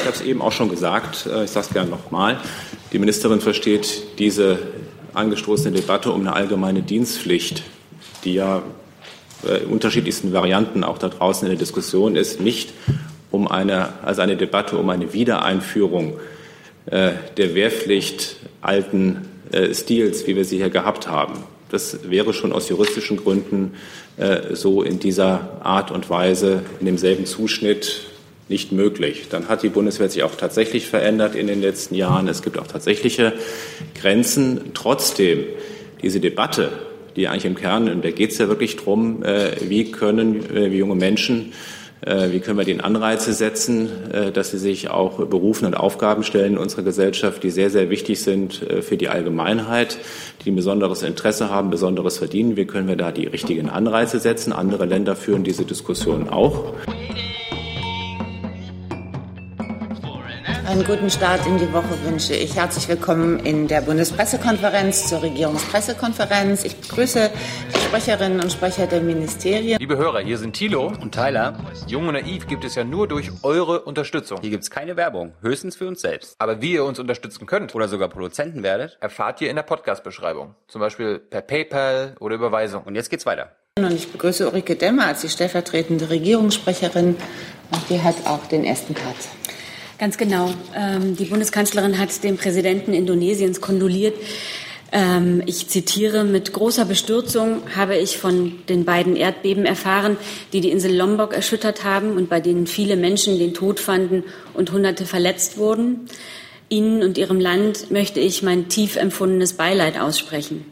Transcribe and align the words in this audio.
Ich 0.00 0.06
habe 0.06 0.16
es 0.16 0.22
eben 0.22 0.40
auch 0.40 0.52
schon 0.52 0.70
gesagt, 0.70 1.26
äh, 1.26 1.44
ich 1.44 1.50
sage 1.50 1.66
es 1.66 1.72
gerne 1.72 1.90
nochmal. 1.90 2.38
Die 2.92 2.98
Ministerin 2.98 3.40
versteht 3.40 4.18
diese 4.18 4.58
angestoßene 5.12 5.76
Debatte 5.76 6.10
um 6.10 6.22
eine 6.22 6.32
allgemeine 6.32 6.82
Dienstpflicht, 6.82 7.62
die 8.24 8.34
ja 8.34 8.62
in 9.42 9.70
unterschiedlichsten 9.70 10.32
Varianten 10.34 10.84
auch 10.84 10.98
da 10.98 11.08
draußen 11.08 11.46
in 11.46 11.52
der 11.52 11.58
Diskussion 11.58 12.14
ist, 12.14 12.40
nicht 12.40 12.74
um 13.30 13.48
eine, 13.48 13.94
also 14.02 14.22
eine 14.22 14.36
Debatte 14.36 14.76
um 14.76 14.90
eine 14.90 15.12
Wiedereinführung 15.12 16.18
äh, 16.86 17.12
der 17.36 17.54
Wehrpflicht 17.54 18.36
alten 18.60 19.28
äh, 19.52 19.72
Stils, 19.74 20.26
wie 20.26 20.36
wir 20.36 20.44
sie 20.44 20.56
hier 20.56 20.70
gehabt 20.70 21.08
haben. 21.08 21.34
Das 21.70 22.10
wäre 22.10 22.32
schon 22.32 22.52
aus 22.52 22.68
juristischen 22.68 23.16
Gründen 23.16 23.74
äh, 24.16 24.54
so 24.54 24.82
in 24.82 24.98
dieser 24.98 25.60
Art 25.62 25.90
und 25.90 26.10
Weise, 26.10 26.62
in 26.80 26.86
demselben 26.86 27.26
Zuschnitt 27.26 28.02
nicht 28.50 28.72
möglich. 28.72 29.28
Dann 29.30 29.48
hat 29.48 29.62
die 29.62 29.68
Bundeswehr 29.68 30.10
sich 30.10 30.24
auch 30.24 30.34
tatsächlich 30.34 30.86
verändert 30.86 31.36
in 31.36 31.46
den 31.46 31.60
letzten 31.60 31.94
Jahren. 31.94 32.28
Es 32.28 32.42
gibt 32.42 32.58
auch 32.58 32.66
tatsächliche 32.66 33.32
Grenzen. 33.94 34.72
Trotzdem, 34.74 35.44
diese 36.02 36.20
Debatte, 36.20 36.70
die 37.14 37.28
eigentlich 37.28 37.44
im 37.44 37.54
Kern, 37.54 37.88
und 37.88 38.04
da 38.04 38.10
geht 38.10 38.32
es 38.32 38.38
ja 38.38 38.48
wirklich 38.48 38.76
darum, 38.76 39.22
äh, 39.22 39.52
wie 39.68 39.92
können 39.92 40.54
äh, 40.54 40.70
wie 40.72 40.78
junge 40.78 40.96
Menschen 40.96 41.52
äh, 42.02 42.32
wie 42.32 42.40
können 42.40 42.56
wir 42.56 42.64
den 42.64 42.80
Anreize 42.80 43.34
setzen, 43.34 43.90
dass 44.32 44.52
sie 44.52 44.58
sich 44.58 44.88
auch 44.88 45.18
Berufen 45.26 45.66
und 45.66 45.74
Aufgaben 45.74 46.22
stellen 46.22 46.54
in 46.54 46.58
unserer 46.58 46.82
Gesellschaft, 46.82 47.42
die 47.42 47.50
sehr, 47.50 47.68
sehr 47.68 47.90
wichtig 47.90 48.22
sind 48.22 48.64
für 48.80 48.96
die 48.96 49.10
Allgemeinheit, 49.10 49.98
die 50.42 50.50
ein 50.50 50.56
besonderes 50.56 51.02
Interesse 51.02 51.50
haben, 51.50 51.68
besonderes 51.68 52.16
verdienen. 52.16 52.56
Wie 52.56 52.64
können 52.64 52.88
wir 52.88 52.96
da 52.96 53.12
die 53.12 53.26
richtigen 53.26 53.68
Anreize 53.68 54.18
setzen? 54.18 54.54
Andere 54.54 54.86
Länder 54.86 55.14
führen 55.14 55.44
diese 55.44 55.66
Diskussion 55.66 56.30
auch. 56.30 56.72
Einen 60.70 60.84
guten 60.84 61.10
Start 61.10 61.44
in 61.48 61.58
die 61.58 61.72
Woche 61.72 62.00
wünsche 62.04 62.32
ich. 62.32 62.54
Herzlich 62.54 62.86
willkommen 62.86 63.40
in 63.40 63.66
der 63.66 63.80
Bundespressekonferenz 63.80 65.08
zur 65.08 65.20
Regierungspressekonferenz. 65.20 66.64
Ich 66.64 66.76
begrüße 66.76 67.28
die 67.74 67.80
Sprecherinnen 67.80 68.38
und 68.38 68.52
Sprecher 68.52 68.86
der 68.86 69.00
Ministerien. 69.00 69.80
Liebe 69.80 69.96
Hörer, 69.96 70.20
hier 70.20 70.38
sind 70.38 70.52
Thilo 70.52 70.86
und 70.86 71.12
Tyler. 71.12 71.58
Jung 71.88 72.06
und 72.06 72.14
Naiv 72.14 72.46
gibt 72.46 72.62
es 72.62 72.76
ja 72.76 72.84
nur 72.84 73.08
durch 73.08 73.32
eure 73.42 73.80
Unterstützung. 73.80 74.38
Hier 74.42 74.50
gibt 74.50 74.62
es 74.62 74.70
keine 74.70 74.96
Werbung, 74.96 75.32
höchstens 75.42 75.74
für 75.74 75.88
uns 75.88 76.02
selbst. 76.02 76.36
Aber 76.38 76.62
wie 76.62 76.74
ihr 76.74 76.84
uns 76.84 77.00
unterstützen 77.00 77.46
könnt 77.46 77.74
oder 77.74 77.88
sogar 77.88 78.08
Produzenten 78.08 78.62
werdet, 78.62 78.96
erfahrt 79.00 79.40
ihr 79.40 79.50
in 79.50 79.56
der 79.56 79.64
Podcast-Beschreibung. 79.64 80.54
Zum 80.68 80.80
Beispiel 80.80 81.18
per 81.18 81.40
PayPal 81.42 82.14
oder 82.20 82.36
Überweisung. 82.36 82.84
Und 82.84 82.94
jetzt 82.94 83.10
geht's 83.10 83.26
weiter. 83.26 83.56
Und 83.76 83.90
ich 83.92 84.12
begrüße 84.12 84.46
Ulrike 84.46 84.76
Demmer 84.76 85.08
als 85.08 85.22
die 85.22 85.30
stellvertretende 85.30 86.10
Regierungssprecherin. 86.10 87.16
Und 87.72 87.90
die 87.90 88.00
hat 88.00 88.14
auch 88.26 88.46
den 88.46 88.64
ersten 88.64 88.94
Part. 88.94 89.16
Ganz 90.00 90.16
genau. 90.16 90.50
Ähm, 90.74 91.14
die 91.14 91.26
Bundeskanzlerin 91.26 91.98
hat 91.98 92.24
dem 92.24 92.38
Präsidenten 92.38 92.94
Indonesiens 92.94 93.60
kondoliert. 93.60 94.14
Ähm, 94.92 95.42
ich 95.44 95.68
zitiere, 95.68 96.24
mit 96.24 96.54
großer 96.54 96.86
Bestürzung 96.86 97.60
habe 97.76 97.98
ich 97.98 98.16
von 98.16 98.60
den 98.70 98.86
beiden 98.86 99.14
Erdbeben 99.14 99.66
erfahren, 99.66 100.16
die 100.54 100.62
die 100.62 100.70
Insel 100.70 100.96
Lombok 100.96 101.34
erschüttert 101.34 101.84
haben 101.84 102.12
und 102.12 102.30
bei 102.30 102.40
denen 102.40 102.66
viele 102.66 102.96
Menschen 102.96 103.38
den 103.38 103.52
Tod 103.52 103.78
fanden 103.78 104.24
und 104.54 104.72
Hunderte 104.72 105.04
verletzt 105.04 105.58
wurden. 105.58 106.06
Ihnen 106.70 107.02
und 107.02 107.18
Ihrem 107.18 107.38
Land 107.38 107.90
möchte 107.90 108.20
ich 108.20 108.42
mein 108.42 108.70
tief 108.70 108.96
empfundenes 108.96 109.52
Beileid 109.52 110.00
aussprechen. 110.00 110.64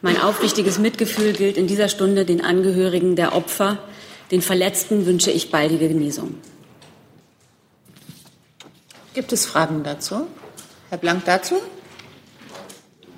Mein 0.00 0.20
aufrichtiges 0.20 0.78
Mitgefühl 0.78 1.32
gilt 1.32 1.56
in 1.56 1.66
dieser 1.66 1.88
Stunde 1.88 2.24
den 2.24 2.40
Angehörigen 2.40 3.16
der 3.16 3.34
Opfer. 3.34 3.78
Den 4.30 4.42
Verletzten 4.42 5.06
wünsche 5.06 5.32
ich 5.32 5.50
baldige 5.50 5.88
Genesung. 5.88 6.36
Gibt 9.16 9.32
es 9.32 9.46
Fragen 9.46 9.82
dazu? 9.82 10.26
Herr 10.90 10.98
Blank 10.98 11.24
dazu? 11.24 11.54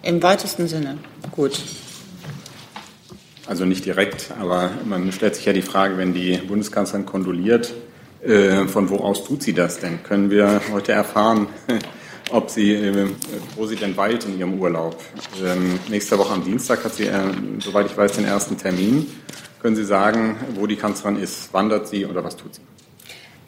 Im 0.04 0.22
weitesten 0.22 0.68
Sinne. 0.68 0.98
Gut. 1.32 1.58
Also 3.48 3.64
nicht 3.64 3.84
direkt, 3.84 4.30
aber 4.38 4.70
man 4.84 5.10
stellt 5.10 5.34
sich 5.34 5.44
ja 5.44 5.52
die 5.52 5.60
Frage, 5.60 5.98
wenn 5.98 6.14
die 6.14 6.36
Bundeskanzlerin 6.36 7.04
kondoliert, 7.04 7.74
äh, 8.22 8.68
von 8.68 8.90
wo 8.90 8.98
aus 8.98 9.24
tut 9.24 9.42
sie 9.42 9.52
das 9.54 9.80
denn? 9.80 10.00
Können 10.04 10.30
wir 10.30 10.60
heute 10.70 10.92
erfahren, 10.92 11.48
ob 12.30 12.48
sie, 12.48 12.74
äh, 12.74 13.08
wo 13.56 13.66
sie 13.66 13.74
denn 13.74 13.96
weilt 13.96 14.24
in 14.24 14.38
ihrem 14.38 14.60
Urlaub? 14.60 15.02
Ähm, 15.44 15.80
nächste 15.88 16.16
Woche 16.16 16.32
am 16.32 16.44
Dienstag 16.44 16.84
hat 16.84 16.94
sie, 16.94 17.08
äh, 17.08 17.24
soweit 17.58 17.86
ich 17.86 17.96
weiß, 17.96 18.12
den 18.12 18.24
ersten 18.24 18.56
Termin. 18.56 19.04
Können 19.60 19.74
Sie 19.74 19.84
sagen, 19.84 20.36
wo 20.54 20.68
die 20.68 20.76
Kanzlerin 20.76 21.20
ist? 21.20 21.52
Wandert 21.52 21.88
sie 21.88 22.06
oder 22.06 22.22
was 22.22 22.36
tut 22.36 22.54
sie? 22.54 22.62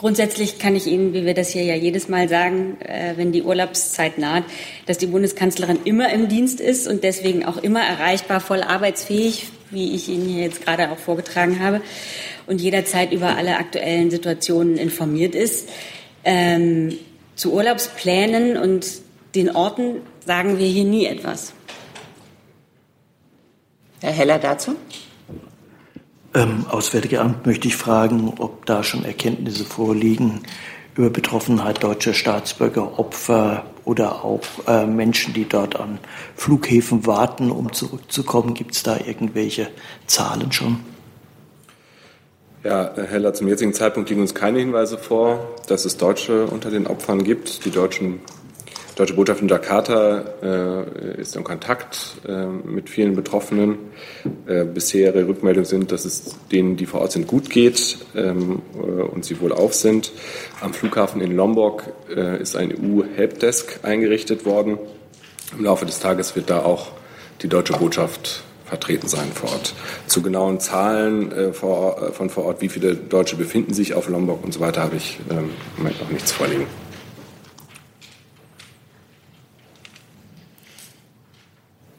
Grundsätzlich 0.00 0.58
kann 0.58 0.76
ich 0.76 0.86
Ihnen, 0.86 1.12
wie 1.12 1.26
wir 1.26 1.34
das 1.34 1.50
hier 1.50 1.62
ja 1.62 1.74
jedes 1.74 2.08
Mal 2.08 2.26
sagen, 2.26 2.80
äh, 2.80 3.18
wenn 3.18 3.32
die 3.32 3.42
Urlaubszeit 3.42 4.16
naht, 4.16 4.44
dass 4.86 4.96
die 4.96 5.08
Bundeskanzlerin 5.08 5.80
immer 5.84 6.10
im 6.10 6.26
Dienst 6.26 6.58
ist 6.58 6.88
und 6.88 7.04
deswegen 7.04 7.44
auch 7.44 7.58
immer 7.58 7.82
erreichbar, 7.82 8.40
voll 8.40 8.62
arbeitsfähig, 8.62 9.48
wie 9.68 9.94
ich 9.94 10.08
Ihnen 10.08 10.26
hier 10.26 10.44
jetzt 10.44 10.64
gerade 10.64 10.90
auch 10.90 10.96
vorgetragen 10.96 11.60
habe, 11.60 11.82
und 12.46 12.62
jederzeit 12.62 13.12
über 13.12 13.36
alle 13.36 13.58
aktuellen 13.58 14.10
Situationen 14.10 14.78
informiert 14.78 15.34
ist. 15.34 15.68
Ähm, 16.24 16.96
zu 17.36 17.52
Urlaubsplänen 17.52 18.56
und 18.56 18.86
den 19.34 19.54
Orten 19.54 19.96
sagen 20.24 20.58
wir 20.58 20.66
hier 20.66 20.84
nie 20.84 21.04
etwas. 21.04 21.52
Herr 24.00 24.12
Heller 24.12 24.38
dazu? 24.38 24.76
Ähm, 26.32 26.66
Auswärtige 26.68 27.20
Amt 27.20 27.46
möchte 27.46 27.66
ich 27.66 27.76
fragen, 27.76 28.34
ob 28.38 28.64
da 28.66 28.84
schon 28.84 29.04
Erkenntnisse 29.04 29.64
vorliegen 29.64 30.42
über 30.94 31.10
Betroffenheit 31.10 31.82
deutscher 31.82 32.14
Staatsbürger, 32.14 32.98
Opfer 32.98 33.64
oder 33.84 34.24
auch 34.24 34.42
äh, 34.66 34.86
Menschen, 34.86 35.34
die 35.34 35.48
dort 35.48 35.76
an 35.76 35.98
Flughäfen 36.36 37.06
warten, 37.06 37.50
um 37.50 37.72
zurückzukommen. 37.72 38.54
Gibt 38.54 38.74
es 38.76 38.82
da 38.82 38.98
irgendwelche 38.98 39.68
Zahlen 40.06 40.52
schon? 40.52 40.80
Ja, 42.62 42.92
Herr 42.94 43.06
Heller, 43.06 43.32
zum 43.32 43.48
jetzigen 43.48 43.72
Zeitpunkt 43.72 44.10
liegen 44.10 44.20
uns 44.20 44.34
keine 44.34 44.58
Hinweise 44.58 44.98
vor, 44.98 45.56
dass 45.66 45.86
es 45.86 45.96
Deutsche 45.96 46.46
unter 46.46 46.70
den 46.70 46.86
Opfern 46.86 47.24
gibt. 47.24 47.64
Die 47.64 47.70
deutschen 47.70 48.20
Deutsche 49.00 49.14
Botschaft 49.14 49.40
in 49.40 49.48
Jakarta 49.48 50.24
äh, 50.42 51.22
ist 51.22 51.34
in 51.34 51.42
Kontakt 51.42 52.18
äh, 52.28 52.44
mit 52.44 52.90
vielen 52.90 53.16
Betroffenen. 53.16 53.78
Äh, 54.46 54.64
bisherige 54.64 55.26
Rückmeldungen 55.26 55.64
sind, 55.64 55.90
dass 55.90 56.04
es 56.04 56.36
denen, 56.52 56.76
die 56.76 56.84
vor 56.84 57.00
Ort 57.00 57.12
sind, 57.12 57.26
gut 57.26 57.48
geht 57.48 57.96
ähm, 58.14 58.60
äh, 58.74 58.78
und 58.78 59.24
sie 59.24 59.40
wohl 59.40 59.52
auf 59.52 59.72
sind. 59.72 60.12
Am 60.60 60.74
Flughafen 60.74 61.22
in 61.22 61.34
Lombok 61.34 61.84
äh, 62.14 62.42
ist 62.42 62.56
ein 62.56 62.72
EU-Helpdesk 62.72 63.80
eingerichtet 63.84 64.44
worden. 64.44 64.76
Im 65.56 65.64
Laufe 65.64 65.86
des 65.86 66.00
Tages 66.00 66.36
wird 66.36 66.50
da 66.50 66.60
auch 66.62 66.88
die 67.40 67.48
deutsche 67.48 67.72
Botschaft 67.72 68.42
vertreten 68.66 69.08
sein 69.08 69.32
vor 69.32 69.50
Ort. 69.52 69.72
Zu 70.08 70.20
genauen 70.20 70.60
Zahlen 70.60 71.32
äh, 71.32 71.52
vor, 71.54 72.12
von 72.12 72.28
vor 72.28 72.44
Ort, 72.44 72.60
wie 72.60 72.68
viele 72.68 72.96
Deutsche 72.96 73.36
befinden 73.36 73.72
sich 73.72 73.94
auf 73.94 74.10
Lombok 74.10 74.44
und 74.44 74.52
so 74.52 74.60
weiter, 74.60 74.82
habe 74.82 74.96
ich 74.96 75.20
ähm, 75.30 75.48
im 75.78 75.84
Moment 75.84 76.02
noch 76.02 76.10
nichts 76.10 76.32
vorliegen. 76.32 76.66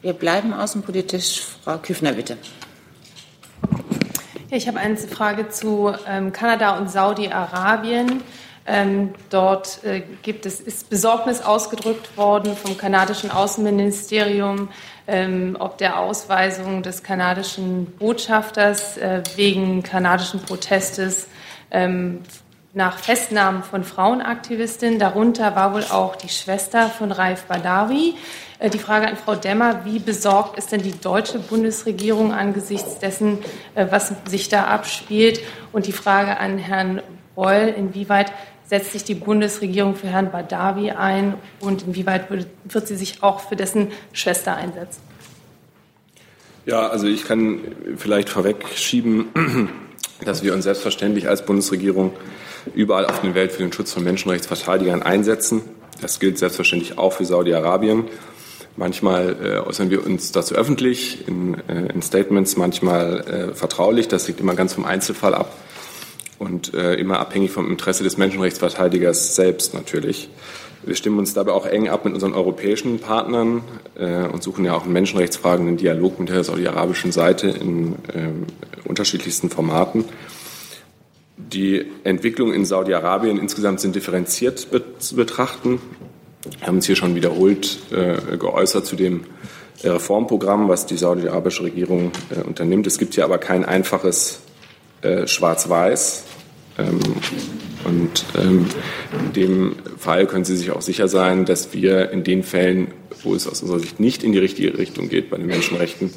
Wir 0.01 0.13
bleiben 0.13 0.53
außenpolitisch. 0.53 1.43
Frau 1.63 1.77
Küfner, 1.77 2.13
bitte. 2.13 2.37
Ja, 4.49 4.57
ich 4.57 4.67
habe 4.67 4.79
eine 4.79 4.97
Frage 4.97 5.49
zu 5.49 5.93
ähm, 6.07 6.31
Kanada 6.31 6.77
und 6.77 6.89
Saudi-Arabien. 6.89 8.21
Ähm, 8.67 9.13
dort 9.29 9.83
äh, 9.83 10.03
gibt 10.21 10.45
es, 10.45 10.59
ist 10.59 10.89
Besorgnis 10.89 11.41
ausgedrückt 11.41 12.15
worden 12.15 12.55
vom 12.55 12.77
kanadischen 12.77 13.31
Außenministerium 13.31 14.69
ähm, 15.07 15.57
ob 15.59 15.77
der 15.77 15.99
Ausweisung 15.99 16.83
des 16.83 17.03
kanadischen 17.03 17.87
Botschafters 17.97 18.97
äh, 18.97 19.21
wegen 19.35 19.83
kanadischen 19.83 20.41
Protestes 20.41 21.27
ähm, 21.69 22.19
nach 22.73 22.97
Festnahmen 22.97 23.63
von 23.63 23.83
Frauenaktivistinnen. 23.83 24.99
Darunter 24.99 25.55
war 25.55 25.73
wohl 25.73 25.83
auch 25.83 26.15
die 26.15 26.29
Schwester 26.29 26.89
von 26.89 27.11
Raif 27.11 27.43
Badawi. 27.43 28.15
Äh, 28.59 28.69
die 28.69 28.79
Frage 28.79 29.07
an 29.07 29.17
Frau 29.17 29.35
Demmer, 29.35 29.83
wie 29.85 29.99
besorgt 29.99 30.57
ist 30.57 30.71
denn 30.71 30.81
die 30.81 30.97
deutsche 30.99 31.39
Bundesregierung 31.39 32.33
angesichts 32.33 32.99
dessen, 32.99 33.39
äh, 33.75 33.87
was 33.89 34.13
sich 34.25 34.49
da 34.49 34.65
abspielt? 34.65 35.41
Und 35.71 35.87
die 35.87 35.91
Frage 35.91 36.37
an 36.37 36.57
Herrn 36.57 37.01
Reul, 37.35 37.73
inwieweit 37.75 38.31
setzt 38.65 38.93
sich 38.93 39.03
die 39.03 39.15
Bundesregierung 39.15 39.95
für 39.95 40.07
Herrn 40.07 40.31
Badawi 40.31 40.91
ein 40.91 41.33
und 41.59 41.83
inwieweit 41.83 42.27
wird 42.29 42.87
sie 42.87 42.95
sich 42.95 43.21
auch 43.21 43.41
für 43.41 43.57
dessen 43.57 43.91
Schwester 44.13 44.55
einsetzen? 44.55 45.01
Ja, 46.65 46.87
also 46.87 47.07
ich 47.07 47.25
kann 47.25 47.59
vielleicht 47.97 48.29
vorwegschieben, 48.29 49.69
dass 50.25 50.43
wir 50.43 50.53
uns 50.53 50.63
selbstverständlich 50.63 51.27
als 51.27 51.45
Bundesregierung 51.45 52.13
überall 52.75 53.05
auf 53.05 53.21
der 53.21 53.35
Welt 53.35 53.51
für 53.51 53.63
den 53.63 53.73
Schutz 53.73 53.91
von 53.91 54.03
Menschenrechtsverteidigern 54.03 55.01
einsetzen. 55.01 55.61
Das 56.01 56.19
gilt 56.19 56.37
selbstverständlich 56.37 56.97
auch 56.97 57.13
für 57.13 57.25
Saudi-Arabien. 57.25 58.05
Manchmal 58.77 59.35
äh, 59.43 59.57
äußern 59.59 59.89
wir 59.89 60.05
uns 60.05 60.31
dazu 60.31 60.55
öffentlich 60.55 61.27
in, 61.27 61.55
äh, 61.67 61.91
in 61.93 62.01
Statements, 62.01 62.55
manchmal 62.55 63.19
äh, 63.51 63.53
vertraulich. 63.53 64.07
Das 64.07 64.27
liegt 64.27 64.39
immer 64.39 64.55
ganz 64.55 64.73
vom 64.73 64.85
Einzelfall 64.85 65.35
ab. 65.35 65.53
und 66.39 66.73
äh, 66.73 66.95
immer 66.95 67.19
abhängig 67.19 67.51
vom 67.51 67.69
Interesse 67.69 68.03
des 68.03 68.17
Menschenrechtsverteidigers 68.17 69.35
selbst 69.35 69.75
natürlich. 69.75 70.27
Wir 70.83 70.95
stimmen 70.95 71.19
uns 71.19 71.33
dabei 71.33 71.51
auch 71.51 71.65
eng 71.65 71.89
ab 71.89 72.05
mit 72.05 72.13
unseren 72.13 72.33
europäischen 72.33 72.99
Partnern 72.99 73.61
äh, 73.95 74.27
und 74.27 74.41
suchen 74.41 74.65
ja 74.65 74.73
auch 74.73 74.83
einen 74.83 74.93
menschenrechtsfragen 74.93 75.67
einen 75.67 75.77
Dialog 75.77 76.19
mit 76.19 76.29
der 76.29 76.43
saudi-arabischen 76.43 77.11
Seite 77.11 77.49
in 77.49 77.93
äh, 78.13 78.29
unterschiedlichsten 78.87 79.49
Formaten. 79.49 80.05
Die 81.37 81.85
Entwicklungen 82.03 82.53
in 82.53 82.65
Saudi-Arabien 82.65 83.37
insgesamt 83.37 83.79
sind 83.79 83.95
differenziert 83.95 84.67
zu 84.99 85.15
betrachten. 85.15 85.81
Wir 86.59 86.67
haben 86.67 86.75
uns 86.75 86.87
hier 86.87 86.95
schon 86.95 87.15
wiederholt 87.15 87.79
äh, 87.91 88.37
geäußert 88.37 88.85
zu 88.85 88.95
dem 88.95 89.25
Reformprogramm, 89.83 90.67
was 90.67 90.85
die 90.85 90.97
saudi-arabische 90.97 91.63
Regierung 91.63 92.11
äh, 92.29 92.41
unternimmt. 92.41 92.87
Es 92.87 92.97
gibt 92.97 93.15
hier 93.15 93.25
aber 93.25 93.37
kein 93.37 93.65
einfaches 93.65 94.39
äh, 95.01 95.27
Schwarz-Weiß. 95.27 96.23
Ähm, 96.77 96.99
und 97.85 98.25
ähm, 98.37 98.67
in 99.19 99.33
dem 99.33 99.75
Fall 99.97 100.27
können 100.27 100.45
Sie 100.45 100.55
sich 100.55 100.71
auch 100.71 100.81
sicher 100.81 101.07
sein, 101.07 101.45
dass 101.45 101.73
wir 101.73 102.11
in 102.11 102.23
den 102.23 102.43
Fällen, 102.43 102.93
wo 103.23 103.35
es 103.35 103.47
aus 103.47 103.61
unserer 103.61 103.79
Sicht 103.79 103.99
nicht 103.99 104.23
in 104.23 104.31
die 104.31 104.39
richtige 104.39 104.77
Richtung 104.77 105.09
geht 105.09 105.29
bei 105.29 105.37
den 105.37 105.47
Menschenrechten, 105.47 106.11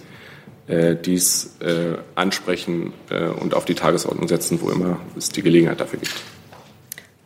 äh, 0.67 0.97
dies 0.97 1.57
äh, 1.61 1.99
ansprechen 2.15 2.93
äh, 3.11 3.27
und 3.29 3.55
auf 3.55 3.65
die 3.65 3.75
Tagesordnung 3.75 4.29
setzen, 4.29 4.59
wo 4.63 4.71
immer 4.71 5.01
es 5.17 5.29
die 5.29 5.43
Gelegenheit 5.43 5.81
dafür 5.81 5.99
gibt. 5.99 6.15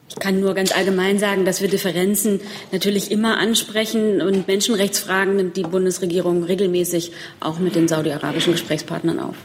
Ich 0.08 0.16
kann 0.18 0.40
nur 0.40 0.54
ganz 0.54 0.74
allgemein 0.74 1.20
sagen, 1.20 1.44
dass 1.44 1.60
wir 1.60 1.68
Differenzen 1.68 2.40
natürlich 2.72 3.12
immer 3.12 3.38
ansprechen 3.38 4.20
und 4.20 4.48
Menschenrechtsfragen 4.48 5.36
nimmt 5.36 5.56
die 5.56 5.62
Bundesregierung 5.62 6.42
regelmäßig 6.42 7.12
auch 7.38 7.60
mit 7.60 7.76
den 7.76 7.86
saudi-arabischen 7.86 8.54
Gesprächspartnern 8.54 9.20
auf. 9.20 9.36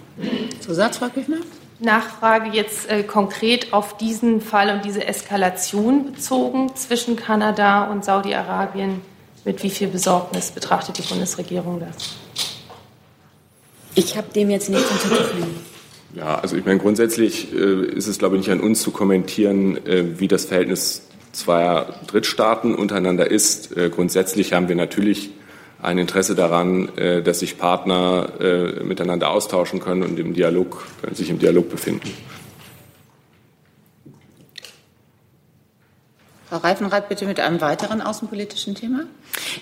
Zusatz, 0.61 0.97
Frau 0.97 1.09
Küchner? 1.09 1.37
Nachfrage 1.83 2.49
jetzt 2.49 2.89
äh, 2.89 3.03
konkret 3.03 3.73
auf 3.73 3.97
diesen 3.97 4.41
Fall 4.41 4.73
und 4.73 4.85
diese 4.85 5.05
Eskalation 5.05 6.13
bezogen 6.13 6.75
zwischen 6.75 7.15
Kanada 7.15 7.85
und 7.91 8.03
Saudi-Arabien. 8.03 9.01
Mit 9.45 9.61
wie 9.61 9.69
viel 9.69 9.89
Besorgnis 9.89 10.51
betrachtet 10.51 10.97
die 10.97 11.01
Bundesregierung 11.01 11.81
das? 11.81 12.15
Ich 13.95 14.17
habe 14.17 14.27
dem 14.33 14.49
jetzt 14.49 14.69
nichts 14.69 14.89
hinzuzufügen. 14.89 15.55
Ja, 16.15 16.39
also 16.39 16.55
ich 16.55 16.65
meine, 16.65 16.79
grundsätzlich 16.79 17.53
äh, 17.53 17.85
ist 17.85 18.07
es, 18.07 18.19
glaube 18.19 18.35
ich, 18.35 18.43
nicht 18.43 18.51
an 18.51 18.61
uns 18.61 18.81
zu 18.81 18.91
kommentieren, 18.91 19.85
äh, 19.85 20.19
wie 20.19 20.27
das 20.27 20.45
Verhältnis 20.45 21.07
zweier 21.31 21.99
Drittstaaten 22.07 22.75
untereinander 22.75 23.29
ist. 23.29 23.75
Äh, 23.75 23.89
grundsätzlich 23.89 24.53
haben 24.53 24.69
wir 24.69 24.75
natürlich 24.75 25.31
ein 25.83 25.97
Interesse 25.97 26.33
daran, 26.33 26.89
äh, 26.97 27.21
dass 27.21 27.39
sich 27.39 27.57
Partner 27.57 28.29
äh, 28.39 28.83
miteinander 28.83 29.29
austauschen 29.29 29.79
können 29.79 30.01
und 30.01 30.17
im 30.17 30.33
Dialog, 30.33 30.87
sich 31.11 31.29
im 31.29 31.39
Dialog 31.39 31.69
befinden. 31.69 32.09
Frau 36.53 36.59
Reifenrath, 36.59 37.09
bitte 37.09 37.25
mit 37.25 37.39
einem 37.39 37.61
weiteren 37.61 37.99
außenpolitischen 37.99 38.75
Thema. 38.75 39.05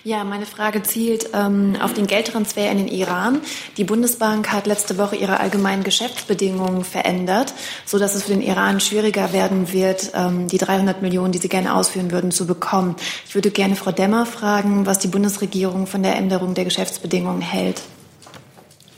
Ja, 0.04 0.26
meine 0.26 0.46
Frage 0.46 0.84
zielt 0.84 1.30
ähm, 1.34 1.78
auf 1.82 1.94
den 1.94 2.06
Geldtransfer 2.06 2.70
in 2.70 2.80
den 2.80 2.90
Iran. 2.90 3.40
Die 3.78 3.86
Bundesbank 3.86 4.52
hat 4.52 4.68
letzte 4.68 4.98
Woche 4.98 5.16
ihre 5.16 5.40
allgemeinen 5.40 5.86
Geschäftsbedingungen 5.86 6.84
verändert, 6.84 7.54
sodass 7.86 8.14
es 8.14 8.24
für 8.24 8.32
den 8.32 8.42
Iran 8.42 8.82
schwieriger 8.82 9.32
werden 9.32 9.72
wird, 9.72 10.12
ähm, 10.16 10.50
die 10.50 10.58
300 10.58 11.02
Millionen, 11.02 11.32
die 11.32 11.38
sie 11.38 11.48
gerne 11.48 11.76
ausführen 11.76 12.12
würden, 12.12 12.32
zu 12.32 12.46
bekommen. 12.46 12.98
Ich 13.26 13.36
würde 13.36 13.52
gerne 13.52 13.78
Frau 13.78 13.94
Demmer 13.94 14.26
fragen, 14.26 14.86
was 14.86 15.00
die 15.00 15.08
Bundesregierung 15.08 15.88
von 15.88 16.04
der 16.04 16.18
Änderung 16.18 16.56
der 16.56 16.66
Geschäftsbedingungen 16.66 17.42
hält. 17.42 17.84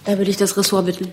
Da 0.06 0.18
würde 0.18 0.32
ich 0.32 0.38
das 0.38 0.58
Ressort 0.58 0.88
bitten. 0.88 1.12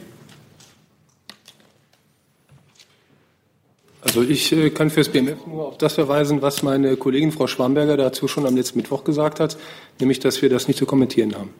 Also 4.10 4.22
ich 4.22 4.50
äh, 4.50 4.70
kann 4.70 4.90
für 4.90 5.02
das 5.02 5.08
BMF 5.08 5.46
nur 5.46 5.68
auf 5.68 5.78
das 5.78 5.92
verweisen, 5.92 6.42
was 6.42 6.64
meine 6.64 6.96
Kollegin 6.96 7.30
Frau 7.30 7.46
Schwamberger 7.46 7.96
dazu 7.96 8.26
schon 8.26 8.44
am 8.44 8.56
letzten 8.56 8.78
Mittwoch 8.78 9.04
gesagt 9.04 9.38
hat, 9.38 9.56
nämlich, 10.00 10.18
dass 10.18 10.42
wir 10.42 10.50
das 10.50 10.66
nicht 10.66 10.78
zu 10.78 10.84
kommentieren 10.84 11.36
haben. 11.36 11.50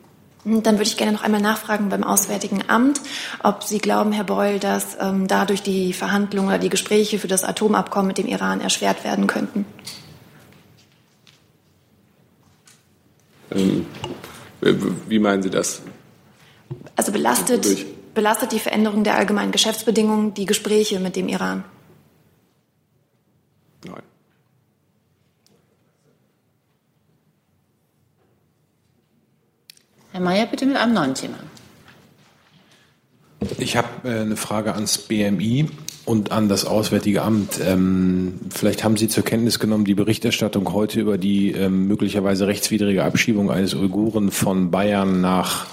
Hm, 0.43 0.61
dann 0.61 0.75
würde 0.75 0.83
ich 0.83 0.97
gerne 0.97 1.13
noch 1.13 1.23
einmal 1.23 1.39
nachfragen 1.39 1.87
beim 1.87 2.03
Auswärtigen 2.03 2.61
Amt, 2.67 2.99
ob 3.41 3.63
Sie 3.63 3.77
glauben, 3.77 4.11
Herr 4.11 4.25
Beul, 4.25 4.59
dass 4.59 4.97
ähm, 4.99 5.29
dadurch 5.29 5.63
die 5.63 5.93
Verhandlungen 5.93 6.49
oder 6.49 6.57
die 6.57 6.67
Gespräche 6.67 7.19
für 7.19 7.29
das 7.29 7.45
Atomabkommen 7.45 8.07
mit 8.07 8.17
dem 8.17 8.27
Iran 8.27 8.59
erschwert 8.59 9.05
werden 9.05 9.27
könnten. 9.27 9.65
Ähm, 13.55 13.85
wie 15.07 15.19
meinen 15.19 15.41
Sie 15.41 15.49
das? 15.49 15.83
Also 16.97 17.13
belastet, 17.13 17.65
belastet 18.13 18.51
die 18.51 18.59
Veränderung 18.59 19.05
der 19.05 19.15
allgemeinen 19.15 19.53
Geschäftsbedingungen 19.53 20.33
die 20.33 20.45
Gespräche 20.45 20.99
mit 20.99 21.15
dem 21.15 21.29
Iran? 21.29 21.63
Herr 30.11 30.21
Mayer, 30.21 30.45
bitte 30.45 30.65
mit 30.65 30.75
einem 30.75 30.93
neuen 30.93 31.15
Thema. 31.15 31.35
Ich 33.57 33.77
habe 33.77 33.87
äh, 34.03 34.21
eine 34.21 34.35
Frage 34.35 34.73
ans 34.75 34.97
BMI 34.97 35.67
und 36.05 36.31
an 36.31 36.49
das 36.49 36.65
Auswärtige 36.65 37.21
Amt. 37.21 37.59
Ähm, 37.65 38.39
vielleicht 38.49 38.83
haben 38.83 38.97
Sie 38.97 39.07
zur 39.07 39.23
Kenntnis 39.23 39.59
genommen 39.59 39.85
die 39.85 39.95
Berichterstattung 39.95 40.71
heute 40.73 40.99
über 40.99 41.17
die 41.17 41.51
ähm, 41.51 41.87
möglicherweise 41.87 42.47
rechtswidrige 42.47 43.03
Abschiebung 43.03 43.49
eines 43.49 43.73
Uiguren 43.73 44.31
von 44.31 44.69
Bayern 44.69 45.21
nach 45.21 45.67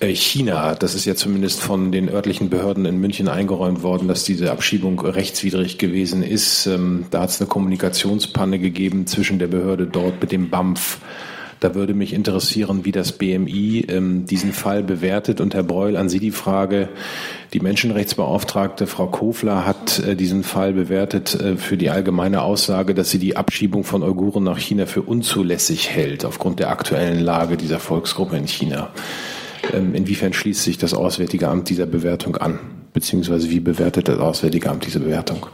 äh, 0.00 0.14
China, 0.14 0.74
das 0.74 0.94
ist 0.94 1.04
ja 1.04 1.14
zumindest 1.14 1.60
von 1.60 1.92
den 1.92 2.08
örtlichen 2.08 2.48
Behörden 2.48 2.86
in 2.86 3.00
München 3.00 3.28
eingeräumt 3.28 3.82
worden, 3.82 4.08
dass 4.08 4.24
diese 4.24 4.50
Abschiebung 4.50 4.98
rechtswidrig 4.98 5.78
gewesen 5.78 6.22
ist. 6.22 6.66
Ähm, 6.66 7.04
da 7.10 7.22
hat 7.22 7.30
es 7.30 7.40
eine 7.40 7.48
Kommunikationspanne 7.48 8.58
gegeben 8.58 9.06
zwischen 9.06 9.38
der 9.38 9.48
Behörde 9.48 9.86
dort 9.86 10.20
mit 10.20 10.32
dem 10.32 10.48
BAMF. 10.48 10.98
Da 11.60 11.74
würde 11.74 11.92
mich 11.92 12.14
interessieren, 12.14 12.86
wie 12.86 12.92
das 12.92 13.12
BMI 13.12 13.84
ähm, 13.88 14.24
diesen 14.24 14.54
Fall 14.54 14.82
bewertet. 14.82 15.42
Und 15.42 15.52
Herr 15.52 15.62
Breul, 15.62 15.94
an 15.96 16.08
Sie 16.08 16.18
die 16.18 16.30
Frage. 16.30 16.88
Die 17.52 17.60
Menschenrechtsbeauftragte 17.60 18.86
Frau 18.86 19.08
Kofler 19.08 19.66
hat 19.66 19.98
äh, 19.98 20.16
diesen 20.16 20.42
Fall 20.42 20.72
bewertet 20.72 21.34
äh, 21.34 21.56
für 21.56 21.76
die 21.76 21.90
allgemeine 21.90 22.42
Aussage, 22.42 22.94
dass 22.94 23.10
sie 23.10 23.18
die 23.18 23.36
Abschiebung 23.36 23.84
von 23.84 24.02
Uiguren 24.02 24.42
nach 24.42 24.58
China 24.58 24.86
für 24.86 25.02
unzulässig 25.02 25.90
hält, 25.90 26.24
aufgrund 26.24 26.60
der 26.60 26.70
aktuellen 26.70 27.20
Lage 27.20 27.58
dieser 27.58 27.78
Volksgruppe 27.78 28.38
in 28.38 28.48
China. 28.48 28.90
Ähm, 29.74 29.94
inwiefern 29.94 30.32
schließt 30.32 30.62
sich 30.62 30.78
das 30.78 30.94
Auswärtige 30.94 31.48
Amt 31.48 31.68
dieser 31.68 31.86
Bewertung 31.86 32.36
an? 32.36 32.58
Beziehungsweise 32.94 33.50
wie 33.50 33.60
bewertet 33.60 34.08
das 34.08 34.18
Auswärtige 34.18 34.70
Amt 34.70 34.86
diese 34.86 35.00
Bewertung? 35.00 35.46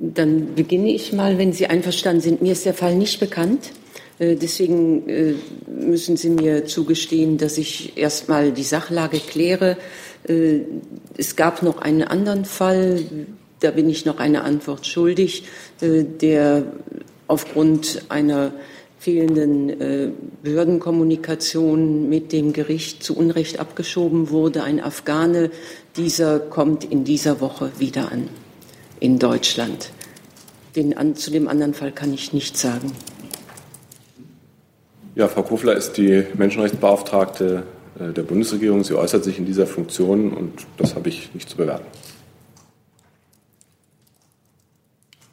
Dann 0.00 0.54
beginne 0.56 0.90
ich 0.90 1.12
mal, 1.12 1.38
wenn 1.38 1.52
Sie 1.52 1.68
einverstanden 1.68 2.20
sind. 2.20 2.42
Mir 2.42 2.52
ist 2.52 2.66
der 2.66 2.74
Fall 2.74 2.96
nicht 2.96 3.20
bekannt. 3.20 3.70
Äh, 4.18 4.36
deswegen 4.36 5.08
äh, 5.08 5.34
müssen 5.66 6.16
Sie 6.16 6.30
mir 6.30 6.64
zugestehen, 6.66 7.38
dass 7.38 7.58
ich 7.58 7.96
erst 7.96 8.28
mal 8.28 8.52
die 8.52 8.62
Sachlage 8.62 9.18
kläre. 9.18 9.76
Äh, 10.26 10.60
es 11.16 11.36
gab 11.36 11.62
noch 11.62 11.78
einen 11.78 12.02
anderen 12.02 12.44
Fall, 12.44 13.04
da 13.60 13.70
bin 13.70 13.88
ich 13.88 14.04
noch 14.04 14.18
eine 14.18 14.44
Antwort 14.44 14.86
schuldig, 14.86 15.44
der 15.80 16.64
aufgrund 17.26 18.02
einer 18.10 18.52
fehlenden 18.98 20.12
Behördenkommunikation 20.42 22.06
mit 22.06 22.32
dem 22.32 22.52
Gericht 22.52 23.02
zu 23.02 23.16
Unrecht 23.16 23.58
abgeschoben 23.58 24.28
wurde. 24.28 24.62
Ein 24.62 24.78
Afghane, 24.78 25.50
dieser 25.96 26.38
kommt 26.38 26.84
in 26.84 27.04
dieser 27.04 27.40
Woche 27.40 27.72
wieder 27.78 28.12
an 28.12 28.28
in 29.00 29.18
Deutschland. 29.18 29.88
Den, 30.76 31.16
zu 31.16 31.30
dem 31.30 31.48
anderen 31.48 31.72
Fall 31.72 31.92
kann 31.92 32.12
ich 32.12 32.34
nichts 32.34 32.60
sagen. 32.60 32.92
Ja, 35.16 35.28
Frau 35.28 35.42
Kofler 35.42 35.72
ist 35.74 35.94
die 35.94 36.26
Menschenrechtsbeauftragte 36.34 37.62
äh, 37.98 38.12
der 38.12 38.22
Bundesregierung. 38.22 38.84
Sie 38.84 38.94
äußert 38.94 39.24
sich 39.24 39.38
in 39.38 39.46
dieser 39.46 39.66
Funktion 39.66 40.30
und 40.30 40.66
das 40.76 40.94
habe 40.94 41.08
ich 41.08 41.32
nicht 41.32 41.48
zu 41.48 41.56
bewerten. 41.56 41.86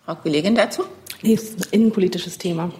Frau 0.05 0.15
Kollegin 0.15 0.55
dazu? 0.55 0.83
Nee, 1.21 1.33
ist 1.33 1.59
ein 1.59 1.67
innenpolitisches 1.71 2.37
Thema. 2.37 2.71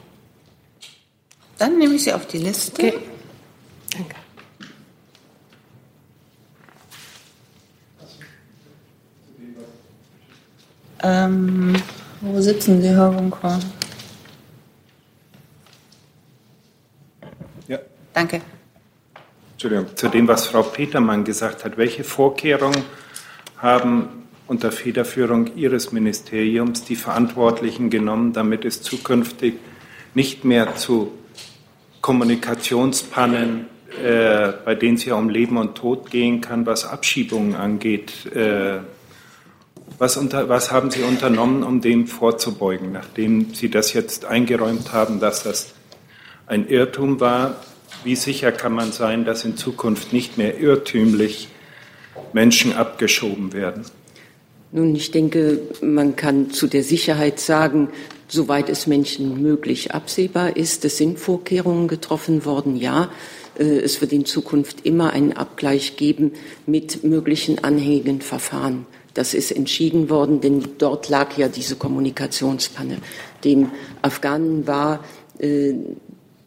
Dann 1.58 1.78
nehme 1.78 1.96
ich 1.96 2.06
Sie 2.06 2.14
auf 2.14 2.26
die 2.26 2.38
Liste. 2.38 2.82
Okay. 2.82 2.94
Danke. 3.92 4.16
Ähm, 11.04 11.76
wo 12.22 12.40
sitzen 12.40 12.82
Sie, 12.82 12.88
Herr 12.88 13.10
Runkorn? 13.10 13.62
Danke. 18.14 18.42
Entschuldigung, 19.54 19.96
zu 19.96 20.08
dem, 20.10 20.28
was 20.28 20.48
Frau 20.48 20.64
Petermann 20.64 21.24
gesagt 21.24 21.64
hat. 21.64 21.78
Welche 21.78 22.04
Vorkehrungen 22.04 22.84
haben 23.58 24.28
unter 24.48 24.72
Federführung 24.72 25.56
Ihres 25.56 25.92
Ministeriums 25.92 26.84
die 26.84 26.96
Verantwortlichen 26.96 27.90
genommen, 27.90 28.34
damit 28.34 28.66
es 28.66 28.82
zukünftig 28.82 29.56
nicht 30.14 30.44
mehr 30.44 30.76
zu 30.76 31.12
Kommunikationspannen, 32.02 33.68
äh, 34.04 34.52
bei 34.66 34.76
denen 34.76 34.96
es 34.98 35.06
ja 35.06 35.16
um 35.16 35.30
Leben 35.30 35.58
und 35.58 35.76
Tod 35.76 36.12
gehen 36.12 36.42
kann, 36.42 36.66
was 36.66 36.86
Abschiebungen 36.86 37.56
angeht, 37.56 38.26
äh, 38.36 38.80
Was, 40.00 40.18
unter, 40.18 40.50
was 40.50 40.72
haben 40.72 40.90
Sie 40.90 41.04
unternommen, 41.04 41.64
um 41.64 41.80
dem 41.80 42.08
vorzubeugen, 42.08 42.92
nachdem 42.92 43.54
Sie 43.54 43.70
das 43.70 43.94
jetzt 43.94 44.26
eingeräumt 44.26 44.92
haben, 44.92 45.20
dass 45.20 45.44
das 45.44 45.74
ein 46.48 46.68
Irrtum 46.68 47.20
war? 47.20 47.58
Wie 48.04 48.16
sicher 48.16 48.52
kann 48.52 48.74
man 48.74 48.92
sein, 48.92 49.26
dass 49.26 49.46
in 49.46 49.56
Zukunft 49.56 50.12
nicht 50.14 50.38
mehr 50.38 50.60
irrtümlich 50.60 51.48
Menschen 52.34 52.74
abgeschoben 52.74 53.54
werden? 53.54 53.86
Nun, 54.72 54.96
ich 54.96 55.12
denke, 55.12 55.62
man 55.82 56.16
kann 56.16 56.50
zu 56.50 56.68
der 56.68 56.84
Sicherheit 56.84 57.40
sagen, 57.40 57.90
soweit 58.28 58.70
es 58.70 58.88
Menschen 58.88 59.42
möglich 59.42 59.94
absehbar 59.94 60.58
ist, 60.58 60.84
es 60.84 60.98
sind 60.98 61.20
Vorkehrungen 61.20 61.88
getroffen 61.88 62.44
worden, 62.46 62.76
ja. 62.76 63.10
Äh, 63.58 63.64
es 63.64 64.02
wird 64.02 64.12
in 64.12 64.26
Zukunft 64.26 64.86
immer 64.86 65.14
einen 65.14 65.34
Abgleich 65.34 65.96
geben 65.96 66.34
mit 66.66 67.04
möglichen 67.04 67.64
anhängigen 67.64 68.22
Verfahren. 68.22 68.88
Das 69.14 69.36
ist 69.36 69.52
entschieden 69.52 70.10
worden, 70.10 70.42
denn 70.42 70.64
dort 70.80 71.08
lag 71.08 71.38
ja 71.38 71.48
diese 71.48 71.76
Kommunikationspanne. 71.76 72.98
Dem 73.44 73.70
Afghanen 74.02 74.66
war 74.66 75.04
äh, 75.38 75.74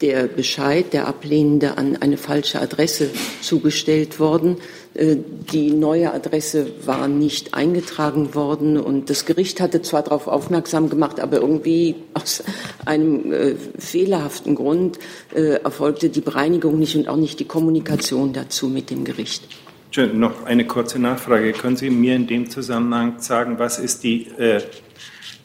der 0.00 0.24
Bescheid, 0.24 0.92
der 0.92 1.08
Ablehnende, 1.08 1.78
an 1.78 1.96
eine 1.96 2.18
falsche 2.18 2.60
Adresse 2.60 3.10
zugestellt 3.40 4.20
worden. 4.20 4.58
Äh, 4.94 5.16
die 5.52 5.70
neue 5.70 6.12
Adresse 6.12 6.66
war 6.84 7.08
nicht 7.08 7.54
eingetragen 7.54 8.34
worden 8.34 8.76
und 8.78 9.08
das 9.08 9.24
Gericht 9.24 9.60
hatte 9.60 9.82
zwar 9.82 10.02
darauf 10.02 10.26
aufmerksam 10.26 10.90
gemacht, 10.90 11.20
aber 11.20 11.38
irgendwie 11.38 11.94
aus 12.14 12.44
einem 12.84 13.32
äh, 13.32 13.54
fehlerhaften 13.78 14.54
Grund 14.54 14.98
äh, 15.34 15.62
erfolgte 15.62 16.10
die 16.10 16.20
Bereinigung 16.20 16.78
nicht 16.78 16.96
und 16.96 17.08
auch 17.08 17.16
nicht 17.16 17.40
die 17.40 17.46
Kommunikation 17.46 18.32
dazu 18.32 18.68
mit 18.68 18.90
dem 18.90 19.04
Gericht. 19.04 19.44
Schön, 19.92 20.18
noch 20.18 20.44
eine 20.44 20.66
kurze 20.66 20.98
Nachfrage. 20.98 21.52
Können 21.52 21.76
Sie 21.76 21.88
mir 21.88 22.16
in 22.16 22.26
dem 22.26 22.50
Zusammenhang 22.50 23.20
sagen, 23.20 23.58
was 23.58 23.78
ist 23.78 24.04
die 24.04 24.26
äh, 24.36 24.60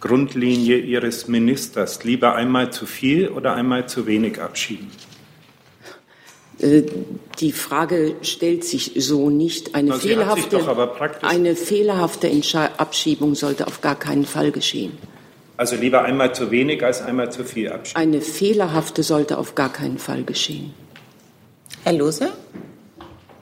Grundlinie 0.01 0.77
Ihres 0.77 1.27
Ministers? 1.27 2.03
Lieber 2.03 2.35
einmal 2.35 2.73
zu 2.73 2.85
viel 2.85 3.29
oder 3.29 3.53
einmal 3.53 3.87
zu 3.87 4.07
wenig 4.07 4.41
abschieben? 4.41 4.89
Äh, 6.59 6.83
die 7.39 7.51
Frage 7.51 8.15
stellt 8.21 8.63
sich 8.63 8.93
so 8.97 9.29
nicht. 9.29 9.73
Eine 9.73 9.93
fehlerhafte, 9.93 10.59
eine 11.21 11.55
fehlerhafte 11.55 12.29
Abschiebung 12.77 13.35
sollte 13.35 13.67
auf 13.67 13.81
gar 13.81 13.97
keinen 13.97 14.25
Fall 14.25 14.51
geschehen. 14.51 14.97
Also 15.57 15.75
lieber 15.75 16.03
einmal 16.03 16.33
zu 16.33 16.49
wenig 16.49 16.83
als 16.83 17.01
einmal 17.01 17.31
zu 17.31 17.43
viel 17.43 17.71
abschieben. 17.71 18.01
Eine 18.01 18.21
fehlerhafte 18.21 19.03
sollte 19.03 19.37
auf 19.37 19.53
gar 19.53 19.71
keinen 19.71 19.99
Fall 19.99 20.23
geschehen. 20.23 20.73
Herr 21.83 21.93
Lose? 21.93 22.31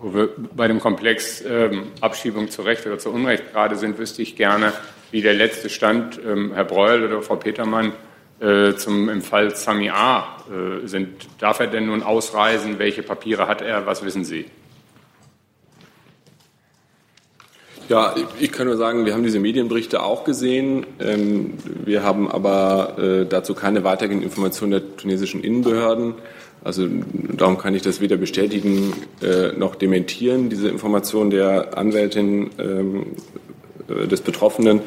Wo 0.01 0.13
wir 0.13 0.29
bei 0.55 0.67
dem 0.67 0.79
Komplex 0.79 1.41
ähm, 1.45 1.87
Abschiebung 2.01 2.49
zu 2.49 2.61
Recht 2.61 2.85
oder 2.85 2.99
zu 2.99 3.09
Unrecht 3.09 3.51
gerade 3.51 3.75
sind, 3.75 3.97
wüsste 3.97 4.21
ich 4.21 4.35
gerne, 4.35 4.73
wie 5.11 5.21
der 5.21 5.33
letzte 5.33 5.69
Stand, 5.69 6.19
ähm, 6.25 6.51
Herr 6.53 6.65
Breuel 6.65 7.05
oder 7.05 7.21
Frau 7.21 7.35
Petermann, 7.35 7.93
äh, 8.39 8.75
zum, 8.75 9.09
im 9.09 9.21
Fall 9.21 9.55
Sami 9.55 9.89
A. 9.89 10.37
Äh, 10.49 10.87
sind. 10.87 11.27
Darf 11.39 11.59
er 11.59 11.67
denn 11.67 11.87
nun 11.87 12.03
ausreisen? 12.03 12.79
Welche 12.79 13.03
Papiere 13.03 13.47
hat 13.47 13.61
er? 13.61 13.85
Was 13.85 14.03
wissen 14.03 14.23
Sie? 14.23 14.45
Ja, 17.89 18.13
ich 18.39 18.51
kann 18.51 18.67
nur 18.67 18.77
sagen, 18.77 19.05
wir 19.05 19.13
haben 19.13 19.23
diese 19.23 19.39
Medienberichte 19.39 20.03
auch 20.03 20.23
gesehen. 20.23 20.85
Ähm, 20.99 21.55
wir 21.83 22.03
haben 22.03 22.29
aber 22.29 22.97
äh, 22.99 23.25
dazu 23.25 23.55
keine 23.55 23.83
weiteren 23.83 24.21
Informationen 24.21 24.71
der 24.71 24.95
tunesischen 24.95 25.43
Innenbehörden. 25.43 26.13
Also 26.63 26.87
darum 27.13 27.57
kann 27.57 27.73
ich 27.73 27.81
das 27.81 27.99
weder 27.99 28.17
bestätigen 28.17 28.93
äh, 29.21 29.53
noch 29.57 29.75
dementieren, 29.75 30.49
diese 30.49 30.69
Information 30.69 31.29
der 31.29 31.77
Anwältin 31.77 32.51
ähm, 32.59 32.95
äh, 33.01 33.48
des 33.89 34.21
Betroffenen. 34.21 34.81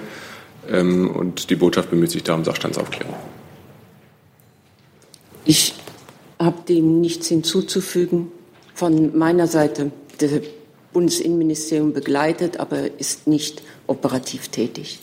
Ähm, 0.71 1.11
und 1.11 1.51
die 1.51 1.57
Botschaft 1.57 1.91
bemüht 1.91 2.11
sich 2.11 2.23
da 2.23 2.35
um 2.35 2.45
Sachstandsaufklärung. 2.45 3.15
Ich 5.45 5.75
habe 6.39 6.63
dem 6.69 7.01
nichts 7.01 7.29
hinzuzufügen. 7.29 8.31
Von 8.75 9.17
meiner 9.17 9.47
Seite, 9.47 9.93
das 10.19 10.31
Bundesinnenministerium 10.93 11.93
begleitet, 11.93 12.59
aber 12.61 12.99
ist 12.99 13.27
nicht 13.27 13.63
operativ 13.87 14.49
tätig. 14.49 15.01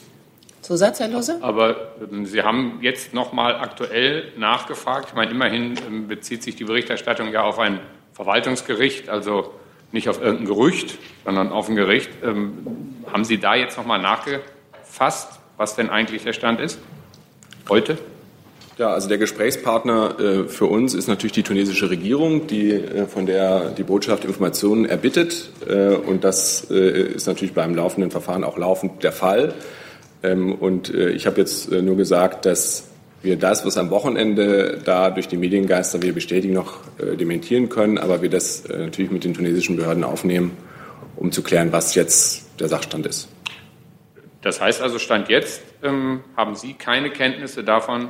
Zusatz, 0.61 0.99
Herr 0.99 1.07
Lose? 1.07 1.37
Aber 1.41 1.93
ähm, 2.11 2.25
Sie 2.25 2.43
haben 2.43 2.79
jetzt 2.81 3.13
noch 3.13 3.33
mal 3.33 3.55
aktuell 3.55 4.31
nachgefragt. 4.37 5.07
Ich 5.09 5.15
meine, 5.15 5.31
immerhin 5.31 5.75
ähm, 5.87 6.07
bezieht 6.07 6.43
sich 6.43 6.55
die 6.55 6.63
Berichterstattung 6.63 7.31
ja 7.31 7.43
auf 7.43 7.57
ein 7.57 7.79
Verwaltungsgericht, 8.13 9.09
also 9.09 9.51
nicht 9.91 10.09
auf 10.09 10.21
irgendein 10.21 10.47
Gerücht, 10.47 10.97
sondern 11.25 11.51
auf 11.51 11.69
ein 11.69 11.75
Gericht. 11.75 12.09
Ähm, 12.23 12.53
haben 13.11 13.25
Sie 13.25 13.39
da 13.39 13.55
jetzt 13.55 13.77
noch 13.77 13.85
mal 13.85 13.99
nachgefasst, 13.99 15.39
was 15.57 15.75
denn 15.75 15.89
eigentlich 15.89 16.23
der 16.23 16.33
Stand 16.33 16.59
ist? 16.59 16.79
Heute? 17.67 17.97
Ja, 18.77 18.91
also 18.91 19.09
der 19.09 19.17
Gesprächspartner 19.17 20.19
äh, 20.19 20.47
für 20.47 20.65
uns 20.65 20.93
ist 20.93 21.07
natürlich 21.07 21.33
die 21.33 21.43
tunesische 21.43 21.89
Regierung, 21.89 22.47
die, 22.47 22.71
äh, 22.71 23.07
von 23.07 23.25
der 23.25 23.71
die 23.71 23.83
Botschaft 23.83 24.23
Informationen 24.23 24.85
erbittet. 24.85 25.49
Äh, 25.67 25.95
und 25.95 26.23
das 26.23 26.71
äh, 26.71 27.01
ist 27.13 27.27
natürlich 27.27 27.53
beim 27.53 27.75
laufenden 27.75 28.09
Verfahren 28.09 28.45
auch 28.45 28.57
laufend 28.57 29.03
der 29.03 29.11
Fall. 29.11 29.53
Ähm, 30.23 30.53
und 30.53 30.93
äh, 30.93 31.09
ich 31.09 31.27
habe 31.27 31.41
jetzt 31.41 31.71
äh, 31.71 31.81
nur 31.81 31.97
gesagt, 31.97 32.45
dass 32.45 32.88
wir 33.21 33.37
das, 33.37 33.65
was 33.65 33.77
am 33.77 33.89
Wochenende 33.89 34.79
da 34.83 35.09
durch 35.09 35.27
die 35.27 35.37
Mediengeister 35.37 36.01
wir 36.01 36.13
bestätigen, 36.13 36.53
noch 36.53 36.79
dementieren 36.97 37.69
können, 37.69 37.97
aber 37.97 38.21
wir 38.21 38.29
das 38.29 38.63
natürlich 38.67 39.11
mit 39.11 39.23
den 39.23 39.33
tunesischen 39.33 39.75
Behörden 39.75 40.03
aufnehmen, 40.03 40.57
um 41.15 41.31
zu 41.31 41.43
klären, 41.43 41.71
was 41.71 41.95
jetzt 41.95 42.45
der 42.59 42.69
Sachstand 42.69 43.05
ist. 43.05 43.27
Das 44.41 44.61
heißt 44.61 44.81
also, 44.81 44.99
Stand 44.99 45.29
jetzt 45.29 45.61
ähm, 45.83 46.23
haben 46.37 46.55
Sie 46.55 46.73
keine 46.73 47.09
Kenntnisse 47.09 47.63
davon, 47.63 48.09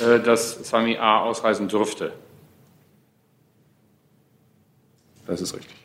äh, 0.00 0.18
dass 0.18 0.68
Sami 0.68 0.96
A. 0.96 1.20
ausreisen 1.20 1.68
dürfte. 1.68 2.12
Das 5.26 5.42
ist 5.42 5.54
richtig. 5.54 5.76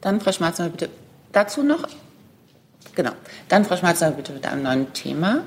Dann 0.00 0.20
Frau 0.20 0.32
Schmarzner, 0.32 0.70
bitte 0.70 0.88
dazu 1.32 1.62
noch. 1.62 1.86
Genau. 2.94 3.12
Dann 3.48 3.64
Frau 3.64 3.76
Schmarzner, 3.76 4.10
bitte 4.10 4.32
mit 4.32 4.46
einem 4.46 4.62
neuen 4.62 4.92
Thema. 4.92 5.42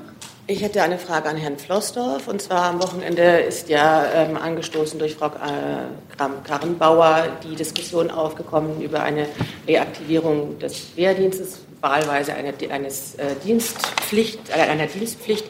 Ich 0.47 0.61
hätte 0.61 0.83
eine 0.83 0.99
Frage 0.99 1.29
an 1.29 1.37
Herrn 1.37 1.57
Flossdorf. 1.57 2.27
Und 2.27 2.41
zwar 2.41 2.65
am 2.65 2.81
Wochenende 2.81 3.39
ist 3.39 3.67
ja 3.69 4.05
ähm, 4.13 4.37
angestoßen 4.37 4.99
durch 4.99 5.15
Frau 5.15 5.27
äh, 5.27 6.15
Kram-Karrenbauer 6.15 7.27
die 7.43 7.55
Diskussion 7.55 8.11
aufgekommen 8.11 8.81
über 8.81 9.01
eine 9.01 9.27
Reaktivierung 9.67 10.59
des 10.59 10.95
Wehrdienstes 10.95 11.59
wahlweise 11.81 12.33
eine, 12.33 12.53
eines, 12.71 13.15
äh, 13.15 13.35
Dienstpflicht, 13.43 14.49
äh, 14.49 14.53
einer 14.53 14.87
Dienstpflicht. 14.87 15.45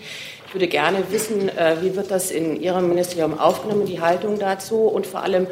Ich 0.47 0.53
würde 0.53 0.67
gerne 0.67 1.03
wissen, 1.09 1.49
äh, 1.49 1.77
wie 1.81 1.95
wird 1.95 2.11
das 2.11 2.31
in 2.31 2.61
Ihrem 2.61 2.89
Ministerium 2.89 3.39
aufgenommen, 3.39 3.85
die 3.85 4.01
Haltung 4.01 4.39
dazu 4.39 4.81
und 4.81 5.07
vor 5.07 5.23
allem, 5.23 5.47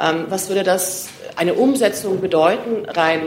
ähm, 0.00 0.26
was 0.28 0.48
würde 0.48 0.62
das 0.62 1.08
eine 1.36 1.54
Umsetzung 1.54 2.20
bedeuten, 2.20 2.84
rein 2.88 3.20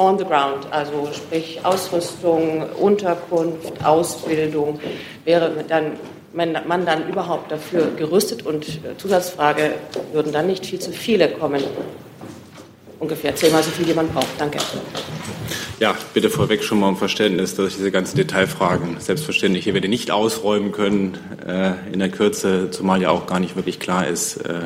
on 0.00 0.16
the 0.16 0.24
ground, 0.24 0.66
also 0.70 1.10
sprich 1.12 1.60
Ausrüstung, 1.62 2.64
Unterkunft, 2.80 3.84
Ausbildung, 3.84 4.80
wäre 5.24 5.62
dann 5.68 5.98
man 6.32 6.86
dann 6.86 7.08
überhaupt 7.08 7.50
dafür 7.50 7.90
gerüstet 7.96 8.46
und 8.46 8.64
äh, 8.66 8.96
Zusatzfrage, 8.96 9.74
würden 10.12 10.32
dann 10.32 10.46
nicht 10.46 10.64
viel 10.64 10.78
zu 10.78 10.92
viele 10.92 11.28
kommen? 11.28 11.62
Ungefähr 13.00 13.34
zehnmal 13.34 13.64
so 13.64 13.70
viel, 13.70 13.88
wie 13.88 13.94
man 13.94 14.08
braucht. 14.08 14.38
Danke. 14.38 14.58
Ja, 15.80 15.96
bitte 16.12 16.28
vorweg 16.28 16.62
schon 16.62 16.78
mal 16.78 16.88
um 16.88 16.98
Verständnis, 16.98 17.54
dass 17.54 17.68
ich 17.68 17.76
diese 17.76 17.90
ganzen 17.90 18.18
Detailfragen 18.18 19.00
selbstverständlich 19.00 19.64
hier 19.64 19.72
werde 19.72 19.88
nicht 19.88 20.10
ausräumen 20.10 20.72
können 20.72 21.16
äh, 21.46 21.72
in 21.90 22.00
der 22.00 22.10
Kürze, 22.10 22.70
zumal 22.70 23.00
ja 23.00 23.08
auch 23.08 23.26
gar 23.26 23.40
nicht 23.40 23.56
wirklich 23.56 23.80
klar 23.80 24.06
ist, 24.06 24.36
äh, 24.44 24.60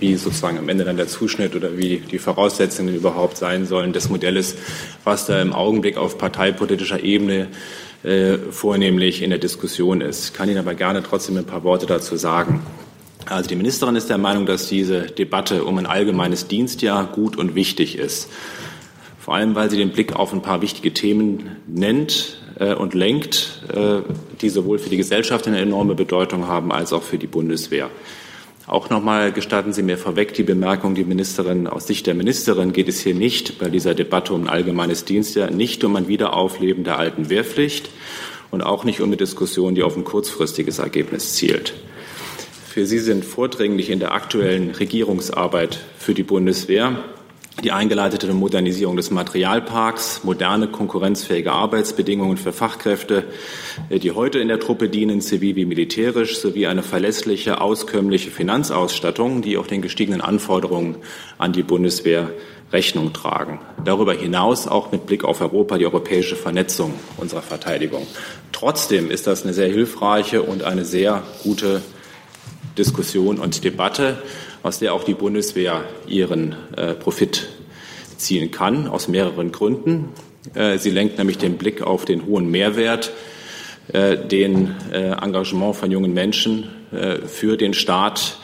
wie 0.00 0.16
sozusagen 0.16 0.58
am 0.58 0.68
Ende 0.68 0.84
dann 0.84 0.98
der 0.98 1.08
Zuschnitt 1.08 1.56
oder 1.56 1.78
wie 1.78 2.00
die 2.00 2.18
Voraussetzungen 2.18 2.94
überhaupt 2.94 3.38
sein 3.38 3.64
sollen 3.64 3.94
des 3.94 4.10
Modells, 4.10 4.54
was 5.02 5.24
da 5.24 5.40
im 5.40 5.54
Augenblick 5.54 5.96
auf 5.96 6.18
parteipolitischer 6.18 7.02
Ebene 7.02 7.48
äh, 8.02 8.36
vornehmlich 8.50 9.22
in 9.22 9.30
der 9.30 9.38
Diskussion 9.38 10.02
ist. 10.02 10.26
Ich 10.26 10.32
kann 10.34 10.50
Ihnen 10.50 10.58
aber 10.58 10.74
gerne 10.74 11.02
trotzdem 11.02 11.38
ein 11.38 11.46
paar 11.46 11.64
Worte 11.64 11.86
dazu 11.86 12.16
sagen. 12.16 12.62
Also 13.24 13.48
die 13.48 13.56
Ministerin 13.56 13.96
ist 13.96 14.10
der 14.10 14.18
Meinung, 14.18 14.44
dass 14.44 14.68
diese 14.68 15.04
Debatte 15.04 15.64
um 15.64 15.78
ein 15.78 15.86
allgemeines 15.86 16.48
Dienstjahr 16.48 17.06
gut 17.06 17.38
und 17.38 17.54
wichtig 17.54 17.96
ist 17.96 18.28
vor 19.30 19.36
allem 19.36 19.54
weil 19.54 19.70
sie 19.70 19.76
den 19.76 19.90
Blick 19.90 20.16
auf 20.16 20.32
ein 20.32 20.42
paar 20.42 20.60
wichtige 20.60 20.92
Themen 20.92 21.54
nennt 21.68 22.42
äh, 22.58 22.74
und 22.74 22.94
lenkt, 22.94 23.62
äh, 23.72 24.00
die 24.40 24.48
sowohl 24.48 24.80
für 24.80 24.90
die 24.90 24.96
Gesellschaft 24.96 25.46
eine 25.46 25.60
enorme 25.60 25.94
Bedeutung 25.94 26.48
haben 26.48 26.72
als 26.72 26.92
auch 26.92 27.04
für 27.04 27.16
die 27.16 27.28
Bundeswehr. 27.28 27.90
Auch 28.66 28.90
nochmal 28.90 29.30
gestatten 29.30 29.72
Sie 29.72 29.84
mir 29.84 29.98
vorweg 29.98 30.34
die 30.34 30.42
Bemerkung, 30.42 30.96
die 30.96 31.04
Ministerin, 31.04 31.68
aus 31.68 31.86
Sicht 31.86 32.08
der 32.08 32.14
Ministerin 32.14 32.72
geht 32.72 32.88
es 32.88 33.02
hier 33.02 33.14
nicht 33.14 33.60
bei 33.60 33.68
dieser 33.68 33.94
Debatte 33.94 34.34
um 34.34 34.42
ein 34.42 34.48
allgemeines 34.48 35.04
Dienstjahr, 35.04 35.52
nicht 35.52 35.84
um 35.84 35.94
ein 35.94 36.08
Wiederaufleben 36.08 36.82
der 36.82 36.98
alten 36.98 37.30
Wehrpflicht 37.30 37.88
und 38.50 38.62
auch 38.62 38.82
nicht 38.82 39.00
um 39.00 39.10
eine 39.10 39.16
Diskussion, 39.16 39.76
die 39.76 39.84
auf 39.84 39.96
ein 39.96 40.02
kurzfristiges 40.02 40.80
Ergebnis 40.80 41.34
zielt. 41.34 41.74
Für 42.66 42.84
Sie 42.84 42.98
sind 42.98 43.24
vordringlich 43.24 43.90
in 43.90 44.00
der 44.00 44.10
aktuellen 44.10 44.72
Regierungsarbeit 44.72 45.78
für 45.98 46.14
die 46.14 46.24
Bundeswehr 46.24 46.96
die 47.62 47.72
eingeleitete 47.72 48.32
Modernisierung 48.32 48.96
des 48.96 49.10
Materialparks, 49.10 50.24
moderne, 50.24 50.68
konkurrenzfähige 50.68 51.52
Arbeitsbedingungen 51.52 52.36
für 52.36 52.52
Fachkräfte, 52.52 53.24
äh, 53.90 53.98
die 53.98 54.12
heute 54.12 54.38
in 54.38 54.48
der 54.48 54.60
Truppe 54.60 54.88
dienen, 54.88 55.20
zivil 55.20 55.56
wie 55.56 55.66
militärisch, 55.66 56.38
sowie 56.38 56.66
eine 56.66 56.82
verlässliche, 56.82 57.60
auskömmliche 57.60 58.30
Finanzausstattung, 58.30 59.42
die 59.42 59.58
auch 59.58 59.66
den 59.66 59.82
gestiegenen 59.82 60.20
Anforderungen 60.20 60.96
an 61.38 61.52
die 61.52 61.62
Bundeswehr 61.62 62.30
Rechnung 62.72 63.12
tragen. 63.12 63.58
Darüber 63.84 64.14
hinaus 64.14 64.68
auch 64.68 64.92
mit 64.92 65.06
Blick 65.06 65.24
auf 65.24 65.40
Europa 65.40 65.76
die 65.76 65.86
europäische 65.86 66.36
Vernetzung 66.36 66.94
unserer 67.16 67.42
Verteidigung. 67.42 68.06
Trotzdem 68.52 69.10
ist 69.10 69.26
das 69.26 69.42
eine 69.42 69.54
sehr 69.54 69.68
hilfreiche 69.68 70.42
und 70.42 70.62
eine 70.62 70.84
sehr 70.84 71.24
gute 71.42 71.82
Diskussion 72.78 73.38
und 73.38 73.64
Debatte 73.64 74.22
aus 74.62 74.78
der 74.78 74.94
auch 74.94 75.04
die 75.04 75.14
Bundeswehr 75.14 75.84
ihren 76.06 76.54
äh, 76.76 76.94
Profit 76.94 77.48
ziehen 78.16 78.50
kann, 78.50 78.86
aus 78.86 79.08
mehreren 79.08 79.52
Gründen. 79.52 80.10
Äh, 80.54 80.78
sie 80.78 80.90
lenkt 80.90 81.18
nämlich 81.18 81.38
den 81.38 81.56
Blick 81.56 81.82
auf 81.82 82.04
den 82.04 82.26
hohen 82.26 82.50
Mehrwert, 82.50 83.12
äh, 83.92 84.16
den 84.16 84.74
äh, 84.92 85.12
Engagement 85.12 85.76
von 85.76 85.90
jungen 85.90 86.12
Menschen 86.12 86.68
äh, 86.92 87.26
für 87.26 87.56
den 87.56 87.74
Staat 87.74 88.38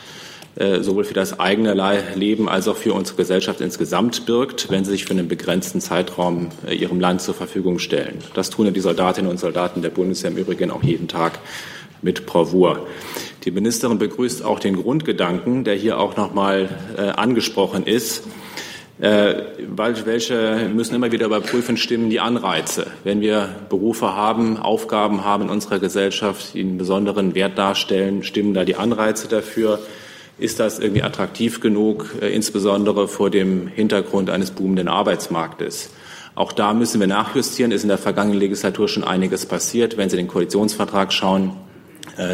äh, 0.55 0.81
sowohl 0.81 1.03
für 1.03 1.13
das 1.13 1.39
eigene 1.39 1.75
Leben 2.15 2.49
als 2.49 2.67
auch 2.67 2.77
für 2.77 2.93
unsere 2.93 3.17
Gesellschaft 3.17 3.61
insgesamt 3.61 4.25
birgt, 4.25 4.71
wenn 4.71 4.83
sie 4.85 4.91
sich 4.91 5.05
für 5.05 5.11
einen 5.11 5.27
begrenzten 5.27 5.81
Zeitraum 5.81 6.49
ihrem 6.67 6.99
Land 6.99 7.21
zur 7.21 7.35
Verfügung 7.35 7.77
stellen. 7.77 8.17
Das 8.33 8.49
tun 8.49 8.73
die 8.73 8.79
Soldatinnen 8.79 9.29
und 9.29 9.39
Soldaten 9.39 9.83
der 9.83 9.91
Bundeswehr 9.91 10.31
im 10.31 10.37
Übrigen 10.37 10.71
auch 10.71 10.81
jeden 10.81 11.07
Tag 11.07 11.37
mit 12.01 12.25
Bravour. 12.25 12.87
Die 13.47 13.51
Ministerin 13.51 13.97
begrüßt 13.97 14.43
auch 14.43 14.59
den 14.59 14.75
Grundgedanken, 14.75 15.63
der 15.63 15.75
hier 15.75 15.99
auch 15.99 16.17
noch 16.17 16.33
mal 16.33 16.67
äh, 16.97 17.03
angesprochen 17.03 17.87
ist. 17.87 18.27
Äh, 18.99 19.35
welche 19.57 20.69
müssen 20.75 20.95
immer 20.95 21.13
wieder 21.13 21.27
überprüfen, 21.27 21.77
stimmen 21.77 22.09
die 22.09 22.19
Anreize. 22.19 22.87
Wenn 23.05 23.21
wir 23.21 23.55
Berufe 23.69 24.13
haben, 24.15 24.57
Aufgaben 24.57 25.23
haben 25.23 25.43
in 25.43 25.49
unserer 25.49 25.79
Gesellschaft, 25.79 26.55
die 26.55 26.59
einen 26.59 26.77
besonderen 26.77 27.35
Wert 27.35 27.57
darstellen, 27.57 28.21
stimmen 28.23 28.53
da 28.53 28.65
die 28.65 28.75
Anreize 28.75 29.29
dafür? 29.29 29.79
Ist 30.37 30.59
das 30.59 30.79
irgendwie 30.79 31.03
attraktiv 31.03 31.61
genug, 31.61 32.15
äh, 32.21 32.27
insbesondere 32.27 33.07
vor 33.07 33.29
dem 33.29 33.67
Hintergrund 33.67 34.29
eines 34.29 34.51
boomenden 34.51 34.89
Arbeitsmarktes? 34.89 35.91
Auch 36.35 36.51
da 36.51 36.73
müssen 36.73 36.99
wir 36.99 37.07
nachjustieren. 37.07 37.71
Ist 37.71 37.83
in 37.83 37.87
der 37.87 37.97
vergangenen 37.97 38.39
Legislatur 38.39 38.89
schon 38.89 39.05
einiges 39.05 39.45
passiert. 39.45 39.95
Wenn 39.95 40.09
Sie 40.09 40.17
den 40.17 40.27
Koalitionsvertrag 40.27 41.13
schauen, 41.13 41.53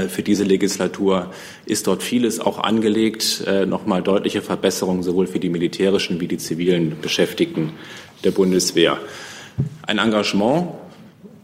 für 0.07 0.23
diese 0.23 0.43
Legislatur 0.43 1.31
ist 1.65 1.87
dort 1.87 2.03
vieles 2.03 2.39
auch 2.39 2.59
angelegt, 2.59 3.43
äh, 3.47 3.65
nochmal 3.65 4.01
deutliche 4.01 4.41
Verbesserungen 4.41 5.03
sowohl 5.03 5.27
für 5.27 5.39
die 5.39 5.49
militärischen 5.49 6.19
wie 6.19 6.27
die 6.27 6.37
zivilen 6.37 6.97
Beschäftigten 7.01 7.73
der 8.23 8.31
Bundeswehr. 8.31 8.97
Ein 9.85 9.97
Engagement, 9.97 10.67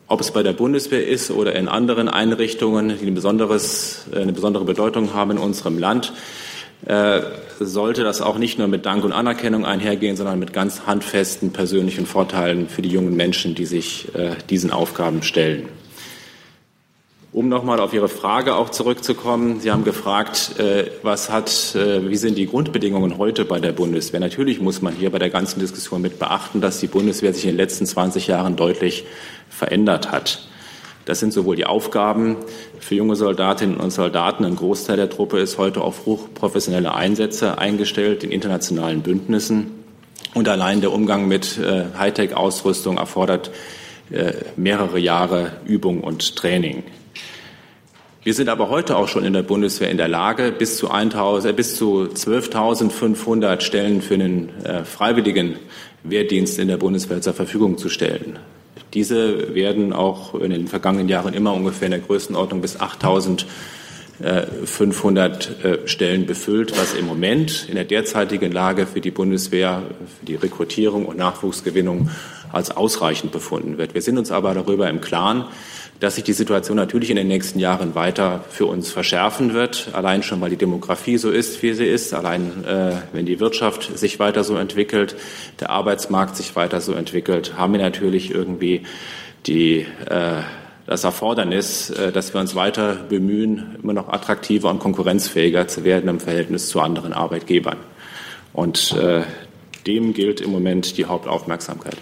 ob 0.08 0.22
es 0.22 0.32
bei 0.32 0.44
der 0.44 0.54
Bundeswehr 0.54 1.06
ist 1.06 1.32
oder 1.32 1.56
in 1.56 1.68
anderen 1.68 2.08
Einrichtungen, 2.08 2.98
die 3.02 3.08
ein 3.08 3.16
besonderes, 3.16 4.06
äh, 4.14 4.22
eine 4.22 4.34
besondere 4.34 4.66
Bedeutung 4.66 5.14
haben 5.14 5.32
in 5.32 5.38
unserem 5.38 5.78
Land, 5.78 6.14
sollte 7.60 8.06
das 8.06 8.22
auch 8.22 8.38
nicht 8.38 8.58
nur 8.58 8.70
mit 8.70 8.86
Dank 8.86 9.04
und 9.04 9.12
Anerkennung 9.12 9.66
einhergehen, 9.66 10.16
sondern 10.16 10.40
mit 10.40 10.54
ganz 10.54 10.88
handfesten 10.88 11.52
persönlichen 11.52 12.06
Vorteilen 12.06 12.70
für 12.70 12.82
die 12.82 12.88
jungen 12.88 13.18
Menschen, 13.18 13.54
die 13.54 13.66
sich 13.66 14.08
diesen 14.50 14.72
Aufgaben 14.72 15.22
stellen. 15.22 15.68
Um 17.32 17.48
nochmal 17.48 17.80
auf 17.80 17.94
Ihre 17.94 18.10
Frage 18.10 18.56
auch 18.56 18.72
zurückzukommen, 18.72 19.60
Sie 19.60 19.70
haben 19.70 19.84
gefragt, 19.84 20.58
äh, 20.58 20.88
was 21.04 21.30
hat, 21.30 21.76
äh, 21.76 22.10
wie 22.10 22.16
sind 22.16 22.40
die 22.40 22.48
Grundbedingungen 22.48 23.20
heute 23.20 23.46
bei 23.46 23.60
der 23.60 23.72
Bundeswehr? 23.72 24.20
Natürlich 24.20 24.60
muss 24.60 24.82
man 24.82 24.96
hier 24.96 25.12
bei 25.12 25.20
der 25.20 25.30
ganzen 25.30 25.60
Diskussion 25.60 26.02
mit 26.02 26.18
beachten, 26.18 26.60
dass 26.60 26.80
die 26.80 26.88
Bundeswehr 26.88 27.32
sich 27.32 27.44
in 27.44 27.52
den 27.52 27.58
letzten 27.58 27.86
20 27.86 28.26
Jahren 28.26 28.56
deutlich 28.56 29.06
verändert 29.48 30.12
hat. 30.12 30.48
Das 31.06 31.20
sind 31.20 31.32
sowohl 31.32 31.56
die 31.56 31.68
Aufgaben 31.68 32.38
für 32.80 32.96
junge 32.96 33.16
Soldatinnen 33.16 33.78
und 33.78 33.92
Soldaten. 33.92 34.44
Ein 34.44 34.56
Großteil 34.56 34.98
der 34.98 35.12
Truppe 35.12 35.38
ist 35.40 35.60
heute 35.60 35.82
auf 35.82 36.08
hochprofessionelle 36.08 36.96
Einsätze 36.96 37.60
eingestellt 37.60 38.24
in 38.24 38.32
internationalen 38.32 39.04
Bündnissen. 39.04 39.86
Und 40.34 40.50
allein 40.50 40.82
der 40.82 40.92
Umgang 40.92 41.28
mit 41.28 41.60
äh, 41.60 41.86
Hightech-Ausrüstung 41.96 42.98
erfordert 42.98 43.52
mehrere 44.56 44.98
Jahre 44.98 45.52
Übung 45.65 46.02
und 46.02 46.36
Training. 46.36 46.82
Wir 48.30 48.36
sind 48.36 48.48
aber 48.48 48.70
heute 48.70 48.96
auch 48.96 49.08
schon 49.08 49.26
in 49.26 49.34
der 49.34 49.42
Bundeswehr 49.42 49.89
in 49.89 49.98
der 49.98 50.08
Lage, 50.08 50.52
bis 50.52 50.78
zu, 50.78 50.92
1000, 50.92 51.58
äh, 51.58 51.63
zu 51.63 52.08
12.500 52.13 53.62
Stellen 53.62 54.04
für 54.04 54.13
einen 54.13 54.50
äh, 54.63 54.84
freiwilligen 54.84 55.56
Wehrdienst 56.04 56.60
in 56.60 56.68
der 56.68 56.78
Bundeswehr 56.78 57.22
zur 57.22 57.34
Verfügung 57.34 57.80
zu 57.80 57.89
stellen. 57.89 58.38
Diese 58.94 59.56
werden 59.56 59.94
auch 59.94 60.36
in 60.36 60.52
den 60.52 60.68
vergangenen 60.68 61.10
Jahren 61.10 61.34
immer 61.34 61.56
ungefähr 61.56 61.88
in 61.88 61.94
der 61.94 62.02
Größenordnung 62.02 62.62
bis 62.62 62.80
8.500 62.80 65.63
äh, 65.63 65.88
Stellen 65.88 66.28
befüllt, 66.28 66.80
was 66.80 66.94
im 66.94 67.08
Moment 67.08 67.65
in 67.68 67.74
der 67.74 67.86
derzeitigen 67.86 68.52
Lage 68.52 68.86
für 68.86 69.02
die 69.02 69.10
Bundeswehr, 69.10 69.82
für 70.20 70.26
die 70.28 70.36
Rekrutierung 70.36 71.08
und 71.08 71.18
Nachwuchsgewinnung 71.18 72.12
als 72.52 72.70
ausreichend 72.70 73.32
befunden 73.32 73.80
wird. 73.80 73.96
Wir 73.96 74.04
sind 74.04 74.20
uns 74.20 74.32
aber 74.32 74.54
darüber 74.54 74.88
im 74.88 75.02
Klaren, 75.02 75.46
dass 76.00 76.16
sich 76.16 76.24
die 76.24 76.34
Situation 76.34 76.78
natürlich 76.78 77.10
in 77.10 77.18
den 77.18 77.28
nächsten 77.28 77.60
Jahren 77.60 77.94
weiter 77.94 78.44
für 78.50 78.66
uns 78.66 78.90
verschärfen 78.92 79.54
wird. 79.54 79.90
Allein 79.94 80.24
schon, 80.24 80.40
weil 80.40 80.50
die 80.50 80.56
Demografie 80.56 81.18
so 81.18 81.30
ist, 81.30 81.62
wie 81.62 81.74
sie 81.74 81.86
ist. 81.86 82.14
Allein, 82.14 82.64
äh, 82.64 82.94
wenn 83.12 83.26
die 83.26 83.40
Wirtschaft 83.40 83.98
sich 83.98 84.18
weiter 84.20 84.44
so 84.46 84.56
entwickelt, 84.56 85.16
der 85.60 85.70
Arbeitsmarkt 85.72 86.38
sich 86.38 86.56
weiter 86.56 86.80
so 86.80 86.94
entwickelt, 86.94 87.58
haben 87.58 87.74
wir 87.74 87.82
natürlich 87.82 88.32
irgendwie 88.34 88.84
die, 89.46 89.86
äh, 90.10 90.42
das 90.86 91.04
Erfordernis, 91.04 91.90
äh, 91.90 92.14
dass 92.14 92.34
wir 92.34 92.40
uns 92.40 92.56
weiter 92.56 92.96
bemühen, 93.10 93.76
immer 93.84 93.94
noch 93.94 94.08
attraktiver 94.08 94.70
und 94.70 94.80
konkurrenzfähiger 94.80 95.68
zu 95.68 95.84
werden 95.84 96.10
im 96.10 96.22
Verhältnis 96.22 96.70
zu 96.70 96.80
anderen 96.80 97.12
Arbeitgebern. 97.12 97.78
Und 98.54 98.94
äh, 98.94 99.24
dem 99.86 100.14
gilt 100.14 100.40
im 100.40 100.52
Moment 100.52 100.98
die 100.98 101.06
Hauptaufmerksamkeit. 101.06 101.98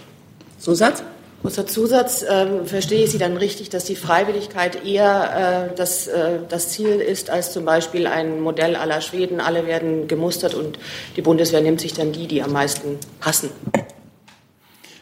Zusatz? 0.58 1.02
Kurzer 1.42 1.66
Zusatz, 1.66 2.22
äh, 2.22 2.64
verstehe 2.64 3.04
ich 3.04 3.12
Sie 3.12 3.18
dann 3.18 3.36
richtig, 3.36 3.70
dass 3.70 3.84
die 3.84 3.94
Freiwilligkeit 3.94 4.84
eher 4.84 5.68
äh, 5.70 5.76
das, 5.76 6.08
äh, 6.08 6.40
das 6.48 6.70
Ziel 6.70 6.88
ist 6.88 7.30
als 7.30 7.52
zum 7.52 7.64
Beispiel 7.64 8.08
ein 8.08 8.40
Modell 8.40 8.74
aller 8.74 9.00
Schweden. 9.00 9.40
Alle 9.40 9.66
werden 9.66 10.08
gemustert 10.08 10.54
und 10.54 10.80
die 11.16 11.22
Bundeswehr 11.22 11.60
nimmt 11.60 11.80
sich 11.80 11.92
dann 11.92 12.10
die, 12.10 12.26
die 12.26 12.42
am 12.42 12.52
meisten 12.52 12.98
passen. 13.20 13.50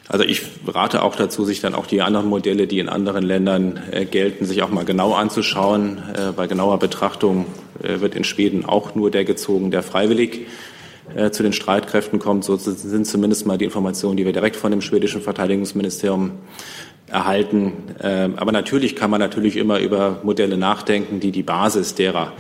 Also 0.09 0.25
ich 0.25 0.43
rate 0.67 1.03
auch 1.03 1.17
dazu, 1.17 1.45
sich 1.45 1.61
dann 1.61 1.75
auch 1.75 1.87
die 1.87 2.03
anderen 2.03 2.29
Modelle, 2.29 2.67
die 2.67 2.79
in 2.79 2.89
anderen 2.89 3.25
Ländern 3.25 3.83
äh, 3.91 4.05
gelten, 4.05 4.45
sich 4.45 4.63
auch 4.63 4.71
mal 4.71 4.85
genau 4.85 5.15
anzuschauen. 5.15 6.03
Äh, 6.15 6.33
bei 6.33 6.47
genauer 6.47 6.79
Betrachtung 6.79 7.47
äh, 7.83 8.01
wird 8.01 8.15
in 8.15 8.25
Schweden 8.25 8.67
auch 8.67 8.95
nur 8.95 9.11
der 9.11 9.25
gezogen, 9.25 9.71
der 9.71 9.83
freiwillig 9.83 10.47
äh, 11.17 11.31
zu 11.31 11.43
den 11.43 11.55
Streitkräften 11.55 12.19
kommt. 12.19 12.45
So 12.45 12.57
sind 12.57 13.07
zumindest 13.07 13.47
mal 13.47 13.57
die 13.57 13.65
Informationen, 13.65 14.19
die 14.19 14.27
wir 14.27 14.35
direkt 14.35 14.57
von 14.57 14.71
dem 14.71 14.83
schwedischen 14.83 15.23
Verteidigungsministerium 15.23 16.33
erhalten. 17.07 17.73
Ähm, 18.03 18.35
aber 18.37 18.53
natürlich 18.53 18.97
kann 18.97 19.11
man 19.11 19.21
natürlich 19.21 19.57
immer 19.57 19.79
über 19.79 20.21
Modelle 20.25 20.59
nachdenken, 20.59 21.19
die 21.21 21.31
die 21.31 21.43
Basis 21.43 21.95
derer, 21.95 22.33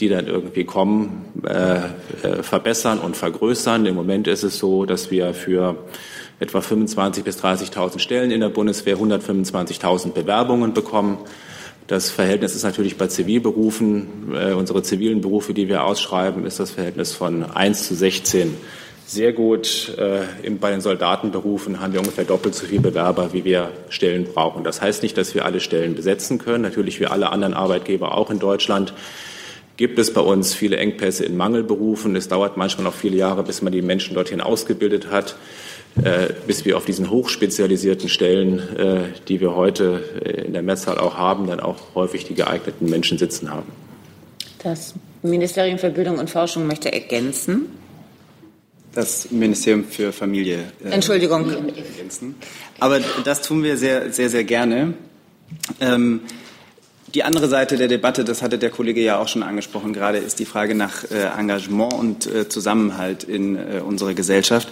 die 0.00 0.08
dann 0.08 0.26
irgendwie 0.26 0.64
kommen, 0.64 1.26
äh, 1.46 1.76
äh, 2.22 2.42
verbessern 2.42 3.00
und 3.00 3.16
vergrößern. 3.16 3.84
Im 3.84 3.94
Moment 3.94 4.28
ist 4.28 4.44
es 4.44 4.58
so, 4.58 4.86
dass 4.86 5.10
wir 5.10 5.34
für 5.34 5.76
etwa 6.40 6.60
25.000 6.60 7.22
bis 7.22 7.42
30.000 7.42 7.98
Stellen 7.98 8.30
in 8.30 8.40
der 8.40 8.48
Bundeswehr 8.48 8.96
125.000 8.96 10.12
Bewerbungen 10.12 10.72
bekommen. 10.72 11.18
Das 11.86 12.10
Verhältnis 12.10 12.56
ist 12.56 12.64
natürlich 12.64 12.96
bei 12.96 13.06
Zivilberufen, 13.06 14.34
äh, 14.34 14.52
unsere 14.52 14.82
zivilen 14.82 15.20
Berufe, 15.20 15.54
die 15.54 15.68
wir 15.68 15.84
ausschreiben, 15.84 16.44
ist 16.44 16.58
das 16.58 16.72
Verhältnis 16.72 17.12
von 17.12 17.44
1 17.44 17.86
zu 17.86 17.94
16 17.94 18.56
sehr 19.06 19.32
gut. 19.32 19.96
Äh, 19.96 20.50
bei 20.50 20.72
den 20.72 20.80
Soldatenberufen 20.80 21.80
haben 21.80 21.92
wir 21.92 22.00
ungefähr 22.00 22.24
doppelt 22.24 22.56
so 22.56 22.66
viele 22.66 22.80
Bewerber, 22.80 23.32
wie 23.32 23.44
wir 23.44 23.70
Stellen 23.88 24.24
brauchen. 24.24 24.64
Das 24.64 24.82
heißt 24.82 25.04
nicht, 25.04 25.16
dass 25.16 25.34
wir 25.34 25.44
alle 25.44 25.60
Stellen 25.60 25.94
besetzen 25.94 26.38
können. 26.38 26.62
Natürlich 26.62 26.98
wie 26.98 27.06
alle 27.06 27.30
anderen 27.30 27.54
Arbeitgeber 27.54 28.16
auch 28.16 28.30
in 28.30 28.40
Deutschland 28.40 28.92
gibt 29.76 29.98
es 29.98 30.12
bei 30.12 30.22
uns 30.22 30.54
viele 30.54 30.78
Engpässe 30.78 31.24
in 31.24 31.36
Mangelberufen. 31.36 32.16
Es 32.16 32.28
dauert 32.28 32.56
manchmal 32.56 32.84
noch 32.84 32.94
viele 32.94 33.16
Jahre, 33.16 33.44
bis 33.44 33.62
man 33.62 33.72
die 33.72 33.82
Menschen 33.82 34.14
dorthin 34.14 34.40
ausgebildet 34.40 35.10
hat. 35.10 35.36
Äh, 36.04 36.34
bis 36.46 36.64
wir 36.66 36.76
auf 36.76 36.84
diesen 36.84 37.08
hochspezialisierten 37.08 38.10
Stellen, 38.10 38.58
äh, 38.76 39.04
die 39.28 39.40
wir 39.40 39.54
heute 39.54 40.02
äh, 40.22 40.44
in 40.44 40.52
der 40.52 40.62
Mehrzahl 40.62 40.98
auch 40.98 41.16
haben, 41.16 41.46
dann 41.46 41.58
auch 41.58 41.94
häufig 41.94 42.26
die 42.26 42.34
geeigneten 42.34 42.90
Menschen 42.90 43.16
sitzen 43.16 43.50
haben. 43.50 43.72
Das 44.62 44.94
Ministerium 45.22 45.78
für 45.78 45.88
Bildung 45.88 46.18
und 46.18 46.28
Forschung 46.28 46.66
möchte 46.66 46.92
ergänzen. 46.92 47.66
Das 48.92 49.30
Ministerium 49.30 49.84
für 49.84 50.12
Familie. 50.12 50.64
Entschuldigung. 50.84 51.50
Ergänzen. 51.50 52.34
Aber 52.78 53.00
das 53.24 53.42
tun 53.42 53.62
wir 53.62 53.78
sehr, 53.78 54.12
sehr, 54.12 54.28
sehr 54.28 54.44
gerne. 54.44 54.94
Ähm, 55.80 56.20
Die 57.16 57.24
andere 57.24 57.48
Seite 57.48 57.78
der 57.78 57.88
Debatte, 57.88 58.24
das 58.24 58.42
hatte 58.42 58.58
der 58.58 58.68
Kollege 58.68 59.00
ja 59.00 59.18
auch 59.18 59.26
schon 59.26 59.42
angesprochen 59.42 59.94
gerade, 59.94 60.18
ist 60.18 60.38
die 60.38 60.44
Frage 60.44 60.74
nach 60.74 61.02
äh, 61.10 61.28
Engagement 61.38 61.94
und 61.94 62.26
äh, 62.26 62.46
Zusammenhalt 62.46 63.24
in 63.24 63.56
äh, 63.56 63.80
unserer 63.80 64.12
Gesellschaft. 64.12 64.68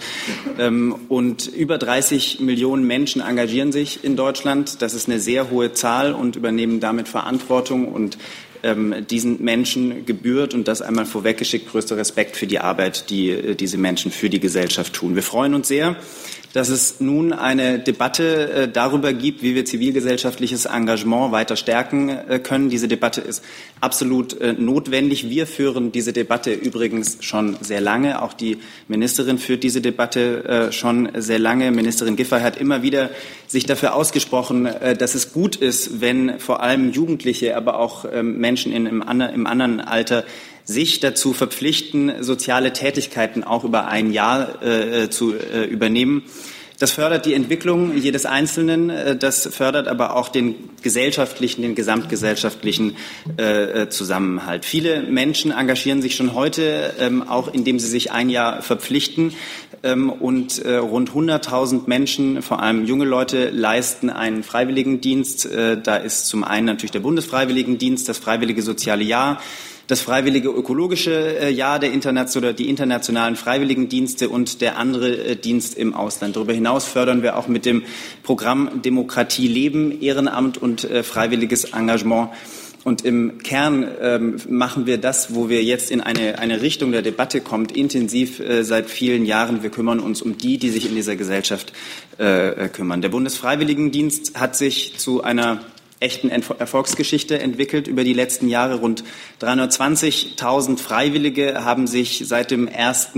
Ähm, 0.59 0.95
und 1.09 1.47
über 1.47 1.79
30 1.79 2.41
Millionen 2.41 2.85
Menschen 2.85 3.23
engagieren 3.23 3.71
sich 3.71 4.03
in 4.03 4.15
Deutschland. 4.15 4.83
Das 4.83 4.93
ist 4.93 5.09
eine 5.09 5.19
sehr 5.19 5.49
hohe 5.49 5.73
Zahl 5.73 6.13
und 6.13 6.35
übernehmen 6.35 6.79
damit 6.79 7.07
Verantwortung 7.07 7.91
und 7.91 8.19
ähm, 8.61 8.93
diesen 9.09 9.43
Menschen 9.43 10.05
gebührt 10.05 10.53
und 10.53 10.67
das 10.67 10.83
einmal 10.83 11.07
vorweggeschickt 11.07 11.71
größter 11.71 11.97
Respekt 11.97 12.37
für 12.37 12.45
die 12.45 12.59
Arbeit, 12.59 13.09
die 13.09 13.55
diese 13.55 13.79
Menschen 13.79 14.11
für 14.11 14.29
die 14.29 14.39
Gesellschaft 14.39 14.93
tun. 14.93 15.15
Wir 15.15 15.23
freuen 15.23 15.55
uns 15.55 15.67
sehr, 15.67 15.95
dass 16.55 16.69
es 16.69 17.01
nun 17.01 17.33
eine 17.33 17.79
Debatte 17.79 18.49
äh, 18.49 18.67
darüber 18.69 19.11
gibt, 19.11 19.43
wie 19.43 19.55
wir 19.55 19.65
zivilgesellschaftliches 19.65 20.63
Engagement 20.63 21.33
weiter 21.33 21.57
stärken 21.57 22.07
äh, 22.07 22.39
können. 22.39 22.69
Diese 22.69 22.87
Debatte 22.87 23.19
ist 23.19 23.43
absolut 23.81 24.39
äh, 24.39 24.53
notwendig. 24.53 25.29
Wir 25.29 25.47
führen 25.47 25.91
diese 25.91 26.13
Debatte 26.13 26.53
übrigens 26.53 27.17
schon 27.19 27.57
sehr 27.59 27.81
lange. 27.81 28.21
Auch 28.21 28.31
die 28.31 28.59
Ministerin 28.87 29.37
führt 29.37 29.63
diese 29.63 29.81
Debatte 29.81 30.69
schon 30.71 31.09
sehr 31.15 31.39
lange. 31.39 31.71
Ministerin 31.71 32.15
Giffey 32.15 32.39
hat 32.39 32.57
immer 32.57 32.81
wieder 32.81 33.09
sich 33.47 33.65
dafür 33.65 33.93
ausgesprochen, 33.93 34.69
dass 34.97 35.15
es 35.15 35.33
gut 35.33 35.55
ist, 35.55 35.99
wenn 35.99 36.39
vor 36.39 36.61
allem 36.61 36.91
Jugendliche, 36.91 37.57
aber 37.57 37.79
auch 37.79 38.05
ähm, 38.11 38.37
Menschen 38.37 38.71
in, 38.71 38.85
im, 38.85 39.01
im 39.01 39.47
anderen 39.47 39.81
Alter 39.81 40.23
sich 40.65 40.99
dazu 40.99 41.33
verpflichten, 41.33 42.23
soziale 42.23 42.73
Tätigkeiten 42.73 43.43
auch 43.43 43.63
über 43.63 43.87
ein 43.87 44.11
Jahr 44.11 44.61
äh, 44.63 45.09
zu 45.09 45.33
äh, 45.33 45.65
übernehmen. 45.65 46.23
Das 46.77 46.91
fördert 46.91 47.25
die 47.25 47.33
Entwicklung 47.33 47.95
jedes 47.95 48.25
Einzelnen, 48.25 48.89
äh, 48.89 49.15
das 49.15 49.47
fördert 49.47 49.87
aber 49.87 50.15
auch 50.15 50.27
den 50.27 50.55
gesellschaftlichen, 50.81 51.61
den 51.61 51.73
gesamtgesellschaftlichen 51.73 52.97
äh, 53.37 53.83
äh, 53.83 53.89
Zusammenhalt. 53.89 54.65
Viele 54.65 55.03
Menschen 55.03 55.51
engagieren 55.51 56.01
sich 56.01 56.15
schon 56.15 56.33
heute, 56.33 56.93
ähm, 56.99 57.23
auch 57.27 57.53
indem 57.53 57.79
sie 57.79 57.87
sich 57.87 58.11
ein 58.11 58.29
Jahr 58.29 58.61
verpflichten. 58.61 59.33
Ähm, 59.83 60.09
und 60.09 60.63
rund 60.65 61.11
100.000 61.11 61.83
Menschen, 61.85 62.41
vor 62.41 62.61
allem 62.61 62.85
junge 62.85 63.05
Leute, 63.05 63.49
leisten 63.51 64.09
einen 64.09 64.43
Freiwilligendienst. 64.43 65.47
Da 65.83 65.97
ist 65.97 66.25
zum 66.25 66.43
einen 66.43 66.65
natürlich 66.65 66.91
der 66.91 67.01
Bundesfreiwilligendienst, 67.01 68.09
das 68.09 68.17
Freiwillige 68.17 68.63
Soziale 68.63 69.03
Jahr, 69.03 69.39
das 69.87 70.01
freiwillige 70.01 70.49
ökologische 70.49 71.39
äh, 71.39 71.51
Jahr 71.51 71.79
der 71.79 71.91
Internation 71.91 72.43
oder 72.43 72.53
die 72.53 72.69
internationalen 72.69 73.35
Freiwilligendienste 73.35 74.29
und 74.29 74.61
der 74.61 74.77
andere 74.77 75.17
äh, 75.17 75.35
Dienst 75.35 75.77
im 75.77 75.93
Ausland. 75.93 76.35
Darüber 76.35 76.53
hinaus 76.53 76.85
fördern 76.85 77.21
wir 77.21 77.37
auch 77.37 77.47
mit 77.47 77.65
dem 77.65 77.83
Programm 78.23 78.81
Demokratie 78.81 79.47
leben, 79.47 80.01
Ehrenamt 80.01 80.57
und 80.57 80.83
äh, 80.83 81.03
freiwilliges 81.03 81.65
Engagement. 81.65 82.29
Und 82.83 83.03
im 83.03 83.39
Kern 83.39 83.87
ähm, 83.99 84.35
machen 84.47 84.85
wir 84.85 84.99
das, 84.99 85.33
wo 85.33 85.49
wir 85.49 85.63
jetzt 85.63 85.89
in 85.89 86.01
eine, 86.01 86.37
eine 86.37 86.61
Richtung 86.61 86.91
der 86.91 87.01
Debatte 87.01 87.41
kommt, 87.41 87.75
intensiv 87.75 88.39
äh, 88.39 88.63
seit 88.63 88.91
vielen 88.91 89.25
Jahren. 89.25 89.63
Wir 89.63 89.71
kümmern 89.71 89.99
uns 89.99 90.21
um 90.21 90.37
die, 90.37 90.59
die 90.59 90.69
sich 90.69 90.87
in 90.87 90.93
dieser 90.93 91.15
Gesellschaft 91.15 91.73
äh, 92.19 92.69
kümmern. 92.69 93.01
Der 93.01 93.09
Bundesfreiwilligendienst 93.09 94.39
hat 94.39 94.55
sich 94.55 94.99
zu 94.99 95.23
einer 95.23 95.61
echten 95.99 96.29
Erfolgsgeschichte 96.29 97.39
entwickelt 97.39 97.87
über 97.87 98.03
die 98.03 98.13
letzten 98.13 98.49
Jahre. 98.49 98.75
Rund 98.75 99.03
320.000 99.41 100.77
Freiwillige 100.77 101.63
haben 101.63 101.87
sich 101.87 102.23
seit 102.25 102.51
dem 102.51 102.67
1. 102.67 103.09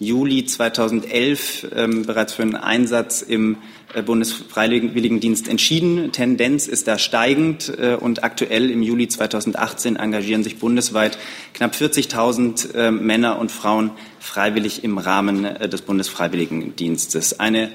Juli 0.00 0.44
2011 0.44 1.68
ähm, 1.74 2.04
bereits 2.04 2.34
für 2.34 2.42
einen 2.42 2.56
Einsatz 2.56 3.22
im 3.22 3.58
äh, 3.94 4.02
Bundesfreiwilligendienst 4.02 5.48
entschieden. 5.48 6.10
Tendenz 6.10 6.66
ist 6.66 6.88
da 6.88 6.98
steigend 6.98 7.72
äh, 7.78 7.94
und 7.94 8.24
aktuell 8.24 8.70
im 8.70 8.82
Juli 8.82 9.06
2018 9.06 9.94
engagieren 9.96 10.42
sich 10.42 10.58
bundesweit 10.58 11.18
knapp 11.54 11.74
40.000 11.74 12.74
äh, 12.74 12.90
Männer 12.90 13.38
und 13.38 13.52
Frauen 13.52 13.92
freiwillig 14.18 14.82
im 14.82 14.98
Rahmen 14.98 15.44
äh, 15.44 15.68
des 15.68 15.82
Bundesfreiwilligendienstes. 15.82 17.38
Eine 17.38 17.70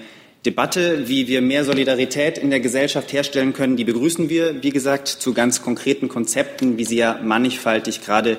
Debatte, 0.45 1.07
wie 1.07 1.27
wir 1.27 1.41
mehr 1.41 1.63
Solidarität 1.63 2.39
in 2.39 2.49
der 2.49 2.59
Gesellschaft 2.59 3.13
herstellen 3.13 3.53
können, 3.53 3.77
die 3.77 3.83
begrüßen 3.83 4.27
wir, 4.27 4.63
wie 4.63 4.71
gesagt, 4.71 5.07
zu 5.07 5.33
ganz 5.33 5.61
konkreten 5.61 6.09
Konzepten, 6.09 6.77
wie 6.77 6.85
sie 6.85 6.97
ja 6.97 7.19
mannigfaltig 7.23 8.03
gerade 8.03 8.37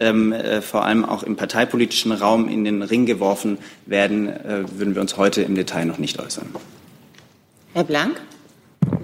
ähm, 0.00 0.32
äh, 0.32 0.60
vor 0.60 0.84
allem 0.84 1.04
auch 1.04 1.22
im 1.22 1.36
parteipolitischen 1.36 2.10
Raum 2.10 2.48
in 2.48 2.64
den 2.64 2.82
Ring 2.82 3.06
geworfen 3.06 3.58
werden, 3.86 4.28
äh, 4.28 4.64
würden 4.76 4.96
wir 4.96 5.02
uns 5.02 5.16
heute 5.16 5.42
im 5.42 5.54
Detail 5.54 5.84
noch 5.84 5.98
nicht 5.98 6.18
äußern. 6.18 6.46
Herr 7.72 7.84
Blank? 7.84 8.20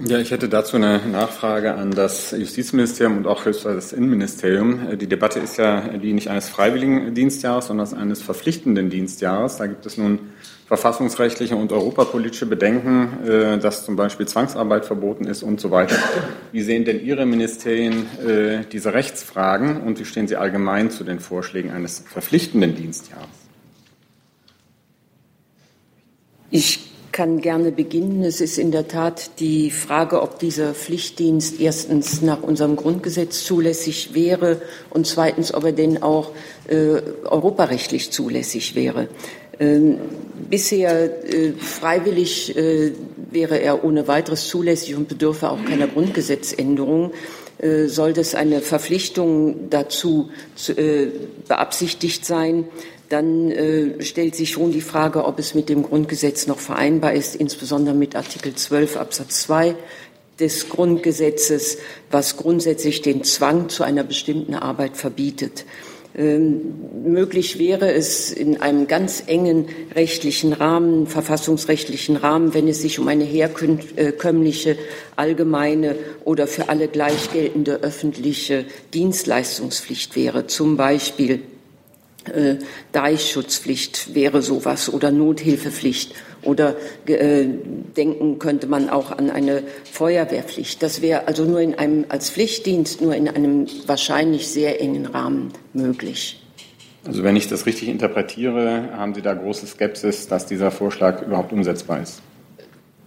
Ja, 0.05 0.19
ich 0.19 0.31
hätte 0.31 0.49
dazu 0.49 0.75
eine 0.75 0.99
Nachfrage 1.07 1.75
an 1.75 1.91
das 1.91 2.31
Justizministerium 2.31 3.17
und 3.17 3.27
auch 3.27 3.45
höchstens 3.45 3.75
das 3.75 3.93
Innenministerium. 3.93 4.89
Äh, 4.89 4.97
die 4.97 5.07
Debatte 5.07 5.39
ist 5.39 5.57
ja 5.57 5.87
die 5.97 6.11
nicht 6.11 6.27
eines 6.27 6.49
freiwilligen 6.49 7.13
Dienstjahres, 7.13 7.67
sondern 7.67 7.93
eines 7.93 8.21
verpflichtenden 8.21 8.89
Dienstjahres. 8.89 9.57
Da 9.57 9.67
gibt 9.67 9.85
es 9.85 9.97
nun 9.97 10.19
verfassungsrechtliche 10.71 11.57
und 11.57 11.73
europapolitische 11.73 12.45
Bedenken, 12.45 13.27
äh, 13.27 13.57
dass 13.59 13.83
zum 13.83 13.97
Beispiel 13.97 14.25
Zwangsarbeit 14.25 14.85
verboten 14.85 15.25
ist 15.25 15.43
und 15.43 15.59
so 15.59 15.69
weiter. 15.69 15.97
Wie 16.53 16.61
sehen 16.61 16.85
denn 16.85 17.03
Ihre 17.03 17.25
Ministerien 17.25 18.05
äh, 18.25 18.63
diese 18.71 18.93
Rechtsfragen 18.93 19.81
und 19.81 19.99
wie 19.99 20.05
stehen 20.05 20.29
Sie 20.29 20.37
allgemein 20.37 20.89
zu 20.89 21.03
den 21.03 21.19
Vorschlägen 21.19 21.71
eines 21.71 21.99
verpflichtenden 21.99 22.73
Dienstjahres? 22.73 23.27
Ich 26.51 26.79
kann 27.11 27.41
gerne 27.41 27.73
beginnen. 27.73 28.23
Es 28.23 28.39
ist 28.39 28.57
in 28.57 28.71
der 28.71 28.87
Tat 28.87 29.41
die 29.41 29.71
Frage, 29.71 30.21
ob 30.21 30.39
dieser 30.39 30.73
Pflichtdienst 30.73 31.59
erstens 31.59 32.21
nach 32.21 32.41
unserem 32.43 32.77
Grundgesetz 32.77 33.43
zulässig 33.43 34.13
wäre 34.13 34.61
und 34.89 35.05
zweitens, 35.05 35.53
ob 35.53 35.65
er 35.65 35.73
denn 35.73 36.01
auch 36.01 36.31
äh, 36.69 37.01
europarechtlich 37.25 38.11
zulässig 38.11 38.73
wäre. 38.75 39.09
Ähm, 39.61 39.99
bisher 40.49 41.23
äh, 41.23 41.53
freiwillig 41.53 42.57
äh, 42.57 42.93
wäre 43.29 43.61
er 43.61 43.85
ohne 43.85 44.07
weiteres 44.07 44.47
zulässig 44.47 44.95
und 44.95 45.07
bedürfe 45.07 45.51
auch 45.51 45.63
keiner 45.63 45.87
Grundgesetzänderung. 45.87 47.11
Äh, 47.59 47.85
sollte 47.85 48.21
es 48.21 48.33
eine 48.33 48.61
Verpflichtung 48.61 49.69
dazu 49.69 50.31
zu, 50.55 50.73
beabsichtigt 51.47 52.25
sein, 52.25 52.65
dann 53.09 53.53
stellt 53.99 54.37
sich 54.37 54.51
schon 54.51 54.71
die 54.71 54.79
Frage, 54.79 55.25
ob 55.25 55.37
es 55.37 55.53
mit 55.53 55.67
dem 55.67 55.83
Grundgesetz 55.83 56.47
noch 56.47 56.59
vereinbar 56.59 57.11
ist, 57.11 57.35
insbesondere 57.35 57.93
mit 57.93 58.15
Artikel 58.15 58.55
12 58.55 58.95
Absatz 58.95 59.41
2 59.41 59.75
des 60.39 60.69
Grundgesetzes, 60.69 61.77
was 62.09 62.37
grundsätzlich 62.37 63.01
den 63.01 63.25
Zwang 63.25 63.67
zu 63.67 63.83
einer 63.83 64.05
bestimmten 64.05 64.55
Arbeit 64.55 64.95
verbietet. 64.95 65.65
Ähm, 66.13 66.73
möglich 67.05 67.57
wäre 67.57 67.93
es 67.93 68.31
in 68.31 68.61
einem 68.61 68.87
ganz 68.87 69.23
engen 69.27 69.67
rechtlichen 69.95 70.51
Rahmen, 70.51 71.07
verfassungsrechtlichen 71.07 72.17
Rahmen, 72.17 72.53
wenn 72.53 72.67
es 72.67 72.81
sich 72.81 72.99
um 72.99 73.07
eine 73.07 73.23
herkömmliche, 73.23 74.77
allgemeine 75.15 75.95
oder 76.25 76.47
für 76.47 76.67
alle 76.67 76.89
gleich 76.89 77.31
geltende 77.31 77.81
öffentliche 77.81 78.65
Dienstleistungspflicht 78.93 80.15
wäre, 80.17 80.47
zum 80.47 80.75
Beispiel 80.75 81.43
äh, 82.25 82.55
Deichschutzpflicht 82.91 84.13
wäre 84.13 84.41
sowas 84.41 84.93
oder 84.93 85.11
Nothilfepflicht 85.11 86.13
oder 86.43 86.75
äh, 87.05 87.45
denken 87.95 88.39
könnte 88.39 88.67
man 88.67 88.89
auch 88.89 89.11
an 89.11 89.29
eine 89.29 89.63
Feuerwehrpflicht. 89.91 90.81
Das 90.81 91.01
wäre 91.01 91.27
also 91.27 91.45
nur 91.45 91.61
in 91.61 91.75
einem 91.75 92.05
als 92.09 92.29
Pflichtdienst 92.29 93.01
nur 93.01 93.15
in 93.15 93.27
einem 93.27 93.67
wahrscheinlich 93.85 94.47
sehr 94.47 94.81
engen 94.81 95.05
Rahmen 95.05 95.51
möglich. 95.73 96.41
Also 97.05 97.23
wenn 97.23 97.35
ich 97.35 97.47
das 97.47 97.65
richtig 97.65 97.89
interpretiere, 97.89 98.89
haben 98.95 99.15
Sie 99.15 99.21
da 99.21 99.33
große 99.33 99.65
Skepsis, 99.65 100.27
dass 100.27 100.45
dieser 100.45 100.69
Vorschlag 100.69 101.23
überhaupt 101.23 101.51
umsetzbar 101.51 102.01
ist? 102.01 102.21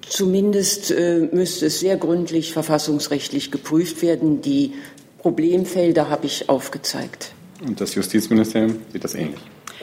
Zumindest 0.08 0.90
äh, 0.90 1.28
müsste 1.32 1.66
es 1.66 1.80
sehr 1.80 1.96
gründlich 1.96 2.52
verfassungsrechtlich 2.52 3.50
geprüft 3.50 4.02
werden. 4.02 4.42
Die 4.42 4.72
Problemfelder 5.18 6.10
habe 6.10 6.26
ich 6.26 6.48
aufgezeigt. 6.48 7.32
Und 7.64 7.80
das 7.80 7.94
Justizministerium 7.94 8.76
sieht 8.92 9.04
das 9.04 9.14
ähnlich. 9.14 9.40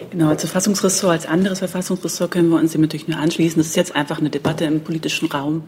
Genau, 0.10 0.30
als 0.30 0.42
Verfassungsressort, 0.42 1.12
als 1.12 1.26
anderes 1.26 1.60
Verfassungsressort 1.60 2.32
können 2.32 2.50
wir 2.50 2.58
uns 2.58 2.72
dem 2.72 2.82
natürlich 2.82 3.08
nur 3.08 3.18
anschließen. 3.18 3.58
Das 3.58 3.68
ist 3.68 3.76
jetzt 3.76 3.96
einfach 3.96 4.20
eine 4.20 4.30
Debatte 4.30 4.66
im 4.66 4.82
politischen 4.82 5.30
Raum. 5.32 5.64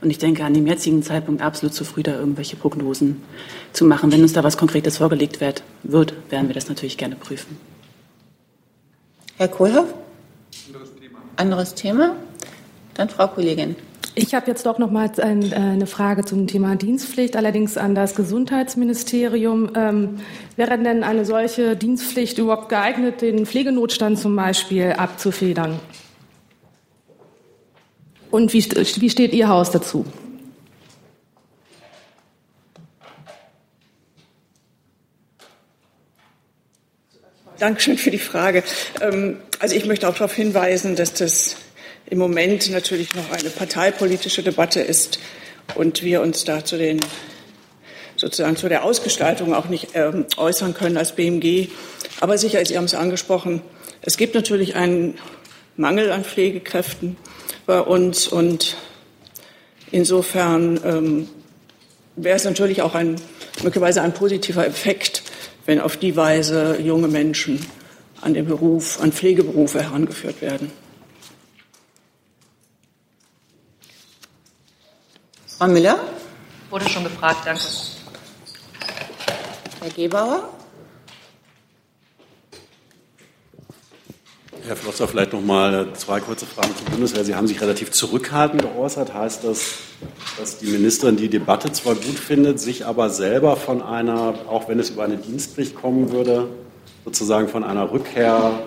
Und 0.00 0.10
ich 0.10 0.18
denke, 0.18 0.44
an 0.44 0.54
dem 0.54 0.66
jetzigen 0.66 1.02
Zeitpunkt 1.02 1.42
absolut 1.42 1.74
zu 1.74 1.84
früh, 1.84 2.02
da 2.02 2.14
irgendwelche 2.18 2.56
Prognosen 2.56 3.22
zu 3.72 3.84
machen. 3.84 4.10
Wenn 4.10 4.22
uns 4.22 4.32
da 4.32 4.42
was 4.42 4.56
Konkretes 4.56 4.98
vorgelegt 4.98 5.40
wird, 5.40 5.62
wird 5.84 6.14
werden 6.30 6.48
wir 6.48 6.54
das 6.54 6.68
natürlich 6.68 6.98
gerne 6.98 7.16
prüfen. 7.16 7.56
Herr 9.36 9.48
Kohlhoff? 9.48 9.94
Anderes 10.66 10.90
Thema. 10.94 11.18
Anderes 11.36 11.74
Thema? 11.74 12.16
Dann 12.94 13.08
Frau 13.08 13.28
Kollegin. 13.28 13.76
Ich 14.14 14.34
habe 14.34 14.46
jetzt 14.46 14.66
doch 14.66 14.78
noch 14.78 14.90
mal 14.90 15.10
äh, 15.16 15.22
eine 15.22 15.86
Frage 15.86 16.24
zum 16.24 16.46
Thema 16.46 16.76
Dienstpflicht, 16.76 17.34
allerdings 17.34 17.78
an 17.78 17.94
das 17.94 18.14
Gesundheitsministerium. 18.14 19.70
Ähm, 19.74 20.20
wäre 20.56 20.76
denn 20.78 21.02
eine 21.02 21.24
solche 21.24 21.76
Dienstpflicht 21.76 22.36
überhaupt 22.36 22.68
geeignet, 22.68 23.22
den 23.22 23.46
Pflegenotstand 23.46 24.18
zum 24.18 24.36
Beispiel 24.36 24.92
abzufedern? 24.92 25.80
Und 28.30 28.52
wie, 28.52 28.62
wie 28.62 29.10
steht 29.10 29.32
Ihr 29.32 29.48
Haus 29.48 29.70
dazu? 29.70 30.04
Dankeschön 37.58 37.96
für 37.96 38.10
die 38.10 38.18
Frage. 38.18 38.62
Ähm, 39.00 39.38
also 39.58 39.74
ich 39.74 39.86
möchte 39.86 40.06
auch 40.06 40.14
darauf 40.14 40.34
hinweisen, 40.34 40.96
dass 40.96 41.14
das 41.14 41.56
im 42.12 42.18
Moment 42.18 42.70
natürlich 42.70 43.14
noch 43.14 43.30
eine 43.30 43.48
parteipolitische 43.48 44.42
Debatte 44.42 44.80
ist 44.80 45.18
und 45.76 46.02
wir 46.02 46.20
uns 46.20 46.44
da 46.44 46.62
zu 46.62 46.76
den 46.76 47.00
sozusagen 48.16 48.54
zu 48.54 48.68
der 48.68 48.84
Ausgestaltung 48.84 49.54
auch 49.54 49.70
nicht 49.70 49.88
ähm, 49.94 50.26
äußern 50.36 50.74
können 50.74 50.98
als 50.98 51.12
BMG. 51.12 51.68
Aber 52.20 52.36
sicher, 52.36 52.62
Sie 52.66 52.76
haben 52.76 52.84
es 52.84 52.94
angesprochen, 52.94 53.62
es 54.02 54.18
gibt 54.18 54.34
natürlich 54.34 54.74
einen 54.74 55.18
Mangel 55.78 56.12
an 56.12 56.22
Pflegekräften 56.22 57.16
bei 57.64 57.80
uns 57.80 58.28
und 58.28 58.76
insofern 59.90 60.78
ähm, 60.84 61.28
wäre 62.16 62.36
es 62.36 62.44
natürlich 62.44 62.82
auch 62.82 62.94
ein 62.94 63.16
möglicherweise 63.62 64.02
ein 64.02 64.12
positiver 64.12 64.66
Effekt, 64.66 65.22
wenn 65.64 65.80
auf 65.80 65.96
die 65.96 66.14
Weise 66.14 66.78
junge 66.78 67.08
Menschen 67.08 67.64
an 68.20 68.34
den 68.34 68.44
Beruf, 68.44 69.00
an 69.00 69.12
Pflegeberufe 69.12 69.82
herangeführt 69.82 70.42
werden. 70.42 70.70
Frau 75.62 75.68
Müller? 75.68 75.96
Wurde 76.70 76.88
schon 76.88 77.04
gefragt, 77.04 77.42
danke. 77.44 77.62
Herr 79.80 79.90
Gebauer? 79.90 80.48
Herr 84.66 84.74
Flosser, 84.74 85.06
vielleicht 85.06 85.32
noch 85.32 85.40
mal 85.40 85.86
zwei 85.94 86.18
kurze 86.18 86.46
Fragen 86.46 86.74
zur 86.74 86.86
Bundeswehr. 86.86 87.24
Sie 87.24 87.36
haben 87.36 87.46
sich 87.46 87.60
relativ 87.60 87.92
zurückhaltend 87.92 88.62
geäußert. 88.62 89.14
Heißt 89.14 89.44
das, 89.44 89.74
dass 90.36 90.58
die 90.58 90.66
Ministerin 90.66 91.16
die 91.16 91.28
Debatte 91.28 91.70
zwar 91.70 91.94
gut 91.94 92.18
findet, 92.18 92.58
sich 92.58 92.84
aber 92.84 93.08
selber 93.08 93.54
von 93.54 93.82
einer, 93.82 94.34
auch 94.48 94.68
wenn 94.68 94.80
es 94.80 94.90
über 94.90 95.04
eine 95.04 95.16
Dienstpflicht 95.16 95.76
kommen 95.76 96.10
würde, 96.10 96.48
sozusagen 97.04 97.46
von 97.46 97.62
einer 97.62 97.92
Rückkehr 97.92 98.64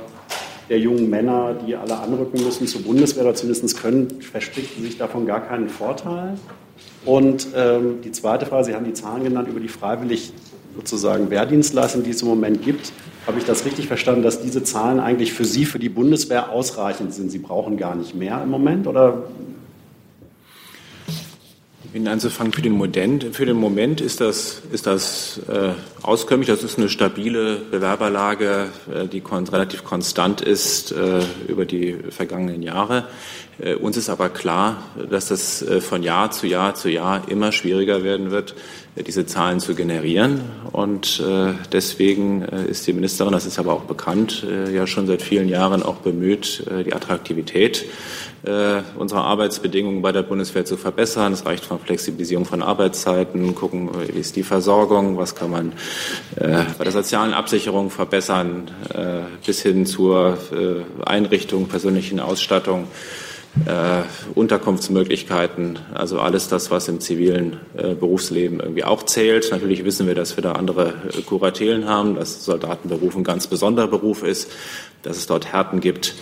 der 0.70 0.80
jungen 0.80 1.10
Männer, 1.10 1.56
die 1.56 1.76
alle 1.76 1.98
anrücken 1.98 2.42
müssen 2.42 2.68
zur 2.68 2.84
Bundeswehr 2.84 3.24
oder 3.24 3.36
zumindest 3.36 3.82
können, 3.82 4.22
verspricht 4.22 4.78
sie 4.78 4.84
sich 4.84 4.98
davon 4.98 5.26
gar 5.26 5.46
keinen 5.46 5.68
Vorteil? 5.68 6.38
Und 7.06 7.48
ähm, 7.56 8.02
die 8.04 8.12
zweite 8.12 8.46
Frage, 8.46 8.66
Sie 8.66 8.76
haben 8.76 8.86
die 8.86 8.94
Zahlen 8.94 9.24
genannt 9.24 9.48
über 9.48 9.60
die 9.60 9.68
freiwillig 9.68 10.34
sozusagen 10.76 11.30
Wehrdienstleistung, 11.30 12.04
die 12.04 12.10
es 12.10 12.22
im 12.22 12.28
Moment 12.28 12.64
gibt. 12.64 12.92
Habe 13.28 13.40
ich 13.40 13.46
das 13.46 13.66
richtig 13.66 13.88
verstanden, 13.88 14.24
dass 14.24 14.42
diese 14.42 14.64
Zahlen 14.64 15.00
eigentlich 15.00 15.34
für 15.34 15.46
Sie, 15.46 15.66
für 15.66 15.80
die 15.80 15.90
Bundeswehr 15.90 16.52
ausreichend 16.52 17.14
sind? 17.14 17.32
Sie 17.32 17.40
brauchen 17.40 17.78
gar 17.78 17.96
nicht 17.96 18.16
mehr 18.16 18.42
im 18.44 18.50
Moment 18.50 18.88
oder 18.88 19.24
Ihnen 21.96 22.10
anzufangen, 22.10 22.52
für 22.52 22.62
den 22.62 22.74
Moment, 22.74 23.24
für 23.32 23.46
den 23.46 23.56
Moment 23.56 24.02
ist 24.02 24.20
das, 24.20 24.62
ist 24.74 24.86
das 24.86 25.40
äh, 25.48 25.70
auskömmlich. 26.02 26.50
Das 26.50 26.62
ist 26.62 26.78
eine 26.78 26.90
stabile 26.90 27.56
Bewerberlage, 27.72 28.68
äh, 28.94 29.08
die 29.08 29.22
kon 29.22 29.48
relativ 29.48 29.86
konstant 29.86 30.42
ist 30.42 30.92
äh, 30.92 31.22
über 31.48 31.64
die 31.64 31.96
vergangenen 32.10 32.62
Jahre. 32.62 33.06
Äh, 33.60 33.76
uns 33.76 33.98
ist 33.98 34.10
aber 34.10 34.30
klar, 34.30 34.78
dass 35.10 35.28
das 35.30 35.62
äh, 35.62 35.82
von 35.82 36.04
Jahr 36.04 36.32
zu 36.32 36.48
Jahr 36.48 36.76
zu 36.76 36.90
Jahr 36.90 37.30
immer 37.30 37.52
schwieriger 37.52 38.04
werden 38.04 38.32
wird, 38.32 38.56
äh, 38.96 39.04
diese 39.04 39.26
Zahlen 39.26 39.60
zu 39.60 39.76
generieren. 39.76 40.42
Und 40.72 41.24
deswegen 41.72 42.42
ist 42.42 42.86
die 42.86 42.92
Ministerin, 42.92 43.32
das 43.32 43.46
ist 43.46 43.60
aber 43.60 43.72
auch 43.72 43.84
bekannt, 43.84 44.46
ja 44.74 44.86
schon 44.88 45.08
seit 45.08 45.22
vielen 45.22 45.48
Jahren 45.48 45.84
auch 45.84 45.98
bemüht, 45.98 46.66
die 46.86 46.94
Attraktivität 46.94 47.86
unserer 48.98 49.24
Arbeitsbedingungen 49.24 50.02
bei 50.02 50.12
der 50.12 50.24
Bundeswehr 50.24 50.66
zu 50.66 50.76
verbessern. 50.76 51.32
Es 51.32 51.46
reicht 51.46 51.64
von 51.64 51.80
Flexibilisierung 51.80 52.44
von 52.44 52.62
Arbeitszeiten, 52.62 53.56
gucken, 53.56 53.90
wie 54.14 54.20
ist 54.20 54.36
die 54.36 54.44
Versorgung, 54.44 55.18
was 55.18 55.36
kann 55.36 55.52
man 55.52 55.72
bei 56.38 56.84
der 56.84 56.92
sozialen 56.92 57.34
Absicherung 57.34 57.90
verbessern, 57.90 58.70
bis 59.46 59.62
hin 59.62 59.86
zur 59.86 60.38
Einrichtung 61.06 61.70
persönlichen 61.70 62.20
Ausstattung 62.20 62.90
äh, 63.66 64.04
Unterkunftsmöglichkeiten, 64.34 65.80
also 65.94 66.20
alles 66.20 66.50
das, 66.50 66.72
was 66.72 66.88
im 66.88 67.00
zivilen 67.00 67.58
äh, 67.78 67.96
Berufsleben 67.96 68.60
irgendwie 68.60 68.84
auch 68.84 69.04
zählt. 69.04 69.50
Natürlich 69.52 69.86
wissen 69.86 70.08
wir, 70.08 70.16
dass 70.16 70.36
wir 70.38 70.42
da 70.42 70.54
andere 70.54 70.94
äh, 71.18 71.22
Kuratelen 71.22 71.88
haben, 71.88 72.16
dass 72.16 72.44
Soldatenberuf 72.44 73.16
ein 73.16 73.24
ganz 73.24 73.48
besonderer 73.48 73.88
Beruf 73.88 74.24
ist, 74.24 74.52
dass 75.04 75.18
es 75.18 75.28
dort 75.28 75.54
Härten 75.54 75.80
gibt, 75.80 76.16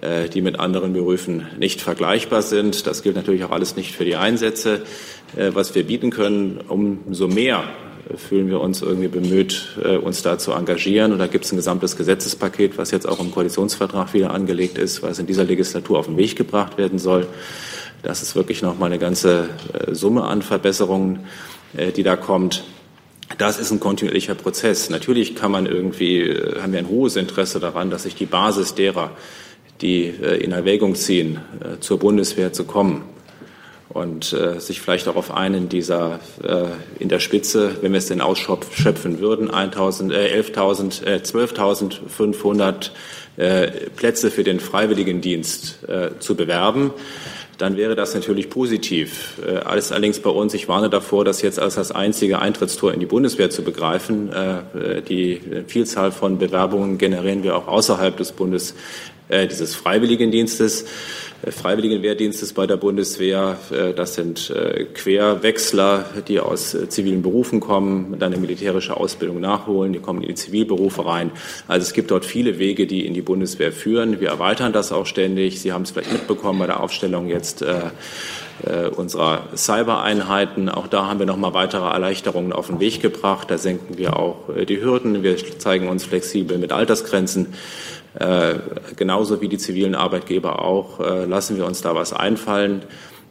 äh, 0.00 0.28
die 0.28 0.42
mit 0.42 0.58
anderen 0.58 0.92
Berufen 0.92 1.46
nicht 1.58 1.80
vergleichbar 1.80 2.42
sind. 2.42 2.86
Das 2.86 3.02
gilt 3.02 3.14
natürlich 3.16 3.44
auch 3.44 3.52
alles 3.52 3.76
nicht 3.76 3.94
für 3.94 4.04
die 4.04 4.16
Einsätze. 4.16 4.82
Äh, 5.36 5.54
was 5.54 5.74
wir 5.74 5.84
bieten 5.84 6.10
können, 6.10 6.60
umso 6.68 7.28
mehr 7.28 7.64
fühlen 8.16 8.48
wir 8.48 8.60
uns 8.60 8.82
irgendwie 8.82 9.08
bemüht, 9.08 9.76
äh, 9.82 9.96
uns 9.96 10.22
da 10.22 10.38
zu 10.38 10.52
engagieren. 10.52 11.12
Und 11.12 11.18
da 11.18 11.26
gibt 11.26 11.44
es 11.44 11.52
ein 11.52 11.56
gesamtes 11.56 11.96
Gesetzespaket, 11.96 12.78
was 12.78 12.90
jetzt 12.90 13.08
auch 13.08 13.20
im 13.20 13.30
Koalitionsvertrag 13.30 14.14
wieder 14.14 14.32
angelegt 14.32 14.78
ist, 14.78 15.02
was 15.02 15.18
in 15.18 15.26
dieser 15.26 15.44
Legislatur 15.44 15.98
auf 15.98 16.06
den 16.06 16.16
Weg 16.16 16.36
gebracht 16.36 16.78
werden 16.78 16.98
soll. 16.98 17.26
Das 18.02 18.22
ist 18.22 18.34
wirklich 18.34 18.62
noch 18.62 18.78
mal 18.78 18.86
eine 18.86 18.98
ganze 18.98 19.48
äh, 19.72 19.94
Summe 19.94 20.24
an 20.24 20.42
Verbesserungen, 20.42 21.20
äh, 21.76 21.92
die 21.92 22.02
da 22.02 22.16
kommt. 22.16 22.64
Das 23.38 23.58
ist 23.58 23.70
ein 23.70 23.80
kontinuierlicher 23.80 24.34
Prozess. 24.34 24.90
Natürlich 24.90 25.34
kann 25.34 25.50
man 25.50 25.66
irgendwie, 25.66 26.34
haben 26.60 26.72
wir 26.72 26.80
ein 26.80 26.88
hohes 26.88 27.16
Interesse 27.16 27.60
daran, 27.60 27.90
dass 27.90 28.02
sich 28.02 28.14
die 28.14 28.26
Basis 28.26 28.74
derer, 28.74 29.12
die 29.80 30.04
in 30.04 30.52
Erwägung 30.52 30.94
ziehen, 30.94 31.40
zur 31.80 31.98
Bundeswehr 31.98 32.52
zu 32.52 32.64
kommen, 32.64 33.04
und 33.92 34.32
äh, 34.32 34.58
sich 34.58 34.80
vielleicht 34.80 35.08
auch 35.08 35.16
auf 35.16 35.30
einen 35.30 35.68
dieser 35.68 36.20
äh, 36.42 36.64
in 36.98 37.08
der 37.08 37.20
Spitze, 37.20 37.76
wenn 37.82 37.92
wir 37.92 37.98
es 37.98 38.06
denn 38.06 38.20
ausschöpfen 38.20 39.20
würden, 39.20 39.50
1.000, 39.50 40.12
äh, 40.12 40.40
11.000, 40.40 41.04
äh, 41.04 41.20
12.500 41.22 42.90
äh, 43.36 43.70
Plätze 43.96 44.30
für 44.30 44.44
den 44.44 44.60
Freiwilligendienst 44.60 45.88
äh, 45.88 46.18
zu 46.18 46.34
bewerben, 46.34 46.92
dann 47.58 47.76
wäre 47.76 47.94
das 47.94 48.14
natürlich 48.14 48.50
positiv. 48.50 49.34
Äh, 49.46 49.58
alles 49.58 49.92
allerdings 49.92 50.20
bei 50.20 50.30
uns, 50.30 50.54
ich 50.54 50.68
warne 50.68 50.88
davor, 50.88 51.24
das 51.24 51.42
jetzt 51.42 51.58
als 51.58 51.74
das 51.74 51.92
einzige 51.92 52.38
Eintrittstor 52.40 52.92
in 52.92 53.00
die 53.00 53.06
Bundeswehr 53.06 53.50
zu 53.50 53.62
begreifen. 53.62 54.32
Äh, 54.32 55.02
die 55.02 55.40
Vielzahl 55.66 56.12
von 56.12 56.38
Bewerbungen 56.38 56.98
generieren 56.98 57.42
wir 57.42 57.56
auch 57.56 57.68
außerhalb 57.68 58.16
des 58.16 58.32
Bundes 58.32 58.74
äh, 59.28 59.46
dieses 59.46 59.74
Freiwilligendienstes. 59.74 60.86
Äh, 61.42 61.50
Freiwilligenwehrdienstes 61.50 62.52
bei 62.52 62.66
der 62.66 62.76
Bundeswehr. 62.76 63.58
Äh, 63.70 63.92
das 63.94 64.14
sind 64.14 64.50
äh, 64.50 64.84
Querwechsler, 64.84 66.04
die 66.28 66.40
aus 66.40 66.76
zivilen 66.88 67.22
Berufen 67.22 67.60
kommen, 67.60 68.16
dann 68.18 68.32
eine 68.32 68.40
militärische 68.40 68.96
Ausbildung 68.96 69.40
nachholen, 69.40 69.92
die 69.92 69.98
kommen 69.98 70.22
in 70.22 70.28
die 70.28 70.34
Zivilberufe 70.34 71.04
rein. 71.04 71.30
Also 71.68 71.84
es 71.86 71.92
gibt 71.92 72.10
dort 72.10 72.24
viele 72.24 72.58
Wege, 72.58 72.86
die 72.86 73.06
in 73.06 73.14
die 73.14 73.22
Bundeswehr 73.22 73.72
führen. 73.72 74.20
Wir 74.20 74.28
erweitern 74.28 74.72
das 74.72 74.92
auch 74.92 75.06
ständig. 75.06 75.60
Sie 75.60 75.72
haben 75.72 75.82
es 75.82 75.90
vielleicht 75.90 76.12
mitbekommen 76.12 76.60
bei 76.60 76.66
der 76.66 76.80
Aufstellung 76.80 77.28
jetzt 77.28 77.64
unserer 78.96 79.48
Cyber-Einheiten. 79.56 80.68
Auch 80.68 80.86
da 80.86 81.06
haben 81.06 81.18
wir 81.18 81.26
noch 81.26 81.36
mal 81.36 81.54
weitere 81.54 81.88
Erleichterungen 81.88 82.52
auf 82.52 82.68
den 82.68 82.80
Weg 82.80 83.00
gebracht. 83.00 83.50
Da 83.50 83.58
senken 83.58 83.98
wir 83.98 84.16
auch 84.16 84.48
die 84.68 84.80
Hürden. 84.80 85.22
Wir 85.22 85.36
zeigen 85.58 85.88
uns 85.88 86.04
flexibel 86.04 86.58
mit 86.58 86.72
Altersgrenzen. 86.72 87.48
Äh, 88.18 88.54
genauso 88.96 89.40
wie 89.40 89.48
die 89.48 89.58
zivilen 89.58 89.94
Arbeitgeber 89.94 90.62
auch, 90.62 91.00
äh, 91.00 91.24
lassen 91.24 91.56
wir 91.56 91.64
uns 91.64 91.80
da 91.80 91.94
was 91.94 92.12
einfallen. 92.12 92.82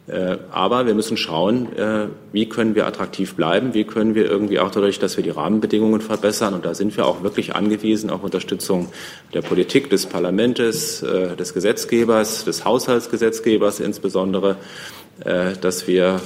Äh, 0.08 0.38
aber 0.50 0.86
wir 0.86 0.94
müssen 0.94 1.16
schauen, 1.16 1.72
äh, 1.76 2.08
wie 2.32 2.48
können 2.48 2.74
wir 2.74 2.88
attraktiv 2.88 3.36
bleiben, 3.36 3.74
wie 3.74 3.84
können 3.84 4.16
wir 4.16 4.28
irgendwie 4.28 4.58
auch 4.58 4.72
dadurch, 4.72 4.98
dass 4.98 5.16
wir 5.16 5.22
die 5.22 5.30
Rahmenbedingungen 5.30 6.00
verbessern. 6.00 6.54
Und 6.54 6.64
da 6.64 6.74
sind 6.74 6.96
wir 6.96 7.06
auch 7.06 7.22
wirklich 7.22 7.54
angewiesen 7.54 8.10
auf 8.10 8.24
Unterstützung 8.24 8.88
der 9.32 9.42
Politik, 9.42 9.88
des 9.90 10.06
Parlaments, 10.06 11.02
äh, 11.02 11.36
des 11.36 11.54
Gesetzgebers, 11.54 12.44
des 12.44 12.64
Haushaltsgesetzgebers 12.64 13.78
insbesondere, 13.78 14.56
äh, 15.24 15.52
dass 15.60 15.86
wir 15.86 16.20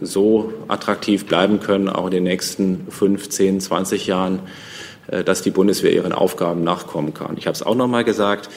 so 0.00 0.52
attraktiv 0.68 1.26
bleiben 1.26 1.58
können, 1.58 1.88
auch 1.88 2.04
in 2.04 2.12
den 2.12 2.24
nächsten 2.24 2.86
fünf, 2.90 3.28
zehn, 3.30 3.60
zwanzig 3.60 4.06
Jahren 4.06 4.36
äh, 4.36 4.73
dass 5.06 5.42
die 5.42 5.50
Bundeswehr 5.50 5.92
ihren 5.92 6.12
Aufgaben 6.12 6.64
nachkommen 6.64 7.14
kann. 7.14 7.36
Ich 7.36 7.46
habe 7.46 7.54
es 7.54 7.62
auch 7.62 7.74
noch 7.74 7.88
mal 7.88 8.04
gesagt, 8.04 8.48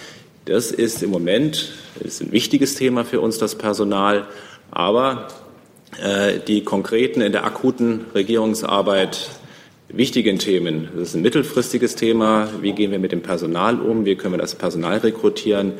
das 0.46 0.72
ist 0.72 1.04
im 1.04 1.10
Moment 1.10 1.74
ist 2.00 2.22
ein 2.22 2.32
wichtiges 2.32 2.76
Thema 2.76 3.04
für 3.04 3.20
uns, 3.20 3.38
das 3.38 3.56
Personal, 3.56 4.28
aber 4.72 5.28
äh, 6.02 6.40
die 6.48 6.64
konkreten 6.64 7.22
in 7.22 7.34
der 7.34 7.44
akuten 7.44 8.06
Regierungsarbeit 8.16 9.30
wichtigen 9.90 10.40
Themen, 10.40 10.90
das 10.96 11.10
ist 11.10 11.16
ein 11.16 11.22
mittelfristiges 11.22 11.96
Thema, 11.96 12.50
wie 12.62 12.74
gehen 12.74 12.92
wir 12.92 13.00
mit 13.00 13.12
dem 13.12 13.22
Personal 13.22 13.80
um, 13.80 14.06
wie 14.06 14.16
können 14.16 14.34
wir 14.34 14.40
das 14.40 14.56
Personal 14.56 14.98
rekrutieren, 14.98 15.74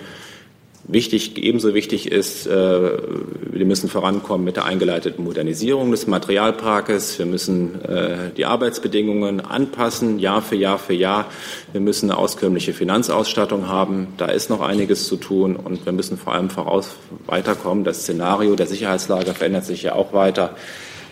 Wichtig, 0.90 1.38
ebenso 1.44 1.74
wichtig 1.74 2.10
ist, 2.10 2.48
äh, 2.48 2.50
wir 2.50 3.66
müssen 3.66 3.90
vorankommen 3.90 4.46
mit 4.46 4.56
der 4.56 4.64
eingeleiteten 4.64 5.22
Modernisierung 5.22 5.92
des 5.92 6.08
Materialparkes. 6.08 7.20
Wir 7.20 7.26
müssen 7.26 7.84
äh, 7.84 8.32
die 8.38 8.46
Arbeitsbedingungen 8.46 9.42
anpassen, 9.42 10.18
Jahr 10.18 10.42
für 10.42 10.56
Jahr 10.56 10.80
für 10.80 10.94
Jahr. 10.94 11.26
Wir 11.74 11.82
müssen 11.82 12.10
eine 12.10 12.18
auskömmliche 12.18 12.72
Finanzausstattung 12.72 13.68
haben. 13.68 14.08
Da 14.16 14.28
ist 14.28 14.50
noch 14.50 14.62
einiges 14.62 15.08
zu 15.08 15.18
tun 15.18 15.58
und 15.58 15.86
wir 15.86 15.92
müssen 15.92 16.18
vor 16.18 16.34
allem 16.34 16.50
voraus 16.50 16.96
weiterkommen. 17.26 17.84
Das 17.84 18.04
Szenario 18.04 18.56
der 18.56 18.68
Sicherheitslage 18.68 19.34
verändert 19.34 19.66
sich 19.66 19.84
ja 19.84 19.94
auch 19.94 20.14
weiter. 20.14 20.56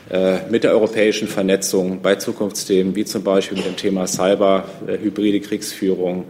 äh, 0.09 0.47
mit 0.49 0.63
der 0.63 0.71
europäischen 0.71 1.27
Vernetzung 1.27 2.01
bei 2.01 2.15
Zukunftsthemen 2.15 2.95
wie 2.95 3.05
zum 3.05 3.23
Beispiel 3.23 3.57
mit 3.57 3.65
dem 3.65 3.75
Thema 3.75 4.07
Cyber, 4.07 4.65
hybride 4.85 5.41
Kriegsführung. 5.41 6.25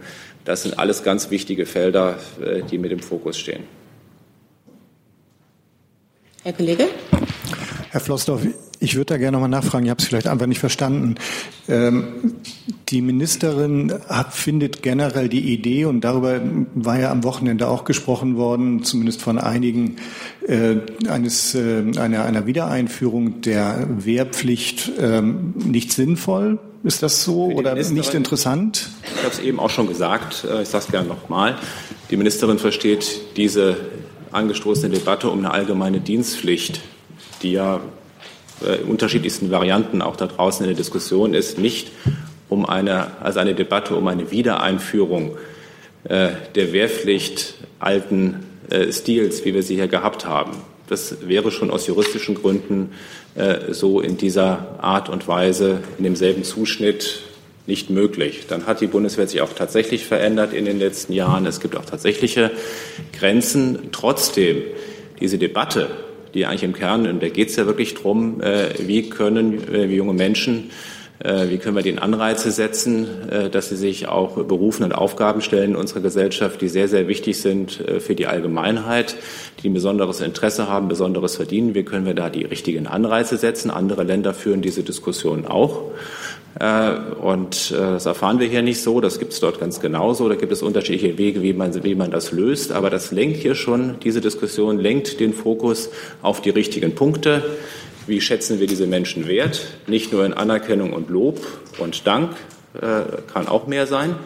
Das 0.46 0.62
sind 0.62 0.78
alles 0.78 1.02
ganz 1.02 1.30
wichtige 1.30 1.66
Felder, 1.66 2.18
äh, 2.40 2.62
die 2.62 2.78
mit 2.78 2.92
im 2.92 3.00
Fokus 3.00 3.36
stehen. 3.36 3.64
Herr 6.44 6.52
Kollege? 6.52 6.86
Herr 7.90 8.00
Flossdorf, 8.00 8.46
ich 8.78 8.94
würde 8.94 9.06
da 9.06 9.16
gerne 9.16 9.32
nochmal 9.32 9.48
nachfragen, 9.48 9.86
ich 9.86 9.90
habe 9.90 10.00
es 10.00 10.06
vielleicht 10.06 10.28
einfach 10.28 10.46
nicht 10.46 10.60
verstanden. 10.60 11.16
Ähm, 11.68 12.34
die 12.88 13.02
Ministerin 13.02 13.92
hat, 14.08 14.34
findet 14.34 14.82
generell 14.82 15.28
die 15.28 15.52
Idee, 15.52 15.86
und 15.86 16.02
darüber 16.02 16.40
war 16.74 17.00
ja 17.00 17.10
am 17.10 17.24
Wochenende 17.24 17.66
auch 17.66 17.84
gesprochen 17.84 18.36
worden, 18.36 18.84
zumindest 18.84 19.22
von 19.22 19.38
einigen, 19.38 19.96
äh, 20.46 20.76
eines, 21.08 21.56
äh, 21.56 21.82
einer, 21.98 22.24
einer 22.24 22.46
Wiedereinführung 22.46 23.40
der 23.40 23.88
Wehrpflicht 23.88 24.92
äh, 24.98 25.22
nicht 25.22 25.92
sinnvoll. 25.92 26.60
Ist 26.86 27.02
das 27.02 27.24
so 27.24 27.46
oder 27.46 27.74
nicht 27.74 28.14
interessant? 28.14 28.90
Ich 29.16 29.24
habe 29.24 29.32
es 29.32 29.40
eben 29.40 29.58
auch 29.58 29.70
schon 29.70 29.88
gesagt, 29.88 30.44
äh, 30.44 30.62
ich 30.62 30.68
sage 30.68 30.84
es 30.84 30.90
gerne 30.90 31.08
nochmal. 31.08 31.56
Die 32.10 32.16
Ministerin 32.16 32.60
versteht 32.60 33.22
diese 33.36 33.76
angestoßene 34.30 34.94
Debatte 34.94 35.28
um 35.28 35.40
eine 35.40 35.50
allgemeine 35.50 35.98
Dienstpflicht, 35.98 36.80
die 37.42 37.52
ja 37.52 37.80
äh, 38.64 38.84
unterschiedlichsten 38.84 39.50
Varianten 39.50 40.00
auch 40.00 40.14
da 40.14 40.28
draußen 40.28 40.64
in 40.64 40.70
der 40.70 40.76
Diskussion 40.76 41.34
ist, 41.34 41.58
nicht 41.58 41.90
um 42.48 42.64
eine, 42.64 43.20
also 43.20 43.40
eine 43.40 43.56
Debatte 43.56 43.96
um 43.96 44.06
eine 44.06 44.30
Wiedereinführung 44.30 45.36
äh, 46.04 46.28
der 46.54 46.72
Wehrpflicht 46.72 47.54
alten 47.80 48.46
äh, 48.70 48.92
Stils, 48.92 49.44
wie 49.44 49.54
wir 49.54 49.64
sie 49.64 49.74
hier 49.74 49.88
gehabt 49.88 50.24
haben. 50.24 50.52
Das 50.88 51.28
wäre 51.28 51.50
schon 51.50 51.70
aus 51.70 51.86
juristischen 51.86 52.34
Gründen 52.34 52.92
äh, 53.34 53.72
so 53.72 54.00
in 54.00 54.16
dieser 54.16 54.78
Art 54.80 55.08
und 55.08 55.26
Weise, 55.28 55.80
in 55.98 56.04
demselben 56.04 56.44
Zuschnitt 56.44 57.22
nicht 57.66 57.90
möglich. 57.90 58.46
Dann 58.48 58.66
hat 58.66 58.80
die 58.80 58.86
Bundeswehr 58.86 59.26
sich 59.26 59.40
auch 59.40 59.52
tatsächlich 59.52 60.04
verändert 60.04 60.52
in 60.52 60.64
den 60.64 60.78
letzten 60.78 61.12
Jahren. 61.12 61.46
Es 61.46 61.60
gibt 61.60 61.76
auch 61.76 61.84
tatsächliche 61.84 62.52
Grenzen. 63.12 63.88
Trotzdem, 63.90 64.62
diese 65.20 65.38
Debatte 65.38 65.88
die 66.36 66.44
eigentlich 66.44 66.64
im 66.64 66.74
Kern, 66.74 67.06
und 67.06 67.22
da 67.22 67.28
geht 67.28 67.48
es 67.48 67.56
ja 67.56 67.66
wirklich 67.66 67.94
darum, 67.94 68.40
äh, 68.42 68.68
wie 68.86 69.08
können 69.08 69.72
äh, 69.72 69.86
junge 69.86 70.12
Menschen 70.12 70.70
wie 71.18 71.58
können 71.58 71.76
wir 71.76 71.82
den 71.82 71.98
Anreize 71.98 72.50
setzen, 72.50 73.06
dass 73.50 73.70
sie 73.70 73.76
sich 73.76 74.06
auch 74.06 74.36
Berufen 74.44 74.84
und 74.84 74.92
Aufgaben 74.92 75.40
stellen 75.40 75.70
in 75.70 75.76
unserer 75.76 76.00
Gesellschaft, 76.00 76.60
die 76.60 76.68
sehr, 76.68 76.88
sehr 76.88 77.08
wichtig 77.08 77.40
sind 77.40 77.82
für 78.00 78.14
die 78.14 78.26
Allgemeinheit, 78.26 79.16
die 79.62 79.70
ein 79.70 79.74
besonderes 79.74 80.20
Interesse 80.20 80.68
haben, 80.68 80.88
besonderes 80.88 81.36
verdienen. 81.36 81.74
Wie 81.74 81.84
können 81.84 82.04
wir 82.04 82.14
da 82.14 82.28
die 82.28 82.44
richtigen 82.44 82.86
Anreize 82.86 83.38
setzen? 83.38 83.70
Andere 83.70 84.02
Länder 84.02 84.34
führen 84.34 84.60
diese 84.60 84.82
Diskussion 84.82 85.46
auch. 85.46 85.84
Äh, 86.58 86.92
und 87.20 87.70
äh, 87.70 87.76
das 87.76 88.06
erfahren 88.06 88.40
wir 88.40 88.46
hier 88.46 88.62
nicht 88.62 88.82
so, 88.82 89.00
das 89.00 89.18
gibt 89.18 89.32
es 89.32 89.40
dort 89.40 89.60
ganz 89.60 89.80
genauso. 89.80 90.28
Da 90.28 90.36
gibt 90.36 90.52
es 90.52 90.62
unterschiedliche 90.62 91.18
Wege, 91.18 91.42
wie 91.42 91.52
man, 91.52 91.84
wie 91.84 91.94
man 91.94 92.10
das 92.10 92.32
löst. 92.32 92.72
Aber 92.72 92.88
das 92.90 93.12
lenkt 93.12 93.38
hier 93.38 93.54
schon, 93.54 93.96
diese 94.02 94.20
Diskussion 94.20 94.78
lenkt 94.78 95.20
den 95.20 95.34
Fokus 95.34 95.90
auf 96.22 96.40
die 96.40 96.50
richtigen 96.50 96.94
Punkte. 96.94 97.42
Wie 98.06 98.20
schätzen 98.20 98.60
wir 98.60 98.66
diese 98.66 98.86
Menschen 98.86 99.26
wert? 99.26 99.66
Nicht 99.86 100.12
nur 100.12 100.24
in 100.24 100.32
Anerkennung 100.32 100.92
und 100.92 101.10
Lob 101.10 101.40
und 101.78 102.06
Dank, 102.06 102.36
äh, 102.74 103.02
kann 103.32 103.48
auch 103.48 103.66
mehr 103.66 103.86
sein, 103.86 104.16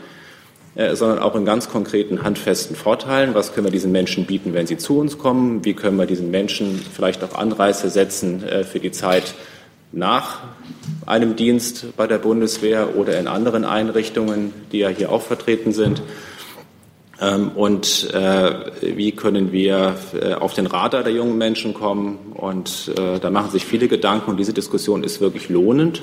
sondern 0.93 1.19
auch 1.19 1.35
in 1.35 1.45
ganz 1.45 1.69
konkreten, 1.69 2.23
handfesten 2.23 2.77
Vorteilen. 2.77 3.35
Was 3.35 3.53
können 3.53 3.67
wir 3.67 3.73
diesen 3.73 3.91
Menschen 3.91 4.25
bieten, 4.25 4.55
wenn 4.55 4.69
sie 4.69 4.79
zu 4.79 4.99
uns 4.99 5.19
kommen? 5.19 5.65
Wie 5.65 5.75
können 5.75 5.97
wir 5.97 6.07
diesen 6.07 6.31
Menschen 6.31 6.81
vielleicht 6.95 7.25
auch 7.25 7.35
Anreize 7.35 7.91
setzen 7.91 8.45
für 8.71 8.79
die 8.79 8.93
Zeit 8.93 9.35
nach 9.93 10.39
einem 11.07 11.37
Dienst 11.37 11.97
bei 11.97 12.07
der 12.07 12.19
Bundeswehr 12.19 12.97
oder 12.97 13.19
in 13.19 13.27
anderen 13.27 13.65
Einrichtungen, 13.65 14.53
die 14.73 14.79
ja 14.79 14.89
hier 14.89 15.11
auch 15.11 15.23
vertreten 15.23 15.73
sind. 15.73 16.03
Ähm, 17.21 17.51
und 17.51 18.13
äh, 18.15 18.53
wie 18.97 19.13
können 19.13 19.53
wir 19.53 19.97
äh, 20.15 20.33
auf 20.35 20.55
den 20.55 20.67
Radar 20.67 21.03
der 21.03 21.13
jungen 21.13 21.37
Menschen 21.37 21.75
kommen? 21.75 22.33
Und 22.35 22.93
äh, 22.97 23.19
da 23.19 23.31
machen 23.31 23.51
sich 23.51 23.65
viele 23.65 23.89
Gedanken 23.89 24.31
und 24.31 24.37
diese 24.39 24.55
Diskussion 24.55 25.05
ist 25.05 25.21
wirklich 25.21 25.49
lohnend, 25.49 26.03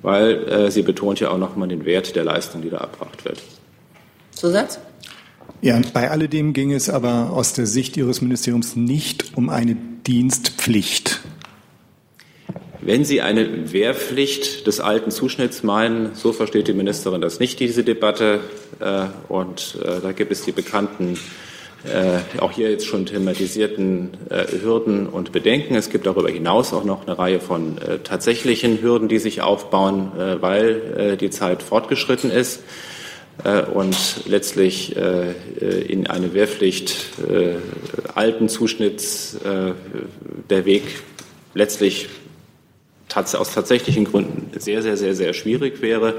weil 0.00 0.70
sie 0.70 0.82
betont 0.82 1.18
ja 1.18 1.30
auch 1.30 1.38
nochmal 1.38 1.66
den 1.66 1.84
Wert 1.84 2.14
der 2.14 2.22
Leistung, 2.22 2.62
die 2.62 2.70
da 2.70 2.76
erbracht 2.76 3.24
wird. 3.24 3.42
Zusatz? 4.30 4.78
Ja, 5.60 5.80
bei 5.92 6.08
alledem 6.08 6.52
ging 6.52 6.72
es 6.72 6.88
aber 6.88 7.30
aus 7.32 7.52
der 7.52 7.66
Sicht 7.66 7.96
Ihres 7.96 8.20
Ministeriums 8.20 8.76
nicht 8.76 9.36
um 9.36 9.48
eine 9.48 9.76
Dienstpflicht. 10.06 11.20
Wenn 12.88 13.04
Sie 13.04 13.20
eine 13.20 13.70
Wehrpflicht 13.70 14.66
des 14.66 14.80
alten 14.80 15.10
Zuschnitts 15.10 15.62
meinen, 15.62 16.14
so 16.14 16.32
versteht 16.32 16.68
die 16.68 16.72
Ministerin 16.72 17.20
das 17.20 17.38
nicht, 17.38 17.60
diese 17.60 17.84
Debatte. 17.84 18.40
Äh, 18.80 19.08
und 19.30 19.76
äh, 19.84 20.00
da 20.00 20.12
gibt 20.12 20.32
es 20.32 20.40
die 20.40 20.52
bekannten, 20.52 21.18
äh, 21.84 22.40
auch 22.40 22.50
hier 22.50 22.70
jetzt 22.70 22.86
schon 22.86 23.04
thematisierten 23.04 24.16
Hürden 24.62 25.06
und 25.06 25.32
Bedenken. 25.32 25.74
Es 25.74 25.90
gibt 25.90 26.06
darüber 26.06 26.30
hinaus 26.30 26.72
auch 26.72 26.84
noch 26.84 27.06
eine 27.06 27.18
Reihe 27.18 27.40
von 27.40 27.76
tatsächlichen 28.04 28.80
Hürden, 28.80 29.08
die 29.08 29.18
sich 29.18 29.42
aufbauen, 29.42 30.10
weil 30.40 31.18
die 31.20 31.28
Zeit 31.28 31.62
fortgeschritten 31.62 32.30
ist 32.30 32.62
und 33.74 33.96
letztlich 34.26 34.96
in 34.96 36.06
eine 36.08 36.34
Wehrpflicht 36.34 36.96
alten 38.14 38.48
Zuschnitts 38.48 39.38
der 40.50 40.64
Weg 40.64 40.82
letztlich 41.54 42.08
aus 43.14 43.52
tatsächlichen 43.52 44.04
Gründen 44.04 44.50
sehr, 44.58 44.82
sehr, 44.82 44.96
sehr, 44.96 45.14
sehr 45.14 45.32
schwierig 45.32 45.80
wäre, 45.82 46.14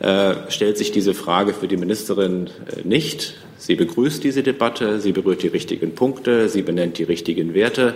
äh, 0.00 0.34
stellt 0.48 0.78
sich 0.78 0.92
diese 0.92 1.14
Frage 1.14 1.54
für 1.54 1.68
die 1.68 1.76
Ministerin 1.76 2.46
äh, 2.46 2.86
nicht. 2.86 3.34
Sie 3.58 3.74
begrüßt 3.74 4.22
diese 4.24 4.42
Debatte, 4.42 5.00
sie 5.00 5.12
berührt 5.12 5.42
die 5.42 5.48
richtigen 5.48 5.94
Punkte, 5.94 6.48
sie 6.48 6.62
benennt 6.62 6.98
die 6.98 7.04
richtigen 7.04 7.54
Werte, 7.54 7.94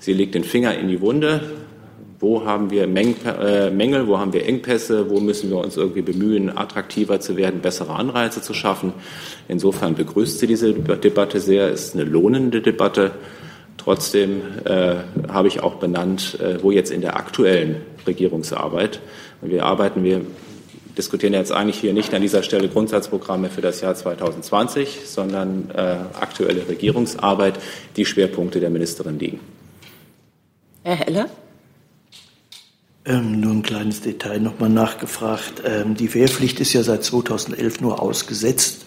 sie 0.00 0.12
legt 0.12 0.34
den 0.34 0.44
Finger 0.44 0.76
in 0.76 0.88
die 0.88 1.00
Wunde. 1.00 1.40
Wo 2.18 2.44
haben 2.44 2.70
wir 2.70 2.84
äh, 2.84 3.70
Mängel, 3.70 4.06
wo 4.06 4.18
haben 4.18 4.32
wir 4.32 4.46
Engpässe, 4.46 5.10
wo 5.10 5.18
müssen 5.18 5.50
wir 5.50 5.58
uns 5.58 5.76
irgendwie 5.76 6.02
bemühen, 6.02 6.56
attraktiver 6.56 7.18
zu 7.18 7.36
werden, 7.36 7.60
bessere 7.60 7.94
Anreize 7.94 8.40
zu 8.40 8.54
schaffen. 8.54 8.92
Insofern 9.48 9.96
begrüßt 9.96 10.38
sie 10.38 10.46
diese 10.46 10.72
Debatte 10.72 11.40
sehr, 11.40 11.70
ist 11.70 11.94
eine 11.94 12.04
lohnende 12.04 12.62
Debatte. 12.62 13.10
Trotzdem 13.76 14.42
äh, 14.64 14.96
habe 15.28 15.48
ich 15.48 15.60
auch 15.60 15.76
benannt, 15.76 16.38
äh, 16.40 16.62
wo 16.62 16.70
jetzt 16.70 16.90
in 16.90 17.00
der 17.00 17.16
aktuellen 17.16 17.82
Regierungsarbeit, 18.06 19.00
und 19.40 19.50
wir 19.50 19.64
arbeiten, 19.64 20.04
wir 20.04 20.20
diskutieren 20.96 21.32
jetzt 21.32 21.52
eigentlich 21.52 21.80
hier 21.80 21.92
nicht 21.92 22.14
an 22.14 22.22
dieser 22.22 22.42
Stelle 22.42 22.68
Grundsatzprogramme 22.68 23.48
für 23.48 23.60
das 23.60 23.80
Jahr 23.80 23.94
2020, 23.94 25.00
sondern 25.06 25.70
äh, 25.70 25.96
aktuelle 26.20 26.68
Regierungsarbeit, 26.68 27.58
die 27.96 28.04
Schwerpunkte 28.04 28.60
der 28.60 28.70
Ministerin 28.70 29.18
liegen. 29.18 29.40
Herr 30.84 30.96
Heller? 30.96 31.28
Ähm, 33.04 33.40
nur 33.40 33.52
ein 33.52 33.62
kleines 33.62 34.00
Detail 34.00 34.38
nochmal 34.38 34.70
nachgefragt. 34.70 35.62
Ähm, 35.64 35.96
die 35.96 36.12
Wehrpflicht 36.14 36.60
ist 36.60 36.72
ja 36.72 36.82
seit 36.82 37.02
2011 37.02 37.80
nur 37.80 38.00
ausgesetzt. 38.00 38.84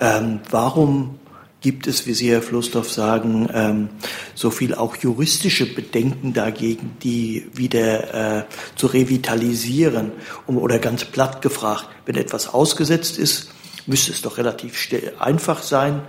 Ähm, 0.00 0.40
warum 0.50 1.18
gibt 1.66 1.88
es, 1.88 2.06
wie 2.06 2.14
Sie, 2.14 2.30
Herr 2.30 2.42
Flussdorf, 2.42 2.92
sagen, 2.92 3.48
ähm, 3.52 3.88
so 4.36 4.52
viel 4.52 4.72
auch 4.72 4.94
juristische 4.94 5.66
Bedenken 5.66 6.32
dagegen, 6.32 6.96
die 7.02 7.48
wieder 7.54 8.42
äh, 8.42 8.44
zu 8.76 8.86
revitalisieren? 8.86 10.12
Um, 10.46 10.58
oder 10.58 10.78
ganz 10.78 11.04
platt 11.04 11.42
gefragt, 11.42 11.88
wenn 12.04 12.14
etwas 12.14 12.54
ausgesetzt 12.54 13.18
ist, 13.18 13.50
müsste 13.84 14.12
es 14.12 14.22
doch 14.22 14.38
relativ 14.38 14.76
einfach 15.18 15.60
sein, 15.60 16.02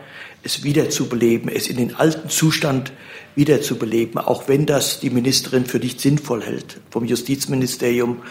es 0.43 0.63
wiederzubeleben, 0.63 1.49
es 1.49 1.69
in 1.69 1.77
den 1.77 1.95
alten 1.95 2.29
Zustand 2.29 2.91
wiederzubeleben, 3.33 4.19
auch 4.19 4.47
wenn 4.47 4.67
das 4.67 4.99
die 4.99 5.09
Ministerin 5.09 5.65
für 5.65 5.79
nicht 5.79 5.99
sinnvoll 5.99 6.43
hält. 6.43 6.79
Vom 6.91 7.03
Justizministerium, 7.03 8.21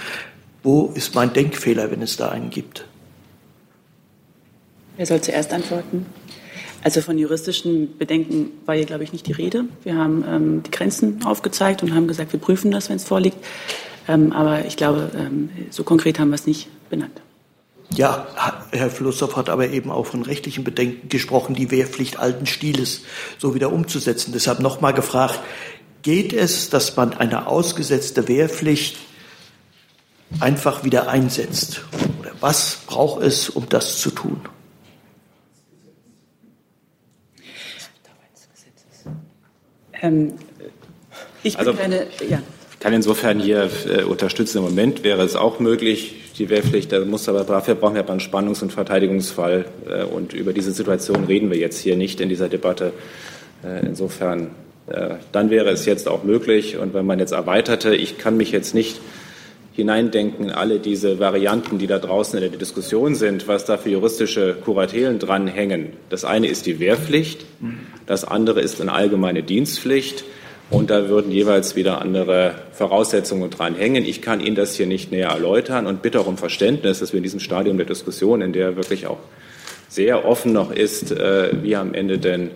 wo 0.63 0.93
ist 0.95 1.17
mein 1.17 1.33
Denkfehler, 1.33 1.91
wenn 1.91 2.03
es 2.03 2.17
da 2.17 2.29
einen 2.29 2.51
gibt? 2.51 2.87
Wer 4.97 5.07
soll 5.07 5.21
zuerst 5.23 5.53
antworten? 5.53 6.07
Also 6.87 7.01
von 7.01 7.19
juristischen 7.19 7.99
Bedenken 7.99 8.53
war 8.65 8.77
hier, 8.77 8.85
glaube 8.85 9.03
ich, 9.03 9.13
nicht 9.13 9.27
die 9.27 9.33
Rede. 9.33 9.65
Wir 9.83 9.97
haben 9.97 10.25
ähm, 10.25 10.63
die 10.63 10.71
Grenzen 10.71 11.25
aufgezeigt 11.25 11.83
und 11.83 11.93
haben 11.93 12.07
gesagt, 12.07 12.33
wir 12.33 12.39
prüfen 12.39 12.71
das, 12.71 12.89
wenn 12.89 12.95
es 12.95 13.03
vorliegt. 13.03 13.37
Ähm, 14.07 14.33
aber 14.33 14.67
ich 14.67 14.77
glaube, 14.77 15.11
ähm, 15.19 15.51
so 15.71 15.83
konkret 15.83 16.21
haben 16.21 16.29
wir 16.29 16.37
es 16.37 16.47
nicht 16.47 16.69
benannt. 16.89 17.21
Ja, 17.91 18.29
Herr 18.71 18.89
Flussow 18.89 19.35
hat 19.35 19.49
aber 19.49 19.69
eben 19.71 19.91
auch 19.91 20.07
von 20.07 20.23
rechtlichen 20.23 20.63
Bedenken 20.63 21.09
gesprochen, 21.09 21.57
die 21.57 21.73
Wehrpflicht 21.73 22.21
alten 22.21 22.47
Stiles 22.47 23.01
so 23.37 23.53
wieder 23.57 23.73
umzusetzen. 23.73 24.31
Deshalb 24.33 24.61
nochmal 24.61 24.95
gefragt, 24.95 25.41
geht 26.03 26.33
es, 26.33 26.71
dass 26.71 26.95
man 26.95 27.15
eine 27.15 27.49
ausgesetzte 27.49 28.29
Wehrpflicht 28.29 28.97
einfach 30.39 30.85
wieder 30.85 31.09
einsetzt? 31.09 31.81
Oder 32.21 32.31
was 32.39 32.79
braucht 32.87 33.25
es, 33.25 33.51
um 33.51 33.69
das 33.69 33.99
zu 33.99 34.13
tun? 34.13 34.41
Ähm, 40.03 40.33
ich 41.43 41.57
bin 41.57 41.67
also, 41.67 41.79
keine, 41.79 42.07
ja. 42.29 42.43
kann 42.81 42.93
insofern 42.93 43.41
hier 43.41 43.71
äh, 43.89 44.03
unterstützen. 44.03 44.59
Im 44.59 44.65
Moment 44.65 45.05
wäre 45.05 45.23
es 45.23 45.37
auch 45.37 45.61
möglich, 45.61 46.33
die 46.39 46.49
Wehrpflicht. 46.49 46.93
Da 46.93 47.05
muss 47.05 47.29
aber 47.29 47.45
dafür 47.45 47.75
brauchen 47.75 47.95
wir 47.95 48.03
aber 48.03 48.11
einen 48.11 48.21
Spannungs- 48.21 48.63
und 48.63 48.73
Verteidigungsfall. 48.73 49.67
Äh, 49.89 50.05
und 50.05 50.33
über 50.33 50.53
diese 50.53 50.73
Situation 50.73 51.25
reden 51.25 51.51
wir 51.51 51.59
jetzt 51.59 51.79
hier 51.79 51.97
nicht 51.97 52.21
in 52.21 52.29
dieser 52.29 52.49
Debatte. 52.49 52.93
Äh, 53.65 53.87
insofern, 53.87 54.51
äh, 54.89 55.17
dann 55.33 55.51
wäre 55.51 55.71
es 55.71 55.87
jetzt 55.87 56.09
auch 56.09 56.25
möglich. 56.25 56.77
Und 56.77 56.95
wenn 56.95 57.07
man 57.07 57.19
jetzt 57.19 57.33
erweiterte, 57.33 57.95
ich 57.95 58.19
kann 58.19 58.37
mich 58.37 58.51
jetzt 58.51 58.75
nicht 58.75 59.01
hineindenken 59.77 60.47
in 60.47 60.51
alle 60.51 60.79
diese 60.81 61.19
Varianten, 61.19 61.79
die 61.79 61.87
da 61.87 61.99
draußen 61.99 62.43
in 62.43 62.51
der 62.51 62.59
Diskussion 62.59 63.15
sind, 63.15 63.47
was 63.47 63.67
da 63.67 63.77
für 63.77 63.91
juristische 63.91 64.55
Kuratelen 64.55 65.19
dranhängen. 65.19 65.93
Das 66.09 66.25
eine 66.25 66.47
ist 66.47 66.65
die 66.65 66.81
Wehrpflicht, 66.81 67.45
das 68.07 68.25
andere 68.25 68.61
ist 68.61 68.81
eine 68.81 68.93
allgemeine 68.93 69.43
Dienstpflicht. 69.43 70.25
Und 70.69 70.91
da 70.91 71.09
würden 71.09 71.31
jeweils 71.31 71.77
wieder 71.77 72.01
andere 72.01 72.57
Voraussetzungen 72.73 73.51
dranhängen. 73.51 74.05
Ich 74.05 74.21
kann 74.21 74.41
Ihnen 74.41 74.57
das 74.57 74.75
hier 74.75 74.87
nicht 74.87 75.13
näher 75.13 75.29
erläutern 75.29 75.87
und 75.87 76.03
bitte 76.03 76.19
auch 76.19 76.27
um 76.27 76.39
Verständnis, 76.39 76.99
dass 76.99 77.13
wir 77.13 77.19
in 77.19 77.23
diesem 77.23 77.39
Stadium 77.39 77.77
der 77.77 77.87
Diskussion, 77.87 78.43
in 78.43 78.53
der 78.53 78.75
wirklich 78.75 79.07
auch 79.07 79.21
sehr 79.89 80.25
offen 80.25 80.53
noch 80.53 80.73
ist, 80.73 81.13
äh, 81.13 81.51
wie 81.63 81.77
am 81.77 81.95
Ende 81.95 82.19
denn 82.19 82.51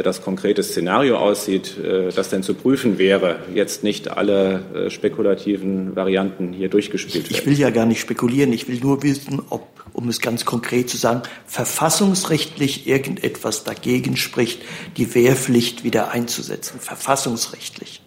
das 0.00 0.22
konkrete 0.22 0.62
Szenario 0.62 1.18
aussieht, 1.18 1.76
äh, 1.78 2.10
das 2.10 2.30
denn 2.30 2.42
zu 2.42 2.54
prüfen 2.54 2.96
wäre, 2.96 3.40
jetzt 3.54 3.84
nicht 3.84 4.10
alle 4.10 4.64
äh, 4.74 4.90
spekulativen 4.90 5.94
Varianten 5.94 6.54
hier 6.54 6.70
durchgespielt 6.70 7.24
werden. 7.24 7.36
Ich 7.36 7.44
will 7.44 7.58
ja 7.58 7.70
gar 7.70 7.84
nicht 7.84 8.00
spekulieren, 8.00 8.52
ich 8.52 8.68
will 8.68 8.80
nur 8.80 9.02
wissen, 9.02 9.42
ob, 9.50 9.68
um 9.92 10.08
es 10.08 10.20
ganz 10.20 10.46
konkret 10.46 10.88
zu 10.88 10.96
sagen, 10.96 11.22
verfassungsrechtlich 11.46 12.86
irgendetwas 12.86 13.64
dagegen 13.64 14.16
spricht, 14.16 14.62
die 14.96 15.14
Wehrpflicht 15.14 15.84
wieder 15.84 16.10
einzusetzen, 16.10 16.80
verfassungsrechtlich. 16.80 18.00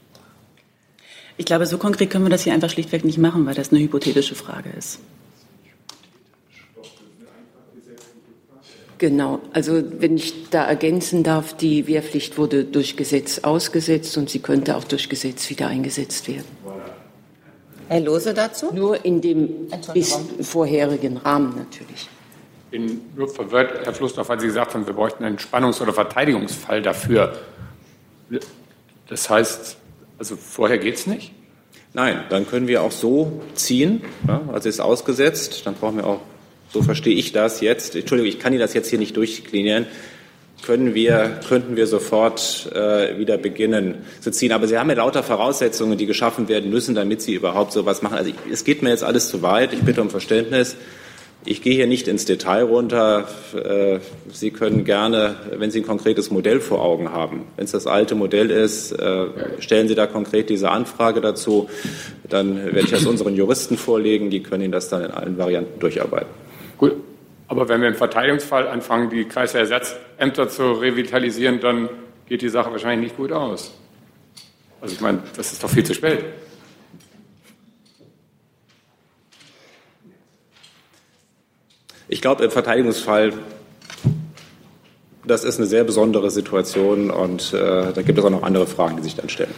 Ich 1.37 1.45
glaube, 1.45 1.65
so 1.65 1.77
konkret 1.77 2.09
können 2.09 2.25
wir 2.25 2.29
das 2.29 2.43
hier 2.43 2.53
einfach 2.53 2.69
schlichtweg 2.69 3.03
nicht 3.03 3.17
machen, 3.17 3.45
weil 3.45 3.53
das 3.55 3.71
eine 3.71 3.81
hypothetische 3.81 4.35
Frage 4.35 4.69
ist. 4.77 4.99
Genau, 8.97 9.41
also 9.51 9.83
wenn 9.99 10.15
ich 10.15 10.49
da 10.49 10.63
ergänzen 10.65 11.23
darf, 11.23 11.53
die 11.55 11.85
Wehrpflicht 11.87 12.37
wurde 12.37 12.63
durch 12.63 12.95
Gesetz 12.95 13.39
ausgesetzt 13.39 14.17
und 14.17 14.29
sie 14.29 14.39
könnte 14.39 14.77
auch 14.77 14.85
durch 14.85 15.09
Gesetz 15.09 15.49
wieder 15.49 15.67
eingesetzt 15.67 16.27
werden. 16.29 16.45
Herr 17.89 17.99
Lose 17.99 18.33
dazu? 18.33 18.73
Nur 18.73 19.03
in 19.05 19.21
dem 19.21 19.67
bis 19.93 20.17
vorherigen 20.41 21.17
Rahmen 21.17 21.49
natürlich. 21.57 22.09
Ich 22.71 22.79
bin 22.79 23.01
nur 23.15 23.27
verwirrt, 23.27 23.85
Herr 23.85 23.93
Flussdorf, 23.93 24.29
weil 24.29 24.39
Sie 24.39 24.47
gesagt 24.47 24.73
haben, 24.73 24.87
wir 24.87 24.93
bräuchten 24.93 25.23
einen 25.23 25.37
Spannungs- 25.37 25.81
oder 25.81 25.93
Verteidigungsfall 25.93 26.81
dafür. 26.81 27.37
Das 29.07 29.29
heißt, 29.29 29.77
also 30.17 30.35
vorher 30.35 30.77
geht 30.77 30.95
es 30.95 31.05
nicht? 31.05 31.31
Nein, 31.93 32.23
dann 32.29 32.47
können 32.47 32.67
wir 32.67 32.81
auch 32.81 32.91
so 32.91 33.41
ziehen. 33.53 34.01
Ja, 34.27 34.41
also 34.51 34.67
ist 34.67 34.79
ausgesetzt, 34.79 35.65
dann 35.65 35.75
brauchen 35.75 35.97
wir 35.97 36.07
auch 36.07 36.21
so 36.75 36.81
verstehe 36.81 37.15
ich 37.15 37.31
das 37.31 37.61
jetzt, 37.61 37.95
Entschuldigung, 37.95 38.27
ich 38.27 38.37
kann 38.37 38.51
Ihnen 38.51 38.59
das 38.59 38.73
jetzt 38.73 38.89
hier 38.89 38.99
nicht 38.99 39.15
durchklinieren, 39.15 39.85
können 40.65 40.93
wir, 40.93 41.39
könnten 41.47 41.77
wir 41.77 41.87
sofort 41.87 42.69
äh, 42.75 43.17
wieder 43.17 43.37
beginnen 43.37 43.95
zu 44.19 44.29
ziehen. 44.29 44.51
Aber 44.51 44.67
Sie 44.67 44.77
haben 44.77 44.89
ja 44.89 44.97
lauter 44.97 45.23
Voraussetzungen, 45.23 45.97
die 45.97 46.05
geschaffen 46.05 46.49
werden 46.49 46.69
müssen, 46.69 46.93
damit 46.93 47.21
Sie 47.21 47.33
überhaupt 47.33 47.71
so 47.71 47.79
etwas 47.79 48.01
machen. 48.01 48.17
Also 48.17 48.31
ich, 48.31 48.51
es 48.51 48.65
geht 48.65 48.81
mir 48.81 48.89
jetzt 48.89 49.05
alles 49.05 49.29
zu 49.29 49.41
weit. 49.41 49.71
Ich 49.71 49.79
bitte 49.83 50.01
um 50.01 50.09
Verständnis. 50.09 50.75
Ich 51.47 51.61
gehe 51.61 51.75
hier 51.75 51.85
nicht 51.85 52.07
ins 52.07 52.25
Detail 52.25 52.63
runter. 52.63 53.27
Äh, 53.53 53.99
Sie 54.33 54.51
können 54.51 54.83
gerne, 54.83 55.35
wenn 55.55 55.71
Sie 55.71 55.79
ein 55.79 55.85
konkretes 55.85 56.29
Modell 56.29 56.59
vor 56.59 56.81
Augen 56.81 57.11
haben, 57.11 57.43
wenn 57.55 57.65
es 57.65 57.71
das 57.71 57.87
alte 57.87 58.15
Modell 58.15 58.49
ist, 58.49 58.91
äh, 58.91 59.27
stellen 59.59 59.87
Sie 59.87 59.95
da 59.95 60.07
konkret 60.07 60.49
diese 60.49 60.71
Anfrage 60.71 61.21
dazu. 61.21 61.69
Dann 62.27 62.65
werde 62.65 62.79
ich 62.79 62.91
das 62.91 63.05
unseren 63.05 63.35
Juristen 63.35 63.77
vorlegen. 63.77 64.29
Die 64.29 64.41
können 64.41 64.63
Ihnen 64.63 64.71
das 64.73 64.89
dann 64.89 65.05
in 65.05 65.11
allen 65.11 65.37
Varianten 65.37 65.79
durcharbeiten. 65.79 66.44
Gut, 66.77 66.93
aber 67.47 67.69
wenn 67.69 67.81
wir 67.81 67.87
im 67.87 67.95
Verteidigungsfall 67.95 68.67
anfangen, 68.67 69.09
die 69.09 69.25
Kreisersatzämter 69.25 70.49
zu 70.49 70.73
revitalisieren, 70.73 71.59
dann 71.59 71.89
geht 72.27 72.41
die 72.41 72.49
Sache 72.49 72.71
wahrscheinlich 72.71 73.11
nicht 73.11 73.17
gut 73.17 73.31
aus. 73.31 73.71
Also 74.81 74.93
ich 74.93 75.01
meine, 75.01 75.23
das 75.35 75.51
ist 75.53 75.63
doch 75.63 75.69
viel 75.69 75.83
zu 75.83 75.93
spät. 75.93 76.25
Ich 82.07 82.21
glaube, 82.21 82.43
im 82.43 82.51
Verteidigungsfall, 82.51 83.33
das 85.25 85.43
ist 85.43 85.57
eine 85.57 85.65
sehr 85.65 85.83
besondere 85.83 86.29
Situation 86.29 87.09
und 87.09 87.51
äh, 87.53 87.93
da 87.93 88.01
gibt 88.03 88.19
es 88.19 88.25
auch 88.25 88.29
noch 88.29 88.43
andere 88.43 88.67
Fragen, 88.67 88.97
die 88.97 89.03
sich 89.03 89.15
dann 89.15 89.29
stellen. 89.29 89.53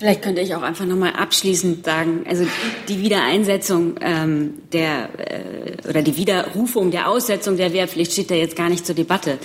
Vielleicht 0.00 0.22
könnte 0.22 0.40
ich 0.40 0.54
auch 0.54 0.62
einfach 0.62 0.86
nochmal 0.86 1.12
abschließend 1.12 1.84
sagen, 1.84 2.24
also 2.26 2.46
die 2.88 3.02
Wiedereinsetzung 3.02 3.96
ähm, 4.00 4.54
der 4.72 5.10
äh, 5.18 5.86
oder 5.86 6.00
die 6.00 6.16
Widerrufung 6.16 6.90
der 6.90 7.06
Aussetzung 7.06 7.58
der 7.58 7.74
Wehrpflicht 7.74 8.12
steht 8.12 8.30
da 8.30 8.34
jetzt 8.34 8.56
gar 8.56 8.70
nicht 8.70 8.86
zur 8.86 8.94
Debatte. 8.94 9.36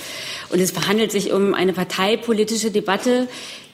Und 0.51 0.61
es 0.61 0.71
verhandelt 0.71 1.11
sich 1.11 1.33
um 1.33 1.53
eine 1.53 1.73
parteipolitische 1.73 2.71
Debatte, 2.71 3.27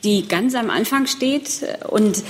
die 0.04 0.28
ganz 0.28 0.56
am 0.56 0.72
Anfang 0.72 1.06
steht. 1.06 1.64
Und 1.88 2.24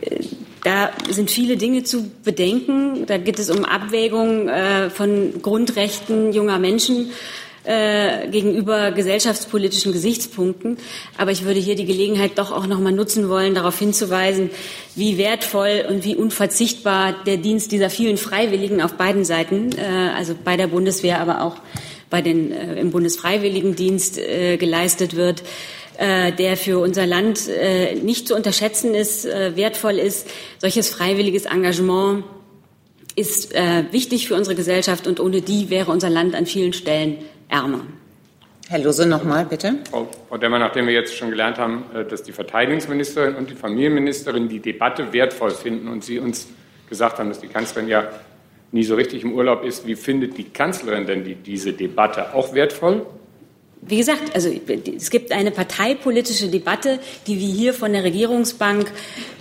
äh, 0.00 0.20
da 0.64 0.90
sind 1.10 1.30
viele 1.30 1.58
Dinge 1.58 1.84
zu 1.84 2.10
bedenken. 2.24 3.04
Da 3.04 3.18
geht 3.18 3.38
es 3.38 3.50
um 3.50 3.66
Abwägung 3.66 4.48
äh, 4.48 4.88
von 4.88 5.42
Grundrechten 5.42 6.32
junger 6.32 6.58
Menschen 6.58 7.10
äh, 7.68 8.28
gegenüber 8.28 8.92
gesellschaftspolitischen 8.92 9.92
Gesichtspunkten. 9.92 10.78
Aber 11.18 11.32
ich 11.32 11.44
würde 11.44 11.60
hier 11.60 11.76
die 11.76 11.84
Gelegenheit 11.84 12.32
doch 12.36 12.50
auch 12.50 12.66
noch 12.66 12.80
mal 12.80 12.92
nutzen 12.92 13.28
wollen, 13.28 13.54
darauf 13.54 13.78
hinzuweisen, 13.78 14.48
wie 14.94 15.18
wertvoll 15.18 15.84
und 15.86 16.02
wie 16.02 16.16
unverzichtbar 16.16 17.14
der 17.26 17.36
Dienst 17.36 17.70
dieser 17.70 17.90
vielen 17.90 18.16
Freiwilligen 18.16 18.80
auf 18.80 18.94
beiden 18.94 19.26
Seiten, 19.26 19.72
äh, 19.72 20.10
also 20.16 20.34
bei 20.42 20.56
der 20.56 20.68
Bundeswehr, 20.68 21.20
aber 21.20 21.42
auch 21.42 21.56
bei 22.08 22.22
den, 22.22 22.52
äh, 22.52 22.80
im 22.80 22.90
Bundesfreiwilligendienst 22.90 24.16
äh, 24.16 24.56
geleistet 24.56 25.14
wird 25.14 25.42
äh, 25.98 26.32
der 26.32 26.56
für 26.56 26.78
unser 26.78 27.06
Land 27.06 27.48
äh, 27.48 27.96
nicht 27.96 28.28
zu 28.28 28.34
unterschätzen 28.34 28.94
ist, 28.94 29.26
äh, 29.26 29.56
wertvoll 29.56 29.98
ist. 29.98 30.26
Solches 30.58 30.88
freiwilliges 30.88 31.44
Engagement 31.44 32.24
ist 33.16 33.52
wichtig 33.90 34.28
für 34.28 34.36
unsere 34.36 34.54
Gesellschaft 34.54 35.08
und 35.08 35.18
ohne 35.18 35.42
die 35.42 35.70
wäre 35.70 35.90
unser 35.90 36.08
Land 36.08 36.36
an 36.36 36.46
vielen 36.46 36.72
Stellen 36.72 37.18
ärmer. 37.48 37.80
Herr 38.68 38.80
Lose, 38.80 39.06
nochmal 39.06 39.46
bitte. 39.46 39.76
Frau, 39.90 40.08
Frau 40.28 40.36
Demmer, 40.36 40.58
nachdem 40.58 40.86
wir 40.86 40.92
jetzt 40.92 41.16
schon 41.16 41.30
gelernt 41.30 41.56
haben, 41.56 41.84
äh, 41.94 42.04
dass 42.04 42.22
die 42.22 42.32
Verteidigungsministerin 42.32 43.34
und 43.34 43.48
die 43.48 43.54
Familienministerin 43.54 44.48
die 44.48 44.60
Debatte 44.60 45.12
wertvoll 45.12 45.52
finden 45.52 45.88
und 45.88 46.04
Sie 46.04 46.18
uns 46.18 46.48
gesagt 46.88 47.18
haben, 47.18 47.30
dass 47.30 47.40
die 47.40 47.48
Kanzlerin 47.48 47.88
ja 47.88 48.08
nie 48.72 48.84
so 48.84 48.94
richtig 48.94 49.22
im 49.22 49.32
Urlaub 49.32 49.64
ist, 49.64 49.86
wie 49.86 49.96
findet 49.96 50.36
die 50.36 50.44
Kanzlerin 50.44 51.06
denn 51.06 51.24
die, 51.24 51.34
diese 51.34 51.72
Debatte 51.72 52.34
auch 52.34 52.52
wertvoll? 52.52 53.06
Wie 53.80 53.96
gesagt, 53.96 54.34
also 54.34 54.50
es 54.96 55.08
gibt 55.08 55.30
eine 55.30 55.52
parteipolitische 55.52 56.48
Debatte, 56.48 56.98
die 57.26 57.38
wir 57.38 57.46
hier 57.46 57.72
von 57.74 57.92
der 57.92 58.02
Regierungsbank 58.02 58.90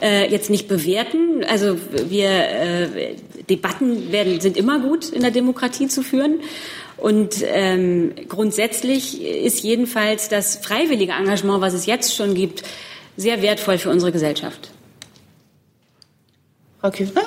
äh, 0.01 0.31
jetzt 0.31 0.49
nicht 0.49 0.67
bewerten. 0.67 1.43
Also 1.49 1.77
wir 2.07 2.29
äh, 2.29 3.15
Debatten 3.49 4.11
werden 4.11 4.39
sind 4.39 4.55
immer 4.55 4.79
gut 4.79 5.09
in 5.09 5.21
der 5.21 5.31
Demokratie 5.31 5.87
zu 5.87 6.03
führen. 6.03 6.39
Und 6.97 7.43
ähm, 7.45 8.13
grundsätzlich 8.27 9.21
ist 9.21 9.63
jedenfalls 9.63 10.29
das 10.29 10.57
freiwillige 10.57 11.13
Engagement, 11.13 11.61
was 11.61 11.73
es 11.73 11.85
jetzt 11.85 12.15
schon 12.15 12.33
gibt, 12.33 12.63
sehr 13.15 13.41
wertvoll 13.41 13.77
für 13.77 13.89
unsere 13.89 14.11
Gesellschaft. 14.11 14.71
Frau 16.81 16.91
Küfer? 16.91 17.21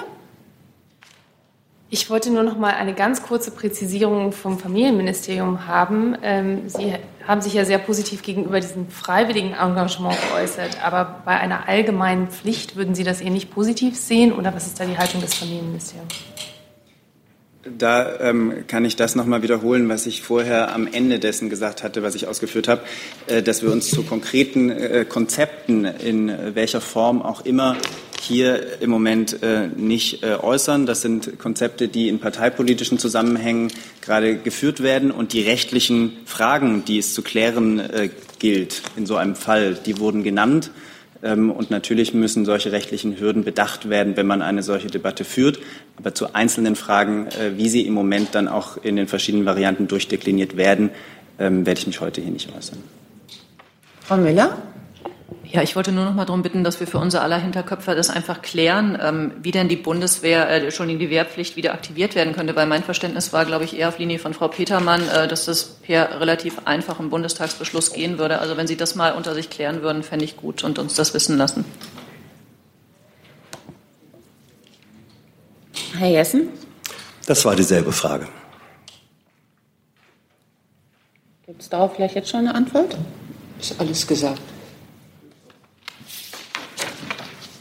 Ich 1.93 2.09
wollte 2.09 2.31
nur 2.31 2.45
noch 2.45 2.57
mal 2.57 2.75
eine 2.75 2.95
ganz 2.95 3.25
kurze 3.25 3.51
Präzisierung 3.51 4.31
vom 4.31 4.61
Familienministerium 4.61 5.67
haben. 5.67 6.17
Ähm, 6.23 6.69
Sie 6.69 6.95
haben 7.27 7.41
sich 7.41 7.55
ja 7.55 7.65
sehr 7.65 7.79
positiv 7.79 8.23
gegenüber 8.23 8.61
diesem 8.61 8.89
freiwilligen 8.89 9.55
Engagement 9.55 10.17
geäußert, 10.31 10.85
aber 10.85 11.23
bei 11.25 11.37
einer 11.37 11.69
allgemeinen 11.69 12.29
Pflicht 12.29 12.77
würden 12.77 12.95
Sie 12.95 13.03
das 13.03 13.21
eher 13.21 13.31
nicht 13.31 13.53
positiv 13.53 13.97
sehen 13.97 14.33
oder 14.33 14.55
was 14.55 14.69
ist 14.69 14.79
da 14.79 14.85
die 14.85 14.99
Haltung 14.99 15.21
des 15.21 15.35
Familienministeriums? 15.35 16.15
Da 17.63 18.19
ähm, 18.21 18.65
kann 18.69 18.87
ich 18.87 18.97
das 18.97 19.15
nochmal 19.15 19.43
wiederholen, 19.43 19.87
was 19.91 20.07
ich 20.07 20.23
vorher 20.23 20.75
am 20.75 20.87
Ende 20.87 21.19
dessen 21.19 21.51
gesagt 21.51 21.83
hatte, 21.83 22.03
was 22.03 22.15
ich 22.15 22.27
ausgeführt 22.27 22.69
habe, 22.69 22.81
äh, 23.27 23.43
dass 23.43 23.63
wir 23.63 23.71
uns 23.71 23.91
zu 23.91 24.03
konkreten 24.03 24.71
äh, 24.71 25.05
Konzepten 25.07 25.85
in 25.85 26.33
welcher 26.55 26.81
Form 26.81 27.21
auch 27.21 27.45
immer 27.45 27.77
hier 28.19 28.81
im 28.81 28.89
Moment 28.89 29.43
äh, 29.43 29.69
nicht 29.69 30.23
äh, 30.23 30.37
äußern. 30.37 30.87
Das 30.87 31.03
sind 31.03 31.39
Konzepte, 31.39 31.89
die 31.89 32.09
in 32.09 32.19
parteipolitischen 32.19 32.99
Zusammenhängen 32.99 33.71
gerade 34.01 34.37
geführt 34.37 34.83
werden 34.83 35.11
und 35.11 35.35
die 35.35 35.43
rechtlichen 35.43 36.17
Fragen, 36.25 36.87
die 36.87 36.99
es 36.99 37.13
zu 37.13 37.21
klären 37.21 37.79
äh, 37.79 38.09
gilt 38.39 38.81
in 38.97 39.05
so 39.05 39.17
einem 39.17 39.37
Fall, 39.37 39.75
die 39.75 39.99
wurden 39.99 40.23
genannt. 40.23 40.71
Ähm, 41.23 41.51
und 41.51 41.71
natürlich 41.71 42.15
müssen 42.15 42.45
solche 42.45 42.73
rechtlichen 42.73 43.19
Hürden 43.19 43.45
bedacht 43.45 43.89
werden, 43.89 44.17
wenn 44.17 44.27
man 44.27 44.43
eine 44.43 44.63
solche 44.63 44.89
Debatte 44.89 45.25
führt. 45.25 45.59
Aber 46.01 46.15
zu 46.15 46.35
einzelnen 46.35 46.77
Fragen, 46.77 47.27
äh, 47.27 47.57
wie 47.57 47.69
sie 47.69 47.87
im 47.87 47.93
Moment 47.93 48.35
dann 48.35 48.49
auch 48.49 48.77
in 48.79 48.97
den 48.97 49.07
verschiedenen 49.07 49.47
Varianten 49.47 49.87
durchdekliniert 49.87 50.57
werden, 50.57 50.91
ähm, 51.39 51.67
werde 51.67 51.81
ich 51.81 51.87
mich 51.87 52.01
heute 52.01 52.21
hier 52.21 52.33
nicht 52.33 52.51
äußern. 52.57 52.79
Frau 54.01 54.17
Müller? 54.17 54.57
Ja, 55.53 55.63
ich 55.63 55.75
wollte 55.75 55.91
nur 55.91 56.05
noch 56.05 56.15
mal 56.15 56.25
darum 56.25 56.43
bitten, 56.43 56.63
dass 56.63 56.79
wir 56.79 56.87
für 56.87 56.99
unser 56.99 57.23
aller 57.23 57.39
Hinterköpfe 57.39 57.97
das 57.97 58.09
einfach 58.09 58.41
klären, 58.41 58.97
ähm, 59.03 59.33
wie 59.43 59.51
denn 59.51 59.67
die 59.67 59.77
Bundeswehr, 59.77 60.49
äh, 60.49 60.63
Entschuldigung, 60.63 61.01
die 61.01 61.11
Wehrpflicht 61.11 61.57
wieder 61.57 61.75
aktiviert 61.75 62.15
werden 62.15 62.35
könnte, 62.35 62.55
weil 62.55 62.67
mein 62.67 62.85
Verständnis 62.85 63.33
war, 63.33 63.45
glaube 63.45 63.65
ich, 63.65 63.77
eher 63.77 63.89
auf 63.89 63.99
Linie 63.99 64.21
von 64.21 64.33
Frau 64.33 64.47
Petermann, 64.47 65.03
äh, 65.09 65.27
dass 65.27 65.47
das 65.47 65.65
per 65.65 66.21
relativ 66.21 66.59
einfachem 66.67 67.11
Bundestagsbeschluss 67.11 67.93
gehen 67.93 68.19
würde. 68.19 68.39
Also 68.39 68.57
wenn 68.57 68.69
Sie 68.69 68.77
das 68.77 68.95
mal 68.95 69.13
unter 69.13 69.35
sich 69.35 69.51
klären 69.51 69.83
würden, 69.83 70.05
fände 70.05 70.25
ich 70.25 70.37
gut 70.37 70.63
und 70.63 70.79
uns 70.79 70.95
das 70.95 71.15
wissen 71.15 71.37
lassen. 71.37 71.65
Herr 75.99 76.09
Jessen? 76.09 76.49
Das 77.27 77.45
war 77.45 77.55
dieselbe 77.57 77.93
Frage. 77.93 78.29
Gibt 81.47 81.63
es 81.63 81.69
darauf 81.69 81.95
vielleicht 81.95 82.15
jetzt 82.15 82.31
schon 82.31 82.41
eine 82.41 82.55
Antwort? 82.55 82.97
Ist 83.61 83.79
alles 83.81 84.07
gesagt. 84.07 84.41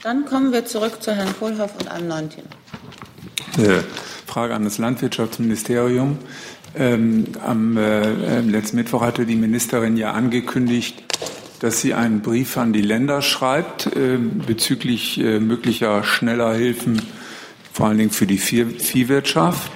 Dann 0.04 0.26
kommen 0.26 0.54
wir 0.54 0.66
zurück 0.66 1.02
zu 1.04 1.14
Herrn 1.14 1.36
Kohlhoff 1.38 1.74
und 1.80 1.90
einem 1.90 2.08
neuen 2.08 2.30
Thema. 2.30 2.50
Äh, 3.58 3.84
Frage 4.26 4.56
an 4.56 4.64
das 4.64 4.78
Landwirtschaftsministerium. 4.78 6.20
Ähm, 6.76 7.26
am 7.46 7.78
äh, 7.78 8.42
letzten 8.42 8.78
Mittwoch 8.78 9.02
hatte 9.02 9.26
die 9.26 9.36
Ministerin 9.36 9.98
ja 9.98 10.12
angekündigt, 10.12 11.04
dass 11.60 11.82
sie 11.82 11.94
einen 11.94 12.22
Brief 12.22 12.58
an 12.58 12.74
die 12.74 12.82
Länder 12.82 13.22
schreibt 13.22 13.88
äh, 13.88 14.18
bezüglich 14.18 15.20
äh, 15.20 15.40
möglicher 15.40 16.04
schneller 16.04 16.54
Hilfen, 16.54 17.02
vor 17.80 17.88
allen 17.88 17.98
Dingen 17.98 18.12
für 18.12 18.28
die 18.28 18.38
Viehwirtschaft. 18.38 19.72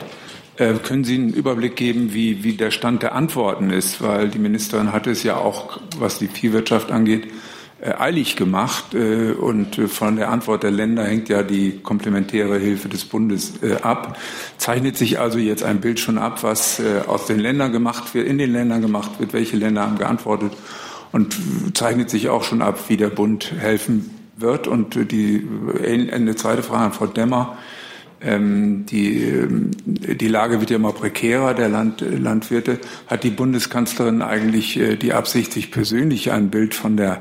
Äh, 0.58 0.74
können 0.74 1.06
Sie 1.06 1.16
einen 1.16 1.30
Überblick 1.30 1.78
geben, 1.78 2.14
wie, 2.14 2.44
wie 2.44 2.58
der 2.58 2.70
Stand 2.70 3.02
der 3.02 3.16
Antworten 3.16 3.70
ist? 3.70 4.02
Weil 4.02 4.28
die 4.28 4.40
Ministerin 4.40 4.92
hatte 4.92 5.12
es 5.12 5.24
ja 5.24 5.38
auch, 5.38 5.80
was 5.98 6.20
die 6.20 6.28
Viehwirtschaft 6.28 6.92
angeht, 6.92 7.30
äh, 7.80 7.94
eilig 7.94 8.36
gemacht. 8.36 8.94
Äh, 8.94 9.32
und 9.32 9.78
von 9.88 10.18
der 10.18 10.32
Antwort 10.32 10.64
der 10.64 10.72
Länder 10.72 11.06
hängt 11.06 11.30
ja 11.30 11.44
die 11.44 11.80
komplementäre 11.80 12.60
Hilfe 12.60 12.90
des 12.90 13.06
Bundes 13.06 13.54
ab. 13.84 14.18
Zeichnet 14.58 14.98
sich 14.98 15.22
also 15.22 15.40
jetzt 15.40 15.64
ein 15.64 15.80
Bild 15.80 15.98
schon 16.02 16.18
ab, 16.18 16.44
was 16.44 16.82
aus 17.08 17.28
den 17.28 17.40
Ländern 17.40 17.72
gemacht 17.72 18.14
wird, 18.14 18.28
in 18.28 18.38
den 18.38 18.52
Ländern 18.52 18.82
gemacht 18.82 19.12
wird, 19.20 19.32
welche 19.32 19.56
Länder 19.56 19.84
haben 19.84 19.98
geantwortet 19.98 20.52
und 21.14 21.38
zeichnet 21.74 22.10
sich 22.10 22.28
auch 22.28 22.44
schon 22.44 22.62
ab, 22.62 22.90
wie 22.90 22.98
der 22.98 23.08
Bund 23.08 23.54
helfen 23.58 24.10
wird. 24.36 24.68
Und 24.68 25.10
die 25.10 25.48
eine 25.82 26.36
zweite 26.36 26.64
Frage 26.64 26.84
an 26.84 26.92
Frau 26.92 27.08
Demmer. 27.08 27.58
Ähm, 28.26 28.86
die, 28.86 29.24
ähm, 29.24 29.72
die 29.86 30.28
Lage 30.28 30.60
wird 30.60 30.70
ja 30.70 30.78
immer 30.78 30.94
prekärer 30.94 31.54
der 31.54 31.70
Land, 31.70 32.02
Landwirte. 32.02 32.80
Hat 33.08 33.24
die 33.24 33.30
Bundeskanzlerin 33.30 34.22
eigentlich 34.22 34.78
äh, 34.78 34.96
die 34.96 35.14
Absicht, 35.14 35.52
sich 35.52 35.72
persönlich 35.72 36.32
ein 36.32 36.50
Bild 36.50 36.74
von 36.74 36.96
der 36.96 37.20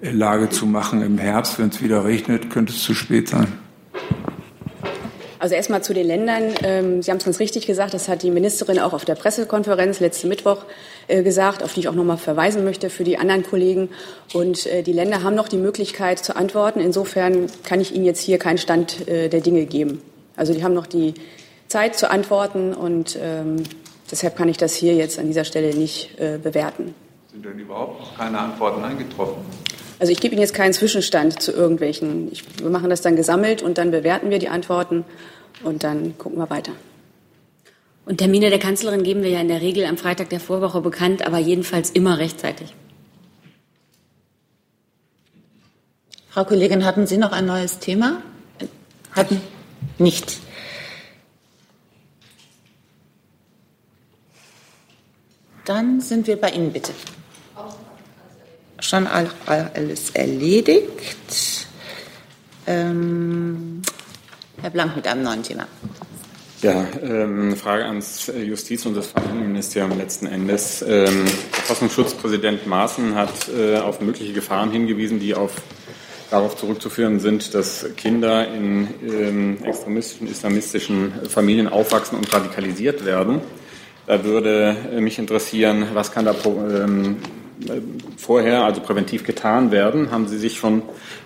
Lage 0.00 0.50
zu 0.50 0.66
machen 0.66 1.02
im 1.02 1.18
Herbst? 1.18 1.58
Wenn 1.58 1.70
es 1.70 1.82
wieder 1.82 2.04
regnet, 2.04 2.50
könnte 2.50 2.72
es 2.72 2.82
zu 2.82 2.94
spät 2.94 3.28
sein. 3.28 3.48
Also 5.40 5.56
erstmal 5.56 5.82
zu 5.82 5.92
den 5.92 6.06
Ländern. 6.06 6.54
Ähm, 6.62 7.02
Sie 7.02 7.10
haben 7.10 7.18
es 7.18 7.24
ganz 7.24 7.38
richtig 7.40 7.66
gesagt, 7.66 7.92
das 7.92 8.08
hat 8.08 8.22
die 8.22 8.30
Ministerin 8.30 8.78
auch 8.78 8.94
auf 8.94 9.04
der 9.04 9.14
Pressekonferenz 9.16 10.00
letzten 10.00 10.28
Mittwoch 10.28 10.64
äh, 11.08 11.22
gesagt, 11.22 11.62
auf 11.62 11.74
die 11.74 11.80
ich 11.80 11.88
auch 11.88 11.94
noch 11.94 12.04
mal 12.04 12.16
verweisen 12.16 12.64
möchte 12.64 12.88
für 12.88 13.04
die 13.04 13.18
anderen 13.18 13.42
Kollegen. 13.42 13.90
Und 14.32 14.66
äh, 14.66 14.82
die 14.82 14.92
Länder 14.92 15.22
haben 15.22 15.34
noch 15.34 15.48
die 15.48 15.58
Möglichkeit 15.58 16.20
zu 16.20 16.36
antworten. 16.36 16.80
Insofern 16.80 17.48
kann 17.64 17.80
ich 17.80 17.94
Ihnen 17.94 18.04
jetzt 18.04 18.20
hier 18.20 18.38
keinen 18.38 18.58
Stand 18.58 19.06
der 19.06 19.28
Dinge 19.28 19.66
geben. 19.66 20.00
Also 20.36 20.52
die 20.52 20.64
haben 20.64 20.74
noch 20.74 20.86
die 20.86 21.14
Zeit 21.68 21.96
zu 21.96 22.10
antworten 22.10 22.72
und 22.72 23.18
ähm, 23.20 23.62
deshalb 24.10 24.36
kann 24.36 24.48
ich 24.48 24.56
das 24.56 24.74
hier 24.74 24.94
jetzt 24.94 25.18
an 25.18 25.26
dieser 25.26 25.44
Stelle 25.44 25.74
nicht 25.74 26.18
äh, 26.18 26.38
bewerten. 26.42 26.94
Sind 27.32 27.44
denn 27.44 27.58
überhaupt 27.58 28.00
noch 28.00 28.16
keine 28.16 28.38
Antworten 28.38 28.84
eingetroffen? 28.84 29.42
Also 29.98 30.12
ich 30.12 30.20
gebe 30.20 30.34
Ihnen 30.34 30.42
jetzt 30.42 30.54
keinen 30.54 30.72
Zwischenstand 30.72 31.40
zu 31.40 31.52
irgendwelchen. 31.52 32.30
Ich, 32.30 32.44
wir 32.60 32.70
machen 32.70 32.90
das 32.90 33.00
dann 33.00 33.16
gesammelt 33.16 33.62
und 33.62 33.78
dann 33.78 33.90
bewerten 33.90 34.30
wir 34.30 34.38
die 34.38 34.48
Antworten 34.48 35.04
und 35.62 35.84
dann 35.84 36.18
gucken 36.18 36.38
wir 36.38 36.50
weiter. 36.50 36.72
Und 38.06 38.18
Termine 38.18 38.50
der 38.50 38.58
Kanzlerin 38.58 39.02
geben 39.02 39.22
wir 39.22 39.30
ja 39.30 39.40
in 39.40 39.48
der 39.48 39.62
Regel 39.62 39.86
am 39.86 39.96
Freitag 39.96 40.28
der 40.28 40.40
Vorwoche 40.40 40.80
bekannt, 40.80 41.26
aber 41.26 41.38
jedenfalls 41.38 41.90
immer 41.90 42.18
rechtzeitig. 42.18 42.74
Frau 46.28 46.44
Kollegin, 46.44 46.84
hatten 46.84 47.06
Sie 47.06 47.16
noch 47.16 47.32
ein 47.32 47.46
neues 47.46 47.78
Thema? 47.78 48.20
Hatten 49.12 49.40
nicht. 49.98 50.40
Dann 55.64 56.00
sind 56.00 56.26
wir 56.26 56.36
bei 56.36 56.50
Ihnen, 56.50 56.72
bitte. 56.72 56.92
Schon 58.80 59.06
alles 59.06 60.10
erledigt. 60.10 61.66
Ähm, 62.66 63.82
Herr 64.60 64.70
Blank 64.70 64.96
mit 64.96 65.06
einem 65.06 65.22
neuen 65.22 65.42
Thema. 65.42 65.66
Ja, 66.60 66.86
ähm, 67.02 67.56
Frage 67.56 67.84
ans 67.84 68.32
Justiz- 68.42 68.86
und 68.86 68.94
das 68.94 69.08
Familienministerium 69.08 69.98
letzten 69.98 70.26
Endes. 70.26 70.82
Ähm, 70.86 71.26
Verfassungsschutzpräsident 71.52 72.66
Maaßen 72.66 73.14
hat 73.14 73.48
äh, 73.48 73.76
auf 73.76 74.00
mögliche 74.00 74.32
Gefahren 74.32 74.70
hingewiesen, 74.70 75.20
die 75.20 75.34
auf 75.34 75.52
darauf 76.34 76.56
zurückzuführen 76.56 77.20
sind, 77.20 77.54
dass 77.54 77.86
Kinder 77.96 78.48
in 78.48 78.88
ähm, 79.08 79.58
extremistischen, 79.62 80.26
islamistischen 80.26 81.12
Familien 81.28 81.68
aufwachsen 81.68 82.18
und 82.18 82.32
radikalisiert 82.32 83.04
werden. 83.04 83.40
Da 84.06 84.24
würde 84.24 84.76
äh, 84.92 85.00
mich 85.00 85.18
interessieren, 85.20 85.86
was 85.94 86.10
kann 86.10 86.24
da 86.24 86.34
ähm, 86.44 87.18
vorher, 88.16 88.64
also 88.64 88.80
präventiv 88.80 89.22
getan 89.22 89.70
werden? 89.70 90.10
Haben 90.10 90.26
Sie 90.26 90.38
sich 90.38 90.58
schon, 90.58 90.82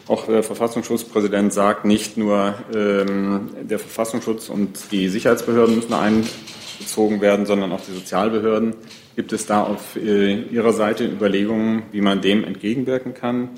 auch 0.08 0.26
der 0.26 0.42
Verfassungsschutzpräsident 0.42 1.54
sagt, 1.54 1.86
nicht 1.86 2.18
nur 2.18 2.54
ähm, 2.74 3.48
der 3.62 3.78
Verfassungsschutz 3.78 4.50
und 4.50 4.92
die 4.92 5.08
Sicherheitsbehörden 5.08 5.74
müssen 5.74 5.94
einbezogen 5.94 7.22
werden, 7.22 7.46
sondern 7.46 7.72
auch 7.72 7.80
die 7.80 7.94
Sozialbehörden. 7.94 8.74
Gibt 9.16 9.32
es 9.32 9.46
da 9.46 9.62
auf 9.62 9.96
äh, 9.96 10.42
Ihrer 10.42 10.74
Seite 10.74 11.06
Überlegungen, 11.06 11.84
wie 11.92 12.02
man 12.02 12.20
dem 12.20 12.44
entgegenwirken 12.44 13.14
kann? 13.14 13.48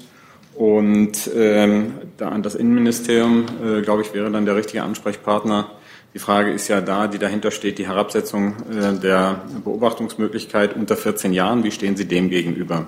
Und 0.55 1.31
ähm, 1.35 1.95
da 2.17 2.29
an 2.29 2.43
das 2.43 2.55
Innenministerium, 2.55 3.47
äh, 3.65 3.83
glaube 3.83 4.03
ich, 4.03 4.13
wäre 4.13 4.31
dann 4.31 4.45
der 4.45 4.57
richtige 4.57 4.83
Ansprechpartner. 4.83 5.71
Die 6.13 6.19
Frage 6.19 6.51
ist 6.51 6.67
ja 6.69 6.81
da, 6.81 7.07
die 7.07 7.19
dahinter 7.19 7.51
steht, 7.51 7.79
die 7.79 7.87
Herabsetzung 7.87 8.55
äh, 8.71 8.99
der 8.99 9.43
Beobachtungsmöglichkeit 9.65 10.75
unter 10.75 10.97
14 10.97 11.33
Jahren. 11.33 11.63
Wie 11.63 11.71
stehen 11.71 11.97
Sie 11.97 12.07
dem 12.07 12.31
gegenüber? 12.31 12.87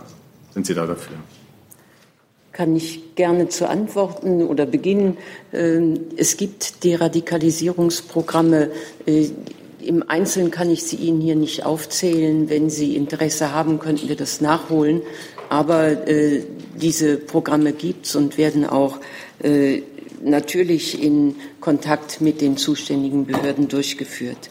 Sind 0.53 0.67
Sie 0.67 0.75
da 0.75 0.87
dafür? 0.87 1.17
Kann 2.51 2.77
ich 2.77 3.15
gerne 3.15 3.49
zu 3.49 3.69
antworten 3.69 4.43
oder 4.43 4.67
beginnen. 4.67 5.17
Ähm, 5.53 6.01
es 6.17 6.37
gibt 6.37 6.85
Deradikalisierungsprogramme. 6.85 8.71
Äh, 9.07 9.29
Im 9.81 10.03
Einzelnen 10.07 10.51
kann 10.51 10.69
ich 10.69 10.83
sie 10.83 10.97
Ihnen 10.97 11.21
hier 11.21 11.37
nicht 11.37 11.65
aufzählen. 11.65 12.51
Wenn 12.51 12.71
Sie 12.71 12.97
Interesse 12.97 13.55
haben, 13.55 13.79
könnten 13.79 14.09
wir 14.09 14.17
das 14.17 14.41
nachholen. 14.41 15.01
Aber 15.53 16.09
äh, 16.09 16.45
diese 16.81 17.19
Programme 17.19 17.75
gibt 17.75 18.07
es 18.07 18.17
und 18.17 18.39
werden 18.39 18.65
auch 18.65 18.97
äh, 19.43 19.83
natürlich 20.25 21.03
in 21.03 21.35
Kontakt 21.61 22.23
mit 22.23 22.41
den 22.41 22.57
zuständigen 22.57 23.27
Behörden 23.27 23.69
durchgeführt. 23.69 24.49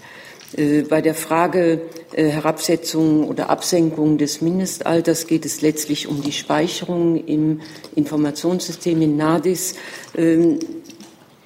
Äh, 0.56 0.84
bei 0.84 1.02
der 1.02 1.16
Frage 1.16 1.82
äh, 2.14 2.26
Herabsetzung 2.26 3.28
oder 3.28 3.50
Absenkung 3.50 4.20
des 4.20 4.42
Mindestalters 4.42 5.26
geht 5.26 5.44
es 5.44 5.62
letztlich 5.62 6.08
um 6.08 6.22
die 6.22 6.34
Speicherung 6.34 7.26
im 7.26 7.62
Informationssystem 7.96 9.02
in 9.02 9.18
NADIS. 9.18 9.74
Ähm, 10.16 10.60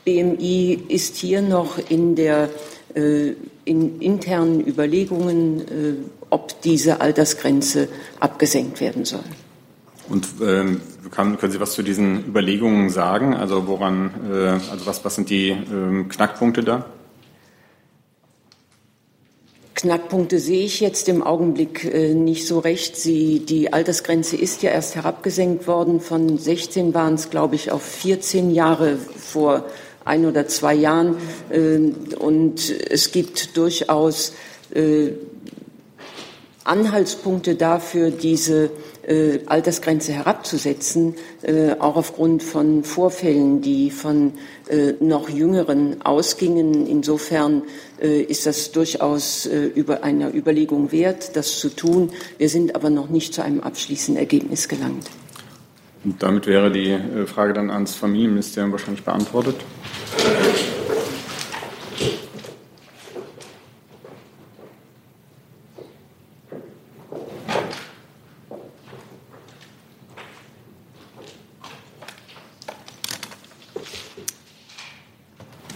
BMI 0.03 0.83
ist 0.89 1.15
hier 1.15 1.41
noch 1.41 1.77
in 1.89 2.15
der 2.15 2.49
äh, 2.93 3.35
in 3.63 4.01
internen 4.01 4.59
Überlegungen, 4.67 6.11
ob 6.29 6.61
diese 6.61 7.01
Altersgrenze 7.01 7.87
abgesenkt 8.19 8.79
werden 8.79 9.05
soll. 9.05 9.23
Und 10.07 10.27
ähm, 10.41 10.81
kann, 11.11 11.37
können 11.37 11.51
Sie 11.51 11.59
was 11.59 11.73
zu 11.73 11.81
diesen 11.81 12.25
Überlegungen 12.27 12.89
sagen? 12.89 13.33
Also 13.33 13.67
woran, 13.67 14.11
äh, 14.31 14.47
also 14.71 14.85
was, 14.85 15.03
was 15.03 15.15
sind 15.15 15.29
die 15.29 15.49
ähm, 15.49 16.09
Knackpunkte 16.09 16.63
da? 16.63 16.85
Knackpunkte 19.73 20.39
sehe 20.39 20.65
ich 20.65 20.79
jetzt 20.79 21.09
im 21.09 21.21
Augenblick 21.21 21.83
äh, 21.83 22.13
nicht 22.13 22.47
so 22.47 22.59
recht. 22.59 22.95
Sie, 22.95 23.39
die 23.39 23.73
Altersgrenze 23.73 24.37
ist 24.37 24.63
ja 24.63 24.71
erst 24.71 24.95
herabgesenkt 24.95 25.67
worden. 25.67 25.99
Von 25.99 26.37
16 26.37 26.93
waren 26.93 27.15
es, 27.15 27.29
glaube 27.29 27.55
ich, 27.55 27.71
auf 27.71 27.83
14 27.83 28.51
Jahre 28.51 28.97
vor 28.97 29.65
ein 30.05 30.25
oder 30.25 30.47
zwei 30.47 30.73
Jahren. 30.73 31.17
Äh, 31.49 31.91
und 32.15 32.69
es 32.69 33.11
gibt 33.11 33.57
durchaus 33.57 34.33
äh, 34.73 35.09
Anhaltspunkte 36.63 37.55
dafür, 37.55 38.11
diese 38.11 38.71
äh, 39.07 39.39
Altersgrenze 39.45 40.13
herabzusetzen, 40.13 41.15
äh, 41.41 41.73
auch 41.79 41.95
aufgrund 41.95 42.43
von 42.43 42.83
Vorfällen, 42.83 43.61
die 43.61 43.91
von 43.91 44.33
äh, 44.67 44.93
noch 44.99 45.29
Jüngeren 45.29 46.01
ausgingen. 46.01 46.87
Insofern 46.87 47.63
äh, 48.01 48.21
ist 48.21 48.45
das 48.45 48.71
durchaus 48.71 49.45
äh, 49.45 49.65
über 49.65 50.03
einer 50.03 50.33
Überlegung 50.33 50.91
wert, 50.91 51.35
das 51.35 51.59
zu 51.59 51.69
tun. 51.69 52.11
Wir 52.37 52.49
sind 52.49 52.75
aber 52.75 52.89
noch 52.89 53.09
nicht 53.09 53.33
zu 53.33 53.43
einem 53.43 53.61
abschließenden 53.61 54.19
Ergebnis 54.19 54.67
gelangt. 54.67 55.09
Und 56.03 56.21
damit 56.21 56.45
wäre 56.47 56.71
die 56.71 56.91
äh, 56.91 57.25
Frage 57.25 57.53
dann 57.53 57.69
ans 57.69 57.95
Familienministerium 57.95 58.71
wahrscheinlich 58.71 59.03
beantwortet. 59.03 59.55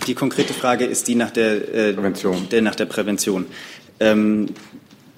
Die 0.10 0.16
konkrete 0.16 0.54
Frage 0.56 0.86
ist 0.86 1.08
die 1.08 1.14
nach 1.14 1.30
der 1.30 1.72
äh, 1.72 1.94
Prävention. 1.94 2.50
Der, 2.50 2.64
nach 2.64 2.74
der 2.74 2.86
Prävention. 2.86 3.46
Ähm, 4.00 4.48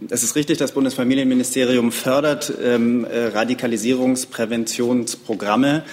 es 0.10 0.22
ist 0.22 0.36
richtig, 0.36 0.58
das 0.58 0.74
Bundesfamilienministerium 0.74 1.94
fördert 1.94 2.52
ähm, 2.62 3.06
äh, 3.06 3.28
Radikalisierungspräventionsprogramme 3.28 5.84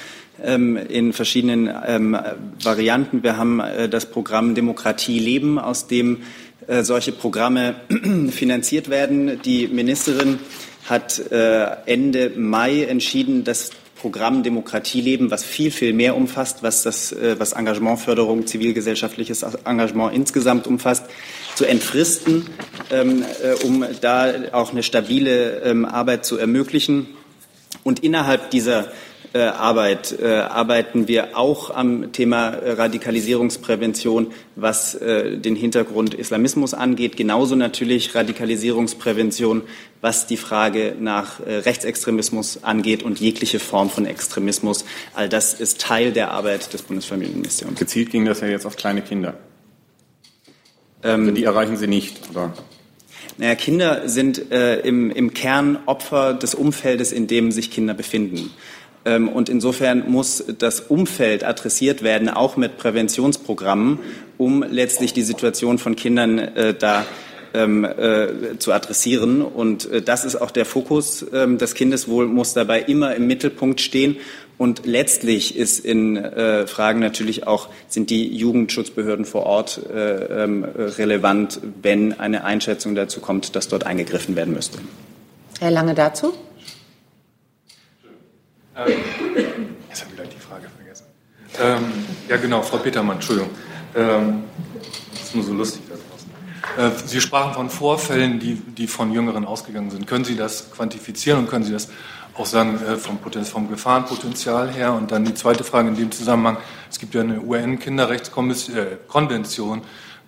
ähm, 0.42 0.76
in 0.76 1.12
verschiedenen 1.12 1.72
ähm, 1.86 2.18
Varianten. 2.60 3.22
Wir 3.22 3.36
haben 3.36 3.60
äh, 3.60 3.88
das 3.88 4.06
Programm 4.06 4.56
Demokratie 4.56 5.20
leben, 5.20 5.60
aus 5.60 5.86
dem 5.86 6.22
äh, 6.66 6.82
solche 6.82 7.12
Programme 7.12 7.76
finanziert 8.32 8.90
werden. 8.90 9.40
Die 9.44 9.68
Ministerin 9.68 10.40
hat 10.86 11.20
äh, 11.30 11.68
Ende 11.86 12.30
Mai 12.30 12.82
entschieden, 12.82 13.44
dass 13.44 13.70
Programm 14.00 14.42
Demokratie 14.42 15.00
leben, 15.00 15.30
was 15.30 15.44
viel, 15.44 15.70
viel 15.70 15.92
mehr 15.92 16.16
umfasst, 16.16 16.62
was 16.62 16.82
das, 16.82 17.12
äh, 17.12 17.36
was 17.38 17.52
Engagementförderung, 17.52 18.46
zivilgesellschaftliches 18.46 19.42
Engagement 19.64 20.14
insgesamt 20.14 20.66
umfasst, 20.66 21.04
zu 21.54 21.64
entfristen, 21.64 22.46
ähm, 22.90 23.24
äh, 23.42 23.64
um 23.64 23.84
da 24.00 24.32
auch 24.52 24.72
eine 24.72 24.82
stabile 24.82 25.62
ähm, 25.62 25.84
Arbeit 25.84 26.24
zu 26.24 26.38
ermöglichen. 26.38 27.08
Und 27.82 28.00
innerhalb 28.04 28.50
dieser 28.50 28.92
äh, 29.32 29.40
Arbeit 29.40 30.18
äh, 30.20 30.36
arbeiten 30.36 31.08
wir 31.08 31.36
auch 31.36 31.70
am 31.70 32.12
Thema 32.12 32.48
Radikalisierungsprävention, 32.48 34.32
was 34.56 34.94
äh, 34.94 35.36
den 35.36 35.54
Hintergrund 35.54 36.14
Islamismus 36.14 36.74
angeht. 36.74 37.16
Genauso 37.16 37.54
natürlich 37.54 38.14
Radikalisierungsprävention, 38.14 39.62
was 40.00 40.26
die 40.26 40.36
Frage 40.36 40.94
nach 40.98 41.40
äh, 41.40 41.56
Rechtsextremismus 41.56 42.64
angeht 42.64 43.02
und 43.02 43.20
jegliche 43.20 43.58
Form 43.58 43.90
von 43.90 44.06
Extremismus. 44.06 44.84
All 45.14 45.28
das 45.28 45.54
ist 45.54 45.80
Teil 45.80 46.12
der 46.12 46.30
Arbeit 46.30 46.72
des 46.72 46.82
Bundesfamilienministeriums. 46.82 47.78
Gezielt 47.78 48.10
ging 48.10 48.24
das 48.24 48.40
ja 48.40 48.48
jetzt 48.48 48.66
auf 48.66 48.76
kleine 48.76 49.02
Kinder. 49.02 49.34
Ähm, 51.02 51.20
also 51.20 51.32
die 51.32 51.44
erreichen 51.44 51.76
Sie 51.76 51.86
nicht, 51.86 52.30
oder? 52.30 52.52
Naja, 53.38 53.54
Kinder 53.54 54.08
sind 54.08 54.50
äh, 54.50 54.80
im, 54.80 55.12
im 55.12 55.32
Kern 55.32 55.78
Opfer 55.86 56.34
des 56.34 56.56
Umfeldes, 56.56 57.12
in 57.12 57.28
dem 57.28 57.52
sich 57.52 57.70
Kinder 57.70 57.94
befinden. 57.94 58.50
Ähm, 59.04 59.28
und 59.28 59.48
insofern 59.48 60.10
muss 60.10 60.44
das 60.58 60.80
Umfeld 60.80 61.44
adressiert 61.44 62.02
werden, 62.02 62.28
auch 62.28 62.56
mit 62.56 62.78
Präventionsprogrammen, 62.78 63.98
um 64.36 64.62
letztlich 64.62 65.12
die 65.12 65.22
Situation 65.22 65.78
von 65.78 65.96
Kindern 65.96 66.38
äh, 66.38 66.74
da 66.74 67.04
ähm, 67.54 67.84
äh, 67.84 68.58
zu 68.58 68.72
adressieren. 68.72 69.40
Und 69.40 69.90
äh, 69.90 70.02
das 70.02 70.26
ist 70.26 70.36
auch 70.36 70.50
der 70.50 70.66
Fokus. 70.66 71.24
Ähm, 71.32 71.56
das 71.56 71.74
Kindeswohl 71.74 72.26
muss 72.26 72.52
dabei 72.52 72.80
immer 72.80 73.14
im 73.14 73.26
Mittelpunkt 73.26 73.80
stehen. 73.80 74.18
Und 74.58 74.86
letztlich 74.86 75.56
ist 75.56 75.84
in 75.84 76.20
Fragen 76.66 76.98
natürlich 76.98 77.46
auch, 77.46 77.68
sind 77.86 78.10
die 78.10 78.36
Jugendschutzbehörden 78.36 79.24
vor 79.24 79.46
Ort 79.46 79.80
relevant, 79.88 81.60
wenn 81.80 82.18
eine 82.18 82.42
Einschätzung 82.42 82.96
dazu 82.96 83.20
kommt, 83.20 83.54
dass 83.54 83.68
dort 83.68 83.86
eingegriffen 83.86 84.34
werden 84.34 84.52
müsste. 84.52 84.80
Herr 85.60 85.70
Lange 85.70 85.94
dazu? 85.94 86.34
Ähm, 88.78 88.94
jetzt 89.88 90.02
habe 90.02 90.10
ich 90.10 90.16
gleich 90.16 90.28
die 90.28 90.38
Frage 90.38 90.68
vergessen. 90.68 91.06
Ähm, 91.60 91.90
ja, 92.28 92.36
genau, 92.36 92.62
Frau 92.62 92.78
Petermann, 92.78 93.16
Entschuldigung. 93.16 93.50
Ähm, 93.96 94.44
ist 95.12 95.34
nur 95.34 95.42
so 95.42 95.52
lustig 95.52 95.82
da 95.88 95.96
draußen. 95.96 96.30
Äh, 96.76 96.90
Sie 97.06 97.20
sprachen 97.20 97.54
von 97.54 97.70
Vorfällen, 97.70 98.38
die, 98.38 98.54
die 98.54 98.86
von 98.86 99.12
Jüngeren 99.12 99.44
ausgegangen 99.44 99.90
sind. 99.90 100.06
Können 100.06 100.24
Sie 100.24 100.36
das 100.36 100.70
quantifizieren 100.70 101.40
und 101.40 101.48
können 101.48 101.64
Sie 101.64 101.72
das 101.72 101.88
auch 102.34 102.46
sagen 102.46 102.78
äh, 102.86 102.94
vom, 102.96 103.18
vom 103.44 103.68
Gefahrenpotenzial 103.68 104.70
her? 104.70 104.92
Und 104.92 105.10
dann 105.10 105.24
die 105.24 105.34
zweite 105.34 105.64
Frage 105.64 105.88
in 105.88 105.96
dem 105.96 106.12
Zusammenhang. 106.12 106.58
Es 106.88 107.00
gibt 107.00 107.14
ja 107.14 107.22
eine 107.22 107.40
UN-Kinderrechtskonvention, 107.40 109.82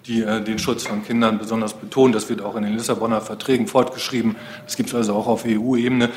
die 0.06 0.22
äh, 0.22 0.42
den 0.42 0.58
Schutz 0.58 0.88
von 0.88 1.04
Kindern 1.04 1.38
besonders 1.38 1.74
betont. 1.74 2.16
Das 2.16 2.28
wird 2.28 2.42
auch 2.42 2.56
in 2.56 2.64
den 2.64 2.74
Lissabonner 2.74 3.20
Verträgen 3.20 3.68
fortgeschrieben. 3.68 4.34
Das 4.64 4.76
gibt 4.76 4.88
es 4.88 4.96
also 4.96 5.14
auch 5.14 5.28
auf 5.28 5.44
EU-Ebene. 5.46 6.08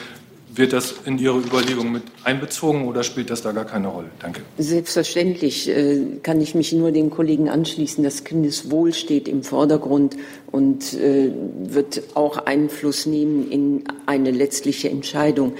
Wird 0.55 0.71
das 0.71 0.93
in 1.05 1.17
Ihre 1.17 1.39
Überlegungen 1.39 1.91
mit 1.91 2.03
einbezogen 2.23 2.87
oder 2.87 3.03
spielt 3.03 3.31
das 3.31 3.41
da 3.41 3.53
gar 3.53 3.65
keine 3.65 3.87
Rolle? 3.87 4.09
Danke. 4.19 4.41
Selbstverständlich 4.59 5.67
äh, 5.67 5.99
kann 6.21 6.39
ich 6.41 6.53
mich 6.53 6.73
nur 6.73 6.91
den 6.91 7.09
Kollegen 7.09 7.49
anschließen. 7.49 8.03
Das 8.03 8.23
Kindeswohl 8.23 8.93
steht 8.93 9.27
im 9.27 9.43
Vordergrund 9.43 10.15
und 10.51 10.93
äh, 10.93 11.31
wird 11.63 12.03
auch 12.13 12.37
Einfluss 12.45 13.07
nehmen 13.07 13.49
in 13.49 13.83
eine 14.05 14.29
letztliche 14.29 14.89
Entscheidung. 14.89 15.53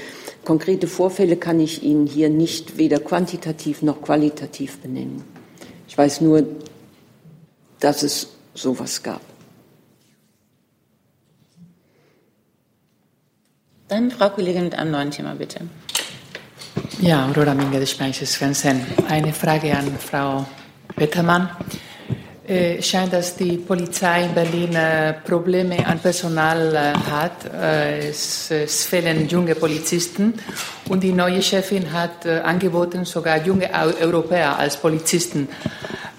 Konkrete 0.45 0.85
Vorfälle 0.85 1.37
kann 1.37 1.59
ich 1.59 1.81
Ihnen 1.81 2.05
hier 2.05 2.29
nicht 2.29 2.77
weder 2.77 2.99
quantitativ 2.99 3.81
noch 3.81 4.01
qualitativ 4.01 4.77
benennen. 4.77 5.23
Ich 5.87 5.97
weiß 5.97 6.21
nur, 6.21 6.45
dass 7.79 8.03
es 8.03 8.27
sowas 8.53 9.01
gab. 9.01 9.21
Dann 13.93 14.09
Frau 14.09 14.29
Kollegin 14.29 14.63
mit 14.63 14.73
einem 14.73 14.89
neuen 14.89 15.11
Thema, 15.11 15.35
bitte. 15.35 15.59
Ja, 16.99 17.27
Aurora 17.27 17.53
Minge 17.53 17.85
Spanisches 17.85 18.35
Fernsehen. 18.35 18.83
Eine 19.07 19.31
Frage 19.31 19.71
an 19.77 19.85
Frau 19.99 20.47
Pettermann. 20.95 21.47
Es 22.43 22.49
äh, 22.49 22.81
scheint, 22.81 23.13
dass 23.13 23.35
die 23.35 23.57
Polizei 23.57 24.25
in 24.25 24.33
Berlin 24.33 24.73
äh, 24.73 25.13
Probleme 25.23 25.85
an 25.85 25.99
Personal 25.99 26.73
äh, 26.73 26.93
hat. 27.07 27.45
Es, 27.53 28.51
fehlen 28.89 29.27
junge 29.27 29.53
Polizisten 29.53 30.33
und 30.89 31.03
die 31.03 31.11
neue 31.11 31.43
Chefin 31.43 31.93
hat 31.93 32.25
angeboten, 32.25 33.05
sogar 33.05 33.45
junge 33.45 33.69
Europäer 34.01 34.57
als 34.57 34.75
Polizisten 34.75 35.47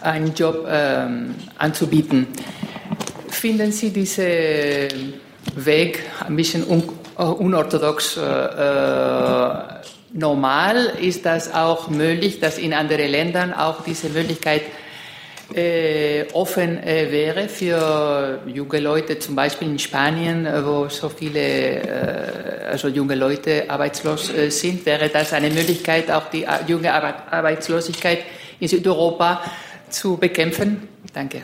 einen 0.00 0.32
Job 0.32 0.64
ähm, 0.68 1.34
anzubieten. 1.58 2.28
Finden 3.28 3.72
Sie 3.72 3.90
diesen 3.90 5.14
Weg 5.56 6.04
ein 6.24 6.36
bisschen 6.36 6.64
un 6.68 7.03
unorthodox 7.16 8.16
äh, 8.16 8.20
äh, 8.20 9.64
normal? 10.12 10.92
Ist 11.00 11.24
das 11.24 11.52
auch 11.52 11.88
möglich, 11.88 12.40
dass 12.40 12.58
in 12.58 12.72
anderen 12.72 13.10
Ländern 13.10 13.52
auch 13.52 13.82
diese 13.82 14.08
Möglichkeit 14.08 14.62
äh, 15.52 16.24
offen 16.32 16.82
äh, 16.82 17.12
wäre 17.12 17.48
für 17.48 18.40
junge 18.46 18.80
Leute, 18.80 19.18
zum 19.18 19.34
Beispiel 19.34 19.68
in 19.68 19.78
Spanien, 19.78 20.48
wo 20.64 20.88
so 20.88 21.10
viele 21.10 21.40
äh, 21.40 22.66
also 22.70 22.88
junge 22.88 23.14
Leute 23.14 23.68
arbeitslos 23.68 24.32
sind, 24.48 24.86
wäre 24.86 25.10
das 25.10 25.32
eine 25.34 25.50
Möglichkeit, 25.50 26.10
auch 26.10 26.30
die 26.30 26.46
junge 26.66 26.92
Arbeitslosigkeit 26.92 28.20
in 28.58 28.68
Südeuropa 28.68 29.42
zu 29.90 30.16
bekämpfen? 30.16 30.88
Danke. 31.12 31.42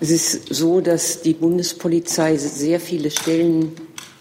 Es 0.00 0.10
ist 0.10 0.54
so, 0.54 0.80
dass 0.80 1.22
die 1.22 1.34
Bundespolizei 1.34 2.36
sehr 2.36 2.80
viele 2.80 3.10
Stellen 3.10 3.72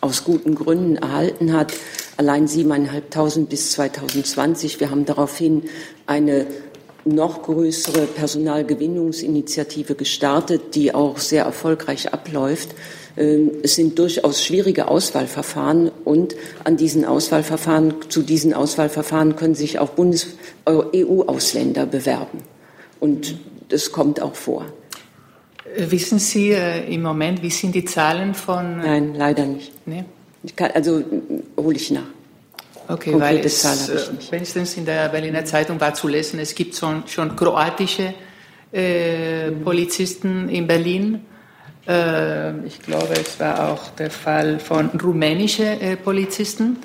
aus 0.07 0.23
guten 0.23 0.55
Gründen 0.55 0.95
erhalten 0.95 1.53
hat. 1.53 1.73
Allein 2.15 2.47
7.500 2.47 3.45
bis 3.47 3.73
2020. 3.73 4.79
Wir 4.79 4.89
haben 4.89 5.05
daraufhin 5.05 5.63
eine 6.05 6.47
noch 7.03 7.43
größere 7.43 8.05
Personalgewinnungsinitiative 8.05 9.95
gestartet, 9.95 10.75
die 10.75 10.95
auch 10.95 11.17
sehr 11.17 11.43
erfolgreich 11.43 12.13
abläuft. 12.13 12.69
Ähm, 13.17 13.51
es 13.63 13.75
sind 13.75 13.99
durchaus 13.99 14.43
schwierige 14.43 14.87
Auswahlverfahren 14.87 15.91
und 16.05 16.35
an 16.63 16.77
diesen 16.77 17.03
Auswahlverfahren, 17.03 17.95
zu 18.09 18.21
diesen 18.21 18.53
Auswahlverfahren 18.53 19.35
können 19.35 19.55
sich 19.55 19.79
auch 19.79 19.91
EU-Ausländer 19.97 21.85
bewerben. 21.85 22.39
Und 22.99 23.35
das 23.69 23.91
kommt 23.91 24.21
auch 24.21 24.35
vor. 24.35 24.65
Wissen 25.75 26.19
Sie 26.19 26.51
äh, 26.51 26.93
im 26.93 27.01
Moment, 27.01 27.41
wie 27.41 27.49
sind 27.49 27.75
die 27.75 27.85
Zahlen 27.85 28.33
von. 28.33 28.79
Äh, 28.79 28.99
Nein, 29.01 29.15
leider 29.15 29.45
nicht. 29.45 29.71
Nee? 29.85 30.05
Kann, 30.55 30.71
also 30.71 31.03
hole 31.57 31.75
ich 31.75 31.91
nach. 31.91 32.03
Okay, 32.87 33.11
Konkrete 33.11 33.39
weil 33.39 33.45
es, 33.45 33.61
Zahl 33.61 34.15
ich 34.17 34.31
wenigstens 34.31 34.77
in 34.77 34.85
der 34.85 35.09
Berliner 35.09 35.43
Zeitung 35.43 35.79
war 35.79 35.93
zu 35.93 36.07
lesen, 36.07 36.39
es 36.39 36.55
gibt 36.55 36.73
schon, 36.75 37.03
schon 37.07 37.35
kroatische 37.35 38.13
äh, 38.71 39.51
Polizisten 39.51 40.47
in 40.47 40.67
Berlin. 40.67 41.25
Äh, 41.85 42.65
ich 42.65 42.81
glaube, 42.81 43.13
es 43.13 43.39
war 43.39 43.71
auch 43.71 43.89
der 43.89 44.09
Fall 44.09 44.59
von 44.59 44.89
rumänischen 45.01 45.81
äh, 45.81 45.97
Polizisten. 45.97 46.77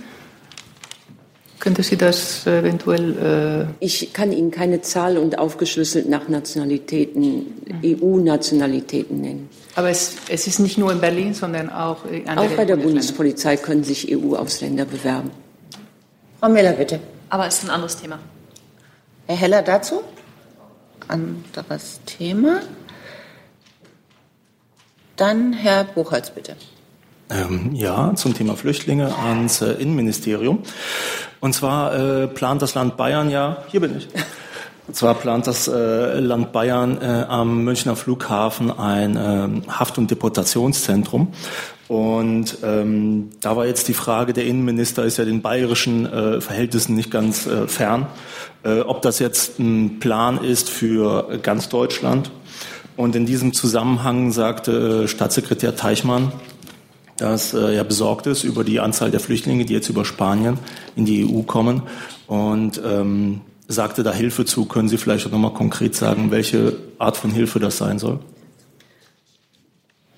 Könnte 1.62 1.84
Sie 1.84 1.96
das 1.96 2.44
eventuell? 2.44 3.68
Äh 3.78 3.84
ich 3.84 4.12
kann 4.12 4.32
Ihnen 4.32 4.50
keine 4.50 4.80
Zahl 4.80 5.16
und 5.16 5.38
aufgeschlüsselt 5.38 6.08
nach 6.08 6.26
Nationalitäten, 6.26 7.54
mhm. 7.80 8.00
EU-Nationalitäten 8.02 9.20
nennen. 9.20 9.48
Aber 9.76 9.88
es, 9.88 10.16
es, 10.28 10.48
ist 10.48 10.58
nicht 10.58 10.76
nur 10.76 10.90
in 10.90 11.00
Berlin, 11.00 11.34
sondern 11.34 11.70
auch 11.70 12.04
in 12.04 12.28
anderen 12.28 12.50
Auch 12.50 12.56
bei 12.56 12.64
der 12.64 12.74
Bundespolizei 12.74 13.56
können 13.56 13.84
sich 13.84 14.10
EU-Ausländer 14.10 14.86
bewerben. 14.86 15.30
Frau 16.40 16.48
Miller, 16.48 16.72
bitte. 16.72 16.98
Aber 17.28 17.46
es 17.46 17.58
ist 17.58 17.64
ein 17.66 17.70
anderes 17.70 17.96
Thema. 17.96 18.18
Herr 19.28 19.36
Heller 19.36 19.62
dazu? 19.62 20.02
Anderes 21.06 22.00
Thema. 22.06 22.60
Dann 25.14 25.52
Herr 25.52 25.84
Buchholz, 25.84 26.30
bitte. 26.30 26.56
Ähm, 27.30 27.70
ja, 27.72 28.16
zum 28.16 28.34
Thema 28.34 28.56
Flüchtlinge 28.56 29.16
ans 29.16 29.62
äh, 29.62 29.74
Innenministerium. 29.74 30.64
Und 31.43 31.55
zwar 31.55 31.93
äh, 31.93 32.28
plant 32.28 32.62
das 32.62 32.76
Land 32.76 32.97
Bayern 32.97 33.28
ja, 33.28 33.64
hier 33.66 33.80
bin 33.80 33.97
ich. 33.97 34.09
Und 34.86 34.95
zwar 34.95 35.14
plant 35.14 35.49
das 35.49 35.66
äh, 35.66 36.20
Land 36.20 36.53
Bayern 36.53 36.99
äh, 37.03 37.24
am 37.28 37.64
Münchner 37.64 37.97
Flughafen 37.97 38.70
ein 38.70 39.18
ähm, 39.20 39.62
Haft- 39.66 39.99
und 39.99 40.09
Deportationszentrum. 40.09 41.32
Und 41.88 42.59
ähm, 42.62 43.30
da 43.40 43.57
war 43.57 43.66
jetzt 43.66 43.88
die 43.88 43.93
Frage, 43.95 44.32
der 44.32 44.45
Innenminister 44.47 45.03
ist 45.03 45.16
ja 45.16 45.24
den 45.24 45.43
bayerischen 45.43 46.07
äh, 46.07 46.40
Verhältnissen 46.40 46.95
nicht 46.95 47.11
ganz 47.11 47.47
äh, 47.47 47.66
fern, 47.66 48.07
äh, 48.62 48.80
ob 48.80 49.03
das 49.03 49.18
jetzt 49.18 49.59
ein 49.59 49.99
Plan 49.99 50.43
ist 50.45 50.70
für 50.70 51.38
ganz 51.43 51.68
Deutschland. 51.68 52.30
Und 52.97 53.16
in 53.16 53.26
diesem 53.26 53.53
Zusammenhang 53.53 54.30
sagte 54.30 55.05
äh, 55.05 55.09
Staatssekretär 55.09 55.74
Teichmann, 55.74 56.30
dass 57.23 57.55
äh, 57.55 57.75
besorgt 57.85 58.27
ist 58.27 58.43
über 58.43 58.64
die 58.64 58.81
Anzahl 58.81 59.11
der 59.11 59.20
Flüchtlinge, 59.20 59.64
die 59.64 59.73
jetzt 59.73 59.89
über 59.89 60.05
Spanien 60.05 60.59
in 60.97 61.05
die 61.05 61.25
EU 61.25 61.43
kommen. 61.43 61.83
Und 62.27 62.81
ähm, 62.85 63.43
sagte 63.68 64.03
da 64.03 64.12
Hilfe 64.12 64.45
zu. 64.45 64.64
Können 64.66 64.89
Sie 64.89 64.99
vielleicht 64.99 65.31
noch 65.31 65.39
mal 65.39 65.55
konkret 65.55 65.95
sagen, 65.95 66.31
welche 66.31 66.77
Art 66.99 67.16
von 67.16 67.31
Hilfe 67.31 67.61
das 67.61 67.79
sein 67.79 67.99
soll? 67.99 68.18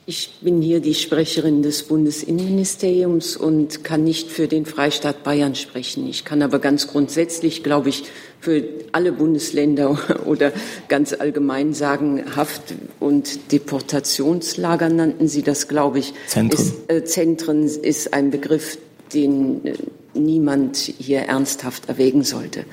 Ich 0.07 0.35
bin 0.43 0.61
hier 0.61 0.81
die 0.81 0.93
Sprecherin 0.93 1.63
des 1.63 1.85
Bundesinnenministeriums 1.85 3.39
und 3.39 3.85
kann 3.85 4.05
nicht 4.05 4.31
für 4.31 4.49
den 4.49 4.67
Freistaat 4.67 5.25
Bayern 5.25 5.55
sprechen. 5.55 6.07
Ich 6.07 6.27
kann 6.27 6.43
aber 6.43 6.59
ganz 6.59 6.89
grundsätzlich, 6.89 7.63
glaube 7.63 7.89
ich, 7.89 8.05
für 8.39 8.65
alle 8.93 9.13
Bundesländer 9.13 9.99
oder 10.27 10.53
ganz 10.89 11.15
allgemein 11.15 11.73
sagen, 11.73 12.23
Haft- 12.37 12.75
und 13.01 13.51
Deportationslager 13.51 14.91
nannten 14.91 15.27
Sie 15.27 15.43
das, 15.43 15.69
glaube 15.69 16.01
ich. 16.01 16.13
Zentren. 16.27 16.61
Ist, 16.61 16.75
äh, 16.89 17.05
Zentren 17.05 17.65
ist 17.65 18.13
ein 18.13 18.31
Begriff, 18.31 18.77
den 19.15 19.65
äh, 19.65 19.73
niemand 20.13 20.77
hier 20.77 21.21
ernsthaft 21.21 21.89
erwägen 21.89 22.25
sollte. 22.25 22.67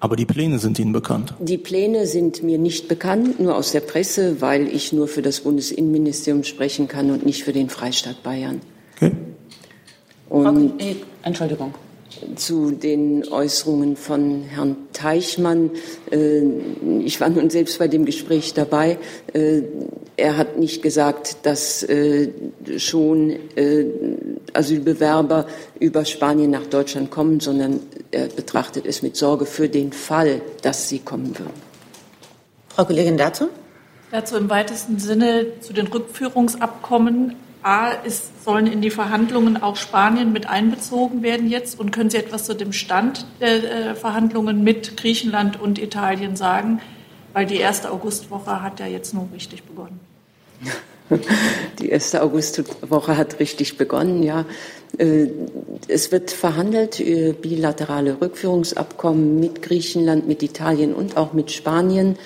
Aber 0.00 0.16
die 0.16 0.24
Pläne 0.24 0.58
sind 0.58 0.78
Ihnen 0.78 0.92
bekannt. 0.92 1.34
Die 1.40 1.58
Pläne 1.58 2.06
sind 2.06 2.42
mir 2.42 2.56
nicht 2.56 2.88
bekannt, 2.88 3.38
nur 3.38 3.54
aus 3.54 3.72
der 3.72 3.80
Presse, 3.80 4.40
weil 4.40 4.66
ich 4.66 4.92
nur 4.94 5.08
für 5.08 5.20
das 5.20 5.40
Bundesinnenministerium 5.40 6.42
sprechen 6.42 6.88
kann 6.88 7.10
und 7.10 7.26
nicht 7.26 7.44
für 7.44 7.52
den 7.52 7.68
Freistaat 7.68 8.22
Bayern. 8.22 8.60
Okay. 8.96 9.12
Und 10.30 10.74
okay. 10.74 10.96
Entschuldigung. 11.22 11.74
Zu 12.34 12.72
den 12.72 13.28
Äußerungen 13.28 13.96
von 13.96 14.42
Herrn 14.42 14.76
Teichmann. 14.92 15.70
Äh, 16.10 16.42
ich 17.04 17.20
war 17.20 17.28
nun 17.28 17.50
selbst 17.50 17.78
bei 17.78 17.88
dem 17.88 18.04
Gespräch 18.04 18.52
dabei. 18.52 18.98
Äh, 19.32 19.62
er 20.16 20.36
hat 20.36 20.58
nicht 20.58 20.82
gesagt, 20.82 21.38
dass 21.44 21.82
äh, 21.84 22.30
schon 22.78 23.36
Asylbewerber 24.52 25.46
über 25.78 26.04
Spanien 26.04 26.50
nach 26.50 26.66
Deutschland 26.66 27.10
kommen, 27.10 27.40
sondern 27.40 27.80
er 28.10 28.26
betrachtet 28.26 28.86
es 28.86 29.02
mit 29.02 29.16
Sorge 29.16 29.46
für 29.46 29.68
den 29.68 29.92
Fall, 29.92 30.42
dass 30.62 30.88
sie 30.88 30.98
kommen 30.98 31.38
würden. 31.38 31.70
Frau 32.68 32.84
Kollegin 32.84 33.16
dazu? 33.16 33.48
Dazu 34.10 34.36
im 34.36 34.50
weitesten 34.50 34.98
Sinne 34.98 35.60
zu 35.60 35.72
den 35.72 35.86
Rückführungsabkommen. 35.86 37.36
A, 37.62 37.90
ist, 37.90 38.44
sollen 38.44 38.66
in 38.66 38.80
die 38.80 38.90
Verhandlungen 38.90 39.62
auch 39.62 39.76
Spanien 39.76 40.32
mit 40.32 40.48
einbezogen 40.48 41.22
werden 41.22 41.48
jetzt? 41.48 41.78
Und 41.78 41.90
können 41.90 42.10
Sie 42.10 42.16
etwas 42.16 42.44
zu 42.44 42.54
dem 42.54 42.72
Stand 42.72 43.26
der 43.40 43.90
äh, 43.90 43.94
Verhandlungen 43.94 44.64
mit 44.64 44.96
Griechenland 44.96 45.60
und 45.60 45.78
Italien 45.78 46.36
sagen? 46.36 46.80
Weil 47.32 47.46
die 47.46 47.58
erste 47.58 47.90
Augustwoche 47.90 48.62
hat 48.62 48.80
ja 48.80 48.86
jetzt 48.86 49.14
nur 49.14 49.28
richtig 49.34 49.62
begonnen. 49.64 50.00
Die 51.80 51.88
erste 51.88 52.22
Augustwoche 52.22 53.16
hat 53.16 53.40
richtig 53.40 53.76
begonnen, 53.76 54.22
ja. 54.22 54.44
Äh, 54.98 55.26
es 55.88 56.12
wird 56.12 56.30
verhandelt 56.30 57.00
über 57.00 57.32
bilaterale 57.32 58.20
Rückführungsabkommen 58.20 59.40
mit 59.40 59.62
Griechenland, 59.62 60.28
mit 60.28 60.42
Italien 60.42 60.94
und 60.94 61.16
auch 61.16 61.32
mit 61.32 61.50
Spanien. 61.50 62.16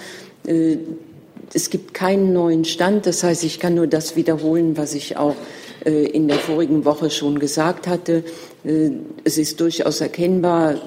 Äh, 1.45 1.51
es 1.55 1.71
gibt 1.71 1.95
keinen 1.95 2.33
neuen 2.33 2.65
Stand. 2.65 3.07
Das 3.07 3.23
heißt, 3.23 3.45
ich 3.45 3.61
kann 3.61 3.75
nur 3.75 3.87
das 3.87 4.17
wiederholen, 4.17 4.77
was 4.77 4.95
ich 4.95 5.17
auch 5.17 5.37
äh, 5.85 6.07
in 6.07 6.29
der 6.29 6.39
vorigen 6.39 6.85
Woche 6.85 7.11
schon 7.11 7.39
gesagt 7.39 7.87
hatte. 7.87 8.25
Es 9.25 9.37
ist 9.37 9.61
durchaus 9.61 10.01
erkennbar, 10.01 10.81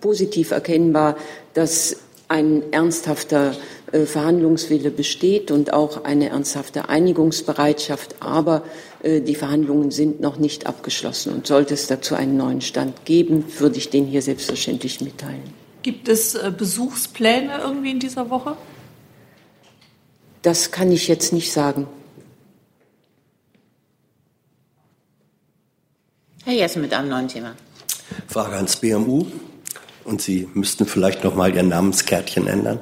positiv 0.00 0.50
erkennbar, 0.50 1.16
dass 1.54 1.96
ein 2.28 2.72
ernsthafter 2.72 3.54
äh, 3.92 4.06
Verhandlungswille 4.06 4.90
besteht 4.90 5.50
und 5.50 5.74
auch 5.74 6.04
eine 6.04 6.30
ernsthafte 6.30 6.88
Einigungsbereitschaft. 6.88 8.16
Aber 8.20 8.62
äh, 9.02 9.20
die 9.20 9.34
Verhandlungen 9.34 9.90
sind 9.90 10.20
noch 10.20 10.38
nicht 10.38 10.66
abgeschlossen. 10.66 11.34
Und 11.34 11.46
sollte 11.46 11.74
es 11.74 11.88
dazu 11.88 12.14
einen 12.14 12.38
neuen 12.38 12.62
Stand 12.62 13.04
geben, 13.04 13.44
würde 13.58 13.76
ich 13.76 13.90
den 13.90 14.06
hier 14.06 14.22
selbstverständlich 14.22 15.02
mitteilen. 15.02 15.42
Gibt 15.82 16.08
es 16.08 16.34
äh, 16.34 16.50
Besuchspläne 16.56 17.60
irgendwie 17.62 17.90
in 17.90 18.00
dieser 18.00 18.30
Woche? 18.30 18.56
Das 20.42 20.72
kann 20.72 20.90
ich 20.90 21.06
jetzt 21.06 21.32
nicht 21.32 21.52
sagen. 21.52 21.86
Herr 26.44 26.54
Jessen 26.54 26.82
mit 26.82 26.92
einem 26.92 27.08
neuen 27.08 27.28
Thema. 27.28 27.54
Frage 28.26 28.56
ans 28.56 28.76
BMU. 28.76 29.26
Und 30.02 30.20
Sie 30.20 30.48
müssten 30.52 30.84
vielleicht 30.84 31.22
noch 31.22 31.36
mal 31.36 31.54
Ihr 31.54 31.62
Namenskärtchen 31.62 32.48
ändern. 32.48 32.80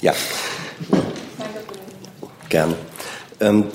Ja. 0.00 0.14
Gerne. 2.48 2.74
Ähm, 3.40 3.66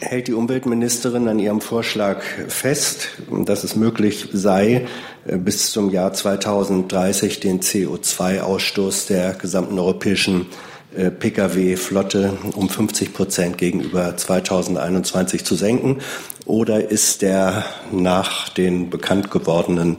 hält 0.00 0.28
die 0.28 0.34
Umweltministerin 0.34 1.26
an 1.28 1.38
ihrem 1.38 1.62
Vorschlag 1.62 2.22
fest, 2.48 3.08
dass 3.30 3.64
es 3.64 3.74
möglich 3.74 4.28
sei, 4.34 4.86
äh, 5.24 5.38
bis 5.38 5.72
zum 5.72 5.88
Jahr 5.90 6.12
2030 6.12 7.40
den 7.40 7.60
CO2-Ausstoß 7.60 9.06
der 9.06 9.32
gesamten 9.32 9.78
europäischen 9.78 10.42
äh, 10.42 10.73
Pkw-Flotte 11.10 12.38
um 12.54 12.68
50 12.68 13.12
Prozent 13.12 13.58
gegenüber 13.58 14.16
2021 14.16 15.44
zu 15.44 15.54
senken? 15.54 16.00
Oder 16.46 16.90
ist 16.90 17.22
der 17.22 17.64
nach 17.90 18.48
den 18.48 18.90
bekannt 18.90 19.30
gewordenen 19.30 19.96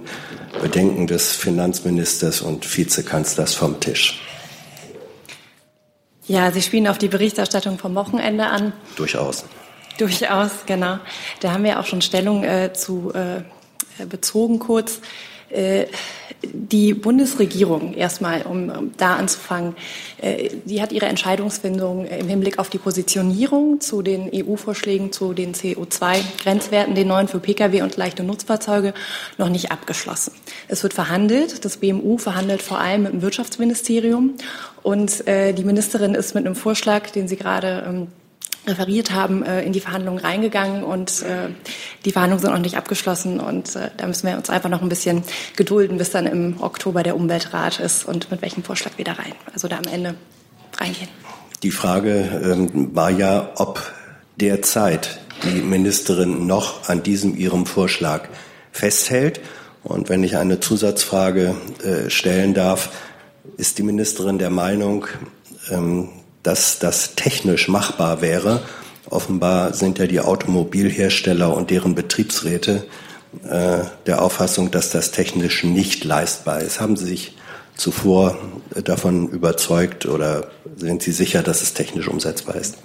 Bedenken 0.62 1.08
des 1.08 1.36
Finanzministers 1.36 2.42
und 2.42 2.66
Vizekanzlers 2.78 3.56
vom 3.56 3.80
Tisch? 3.80 4.22
Ja, 6.28 6.52
Sie 6.52 6.62
spielen 6.62 6.88
auf 6.88 6.98
die 6.98 7.08
Berichterstattung 7.08 7.78
vom 7.78 7.94
Wochenende 7.96 8.46
an. 8.48 8.74
Durchaus. 8.96 9.46
Durchaus, 9.98 10.52
genau. 10.66 10.98
Da 11.40 11.52
haben 11.52 11.64
wir 11.64 11.80
auch 11.80 11.86
schon 11.86 12.02
Stellung 12.02 12.44
äh, 12.44 12.74
zu 12.74 13.14
äh, 13.14 14.06
bezogen 14.06 14.60
kurz. 14.60 15.00
Äh, 15.56 15.88
die 16.54 16.94
Bundesregierung 16.94 17.94
erstmal, 17.94 18.44
um, 18.44 18.70
um 18.70 18.92
da 18.98 19.16
anzufangen, 19.16 19.76
äh, 20.22 20.50
die 20.66 20.82
hat 20.82 20.92
ihre 20.92 21.06
Entscheidungsfindung 21.08 22.06
im 22.06 22.28
Hinblick 22.28 22.60
auf 22.60 22.70
die 22.70 22.78
Positionierung 22.78 23.80
zu 23.82 24.02
den 24.02 24.30
EU-Vorschlägen 24.34 25.12
zu 25.12 25.34
den 25.34 25.54
CO2-Grenzwerten, 25.54 26.94
den 26.94 27.08
neuen 27.08 27.28
für 27.28 27.40
Pkw 27.40 27.82
und 27.82 27.98
leichte 27.98 28.24
Nutzfahrzeuge, 28.24 28.94
noch 29.38 29.50
nicht 29.50 29.72
abgeschlossen. 29.72 30.34
Es 30.68 30.84
wird 30.84 30.94
verhandelt. 30.94 31.66
Das 31.66 31.78
BMU 31.78 32.18
verhandelt 32.18 32.62
vor 32.62 32.80
allem 32.80 33.04
mit 33.04 33.14
dem 33.14 33.22
Wirtschaftsministerium. 33.22 34.36
Und 34.84 35.28
äh, 35.28 35.54
die 35.54 35.64
Ministerin 35.64 36.16
ist 36.16 36.36
mit 36.36 36.46
einem 36.46 36.56
Vorschlag, 36.56 37.10
den 37.10 37.28
sie 37.28 37.38
gerade 37.38 37.84
ähm, 37.88 38.08
referiert 38.68 39.12
haben, 39.12 39.44
äh, 39.44 39.62
in 39.64 39.74
die 39.74 39.80
Verhandlungen 39.80 40.20
reingegangen 40.20 40.84
und 40.84 41.22
äh, 41.22 41.50
die 42.04 42.12
Verhandlungen 42.12 42.42
sind 42.42 42.52
noch 42.52 42.60
nicht 42.60 42.78
abgeschlossen 42.78 43.40
und 43.40 43.76
äh, 43.76 43.90
da 43.98 44.08
müssen 44.08 44.28
wir 44.28 44.38
uns 44.38 44.50
einfach 44.50 44.70
noch 44.70 44.82
ein 44.82 44.90
bisschen 44.90 45.24
gedulden, 45.56 45.98
bis 45.98 46.12
dann 46.12 46.26
im 46.26 46.62
Oktober 46.62 47.04
der 47.04 47.16
Umweltrat 47.16 47.80
ist 47.80 48.06
und 48.06 48.32
mit 48.32 48.42
welchem 48.42 48.64
Vorschlag 48.64 48.92
wir 48.98 49.08
rein, 49.08 49.34
also 49.54 49.68
da 49.68 49.78
am 49.78 49.92
Ende 49.92 50.16
reingehen. 50.78 51.10
Die 51.64 51.72
Frage 51.72 52.42
ähm, 52.44 52.96
war 52.96 53.10
ja, 53.10 53.52
ob 53.56 53.82
derzeit 54.40 55.20
die 55.44 55.62
Ministerin 55.62 56.48
noch 56.48 56.90
an 56.90 57.04
diesem 57.04 57.38
ihrem 57.38 57.66
Vorschlag 57.66 58.28
festhält. 58.72 59.42
Und 59.84 60.10
wenn 60.10 60.24
ich 60.24 60.36
eine 60.36 60.60
Zusatzfrage 60.60 61.56
stellen 62.08 62.54
darf, 62.54 62.90
ist 63.58 63.78
die 63.78 63.84
Ministerin 63.84 64.40
der 64.40 64.50
Meinung, 64.50 65.06
ähm, 65.70 66.10
dass 66.46 66.80
das 66.80 67.16
technisch 67.16 67.68
machbar 67.68 68.22
wäre. 68.22 68.62
Offenbar 69.10 69.74
sind 69.74 69.98
ja 69.98 70.06
die 70.06 70.20
Automobilhersteller 70.20 71.56
und 71.56 71.72
deren 71.72 71.96
Betriebsräte 71.96 72.86
äh, 73.50 73.80
der 74.06 74.22
Auffassung, 74.22 74.70
dass 74.70 74.92
das 74.92 75.12
technisch 75.12 75.64
nicht 75.64 76.04
leistbar 76.04 76.62
ist. 76.62 76.80
Haben 76.80 76.98
Sie 76.98 77.06
sich 77.06 77.36
zuvor 77.76 78.38
davon 78.84 79.30
überzeugt 79.30 80.06
oder 80.06 80.50
sind 80.78 81.04
Sie 81.04 81.12
sicher, 81.12 81.44
dass 81.44 81.62
es 81.62 81.74
technisch 81.74 82.08
umsetzbar 82.08 82.56
ist? 82.56 82.78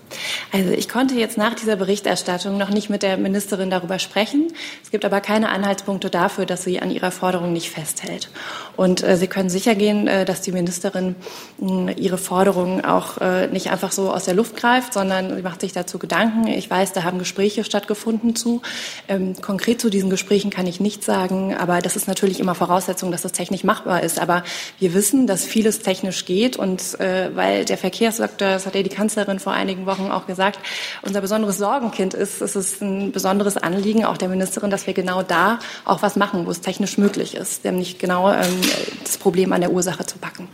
Also 0.52 0.70
ich 0.70 0.88
konnte 0.88 1.14
jetzt 1.14 1.38
nach 1.38 1.54
dieser 1.54 1.76
Berichterstattung 1.76 2.58
noch 2.58 2.70
nicht 2.70 2.90
mit 2.90 3.02
der 3.02 3.16
Ministerin 3.16 3.70
darüber 3.70 3.98
sprechen. 3.98 4.52
Es 4.82 4.90
gibt 4.90 5.04
aber 5.04 5.20
keine 5.20 5.48
Anhaltspunkte 5.48 6.10
dafür, 6.10 6.46
dass 6.46 6.64
sie 6.64 6.80
an 6.80 6.90
ihrer 6.90 7.10
Forderung 7.10 7.52
nicht 7.52 7.70
festhält. 7.70 8.30
Und 8.76 9.02
äh, 9.02 9.16
Sie 9.16 9.26
können 9.26 9.50
sicher 9.50 9.74
gehen, 9.74 10.06
äh, 10.06 10.24
dass 10.24 10.40
die 10.40 10.52
Ministerin 10.52 11.16
äh, 11.60 11.92
ihre 11.92 12.18
Forderungen 12.18 12.84
auch 12.84 13.18
äh, 13.18 13.46
nicht 13.48 13.70
einfach 13.70 13.92
so 13.92 14.10
aus 14.12 14.24
der 14.24 14.34
Luft 14.34 14.56
greift, 14.56 14.92
sondern 14.92 15.36
sie 15.36 15.42
macht 15.42 15.60
sich 15.60 15.72
dazu 15.72 15.98
Gedanken. 15.98 16.46
Ich 16.46 16.70
weiß, 16.70 16.92
da 16.92 17.02
haben 17.04 17.18
Gespräche 17.18 17.64
stattgefunden 17.64 18.36
zu. 18.36 18.62
Ähm, 19.08 19.34
konkret 19.40 19.80
zu 19.80 19.90
diesen 19.90 20.10
Gesprächen 20.10 20.50
kann 20.50 20.66
ich 20.66 20.80
nichts 20.80 21.06
sagen, 21.06 21.56
aber 21.56 21.80
das 21.80 21.96
ist 21.96 22.08
natürlich 22.08 22.40
immer 22.40 22.54
Voraussetzung, 22.54 23.10
dass 23.10 23.22
das 23.22 23.32
technisch 23.32 23.64
machbar 23.64 24.02
ist. 24.02 24.20
Aber 24.20 24.44
wir 24.80 24.94
wissen, 24.94 25.26
dass 25.26 25.44
vieles 25.44 25.80
technisch 25.80 26.24
geht 26.24 26.56
und 26.56 26.98
äh, 27.00 27.30
weil 27.36 27.64
der 27.66 27.76
Verkehrssektor, 27.76 28.48
das 28.48 28.66
hat 28.66 28.74
ja 28.74 28.82
die 28.82 28.88
Kanzlerin 28.88 29.38
vor 29.38 29.52
einigen 29.52 29.84
Wochen 29.86 30.10
auch 30.10 30.26
gesagt, 30.26 30.58
unser 31.02 31.20
besonderes 31.20 31.58
Sorgenkind 31.58 32.14
ist, 32.14 32.40
ist 32.40 32.56
es 32.56 32.80
ein 32.80 33.12
besonderes 33.12 33.58
Anliegen 33.58 34.04
auch 34.06 34.16
der 34.16 34.28
Ministerin, 34.28 34.70
dass 34.70 34.86
wir 34.86 34.94
genau 34.94 35.22
da 35.22 35.58
auch 35.84 36.02
was 36.02 36.16
machen, 36.16 36.46
wo 36.46 36.50
es 36.50 36.62
technisch 36.62 36.96
möglich 36.96 37.34
ist, 37.34 37.64
nämlich 37.64 37.98
genau 37.98 38.32
ähm, 38.32 38.60
das 39.04 39.18
Problem 39.18 39.52
an 39.52 39.60
der 39.60 39.70
Ursache 39.70 40.06
zu 40.06 40.18
packen. 40.18 40.48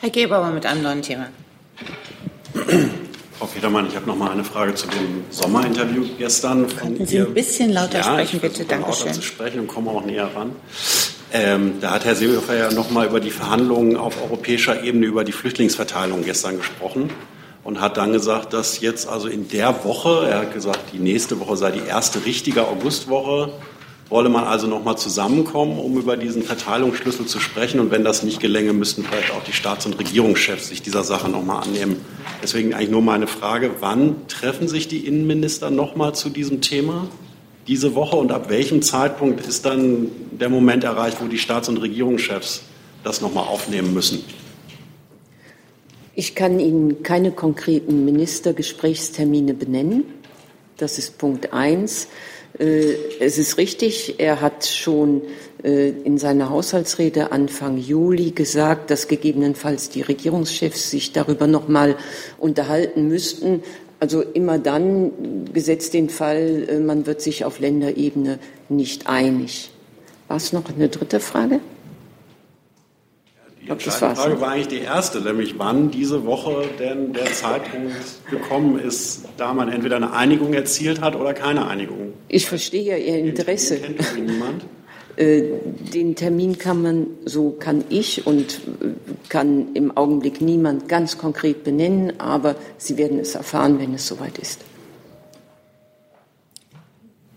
Herr 0.00 0.10
Geber, 0.10 0.48
mit 0.50 0.64
einem 0.64 0.82
neuen 0.82 1.02
Thema. 1.02 1.26
Frau 3.38 3.46
Federmann, 3.46 3.86
ich 3.88 3.96
habe 3.96 4.06
noch 4.06 4.16
mal 4.16 4.30
eine 4.30 4.44
Frage 4.44 4.74
zu 4.74 4.86
dem 4.86 5.24
Sommerinterview 5.28 6.06
gestern. 6.16 6.66
Könnten 6.74 7.06
Sie 7.06 7.18
ein 7.18 7.34
bisschen 7.34 7.70
lauter 7.70 7.98
ja, 7.98 8.04
sprechen, 8.04 8.40
bitte? 8.40 8.64
Danke 8.64 8.84
Dankeschön. 8.84 9.06
lauter 9.08 9.20
zu 9.20 9.22
sprechen 9.22 9.60
und 9.60 9.66
komme 9.66 9.90
auch 9.90 10.04
näher 10.04 10.30
ran. 10.34 10.52
Ähm, 11.38 11.74
da 11.82 11.90
hat 11.90 12.06
Herr 12.06 12.14
Seehofer 12.14 12.56
ja 12.56 12.72
noch 12.72 12.90
mal 12.90 13.06
über 13.06 13.20
die 13.20 13.30
Verhandlungen 13.30 13.98
auf 13.98 14.22
europäischer 14.22 14.82
Ebene 14.82 15.04
über 15.04 15.22
die 15.22 15.32
Flüchtlingsverteilung 15.32 16.24
gestern 16.24 16.56
gesprochen 16.56 17.10
und 17.62 17.78
hat 17.78 17.98
dann 17.98 18.14
gesagt, 18.14 18.54
dass 18.54 18.80
jetzt 18.80 19.06
also 19.06 19.28
in 19.28 19.46
der 19.50 19.84
Woche, 19.84 20.26
er 20.30 20.38
hat 20.38 20.54
gesagt, 20.54 20.94
die 20.94 20.98
nächste 20.98 21.38
Woche 21.38 21.58
sei 21.58 21.72
die 21.72 21.86
erste 21.86 22.24
richtige 22.24 22.66
Augustwoche, 22.66 23.52
wolle 24.08 24.30
man 24.30 24.44
also 24.44 24.66
noch 24.66 24.82
mal 24.82 24.96
zusammenkommen, 24.96 25.78
um 25.78 25.98
über 25.98 26.16
diesen 26.16 26.42
Verteilungsschlüssel 26.42 27.26
zu 27.26 27.38
sprechen. 27.38 27.80
Und 27.80 27.90
wenn 27.90 28.02
das 28.02 28.22
nicht 28.22 28.40
gelänge, 28.40 28.72
müssten 28.72 29.04
vielleicht 29.04 29.32
auch 29.32 29.44
die 29.44 29.52
Staats- 29.52 29.84
und 29.84 29.98
Regierungschefs 29.98 30.68
sich 30.68 30.80
dieser 30.80 31.04
Sache 31.04 31.28
noch 31.28 31.44
mal 31.44 31.58
annehmen. 31.58 31.96
Deswegen 32.42 32.72
eigentlich 32.72 32.88
nur 32.88 33.02
meine 33.02 33.26
Frage, 33.26 33.72
wann 33.80 34.26
treffen 34.28 34.68
sich 34.68 34.88
die 34.88 35.06
Innenminister 35.06 35.70
noch 35.70 35.96
mal 35.96 36.14
zu 36.14 36.30
diesem 36.30 36.62
Thema? 36.62 37.08
Diese 37.66 37.94
Woche 37.94 38.16
und 38.16 38.30
ab 38.30 38.48
welchem 38.48 38.80
Zeitpunkt 38.80 39.44
ist 39.46 39.64
dann 39.66 40.08
der 40.30 40.48
Moment 40.48 40.84
erreicht, 40.84 41.18
wo 41.20 41.26
die 41.26 41.38
Staats- 41.38 41.68
und 41.68 41.78
Regierungschefs 41.78 42.62
das 43.02 43.20
noch 43.20 43.34
mal 43.34 43.42
aufnehmen 43.42 43.92
müssen? 43.92 44.24
Ich 46.14 46.34
kann 46.34 46.60
Ihnen 46.60 47.02
keine 47.02 47.32
konkreten 47.32 48.04
Ministergesprächstermine 48.04 49.52
benennen. 49.52 50.04
Das 50.76 50.96
ist 50.98 51.18
Punkt 51.18 51.52
eins. 51.52 52.08
Äh, 52.58 52.94
Es 53.20 53.36
ist 53.36 53.58
richtig, 53.58 54.14
er 54.18 54.40
hat 54.40 54.64
schon 54.66 55.22
äh, 55.62 55.88
in 55.88 56.18
seiner 56.18 56.50
Haushaltsrede 56.50 57.32
Anfang 57.32 57.76
Juli 57.78 58.30
gesagt, 58.30 58.90
dass 58.90 59.08
gegebenenfalls 59.08 59.90
die 59.90 60.02
Regierungschefs 60.02 60.90
sich 60.90 61.12
darüber 61.12 61.46
noch 61.46 61.68
mal 61.68 61.96
unterhalten 62.38 63.08
müssten. 63.08 63.62
Also 63.98 64.22
immer 64.22 64.58
dann, 64.58 65.46
gesetzt 65.52 65.94
den 65.94 66.10
Fall, 66.10 66.66
äh, 66.68 66.80
man 66.80 67.06
wird 67.06 67.22
sich 67.22 67.44
auf 67.44 67.58
Länderebene 67.60 68.38
nicht 68.68 69.06
einig. 69.06 69.70
War 70.28 70.36
es 70.36 70.52
noch 70.52 70.64
eine 70.68 70.88
dritte 70.88 71.20
Frage? 71.20 71.60
Die 73.66 73.70
entscheidende 73.70 74.14
Frage 74.14 74.40
war 74.40 74.50
eigentlich 74.50 74.68
die 74.68 74.80
erste, 74.80 75.20
nämlich 75.20 75.58
wann 75.58 75.90
diese 75.90 76.24
Woche 76.24 76.68
denn 76.78 77.12
der 77.12 77.32
Zeitpunkt 77.32 77.94
gekommen 78.30 78.78
ist, 78.78 79.24
da 79.38 79.54
man 79.54 79.68
entweder 79.72 79.96
eine 79.96 80.12
Einigung 80.12 80.52
erzielt 80.52 81.00
hat 81.00 81.16
oder 81.16 81.34
keine 81.34 81.66
Einigung. 81.66 82.12
Ich 82.28 82.46
verstehe 82.46 82.82
ja 82.82 82.96
Ihr 82.96 83.18
Interesse. 83.18 83.78
Kennt 83.78 83.98
irgendwie 83.98 84.32
niemand? 84.32 84.66
Äh, 85.16 85.42
Den 85.94 86.14
Termin 86.14 86.58
kann 86.58 86.82
man, 86.82 87.06
so 87.24 87.50
kann 87.52 87.84
ich 87.88 88.26
und 88.26 88.60
äh, 88.82 89.28
kann 89.28 89.74
im 89.74 89.96
Augenblick 89.96 90.40
niemand 90.40 90.88
ganz 90.88 91.16
konkret 91.16 91.64
benennen, 91.64 92.20
aber 92.20 92.56
Sie 92.76 92.98
werden 92.98 93.18
es 93.18 93.34
erfahren, 93.34 93.78
wenn 93.78 93.94
es 93.94 94.06
soweit 94.06 94.38
ist. 94.38 94.60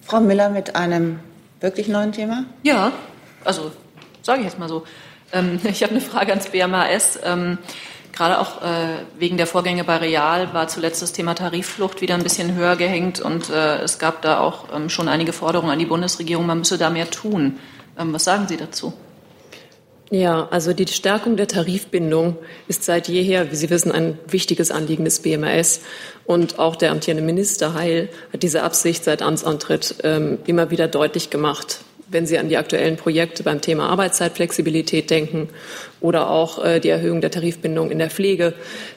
Frau 0.01 0.19
Miller 0.19 0.49
mit 0.49 0.75
einem 0.75 1.19
wirklich 1.61 1.87
neuen 1.87 2.11
Thema? 2.11 2.45
Ja, 2.63 2.91
also 3.45 3.71
sage 4.23 4.39
ich 4.39 4.45
jetzt 4.45 4.59
mal 4.59 4.67
so. 4.67 4.83
Ähm, 5.31 5.59
ich 5.63 5.83
habe 5.83 5.91
eine 5.91 6.01
Frage 6.01 6.31
ans 6.31 6.47
BMAS. 6.47 7.19
Gerade 8.11 8.39
auch 8.39 8.61
äh, 8.61 9.03
wegen 9.17 9.37
der 9.37 9.47
Vorgänge 9.47 9.83
bei 9.83 9.97
Real 9.97 10.53
war 10.53 10.67
zuletzt 10.67 11.01
das 11.01 11.13
Thema 11.13 11.35
Tarifflucht 11.35 12.01
wieder 12.01 12.15
ein 12.15 12.23
bisschen 12.23 12.55
höher 12.55 12.75
gehängt 12.75 13.19
und 13.19 13.49
äh, 13.49 13.77
es 13.81 13.99
gab 13.99 14.21
da 14.21 14.39
auch 14.39 14.65
ähm, 14.75 14.89
schon 14.89 15.07
einige 15.07 15.31
Forderungen 15.31 15.71
an 15.71 15.79
die 15.79 15.85
Bundesregierung, 15.85 16.45
man 16.45 16.59
müsse 16.59 16.77
da 16.77 16.89
mehr 16.89 17.09
tun. 17.09 17.59
Ähm, 17.97 18.13
was 18.13 18.23
sagen 18.23 18.47
Sie 18.47 18.57
dazu? 18.57 18.93
Ja, 20.11 20.47
also 20.49 20.73
die 20.73 20.87
Stärkung 20.87 21.37
der 21.37 21.47
Tarifbindung 21.47 22.35
ist 22.67 22.83
seit 22.83 23.07
jeher, 23.07 23.51
wie 23.51 23.55
Sie 23.55 23.69
wissen, 23.69 23.91
ein 23.91 24.17
wichtiges 24.27 24.71
Anliegen 24.71 25.05
des 25.05 25.19
BMAS. 25.19 25.81
Und 26.25 26.57
auch 26.57 26.75
der 26.75 26.91
amtierende 26.91 27.23
Minister 27.23 27.75
Heil 27.75 28.09
hat 28.33 28.41
diese 28.41 28.63
Absicht 28.63 29.03
seit 29.03 29.21
Amtsantritt 29.21 29.97
ähm, 30.03 30.39
immer 30.47 30.71
wieder 30.71 30.87
deutlich 30.87 31.29
gemacht. 31.29 31.81
Wenn 32.11 32.25
Sie 32.25 32.39
an 32.39 32.49
die 32.49 32.57
aktuellen 32.57 32.97
Projekte 32.97 33.43
beim 33.43 33.61
Thema 33.61 33.89
Arbeitszeitflexibilität 33.89 35.09
denken 35.09 35.49
oder 36.01 36.29
auch 36.29 36.63
äh, 36.63 36.79
die 36.79 36.89
Erhöhung 36.89 37.21
der 37.21 37.29
Tarifbindung 37.29 37.91
in 37.91 37.99
der 37.99 38.09
Pflege, 38.09 38.53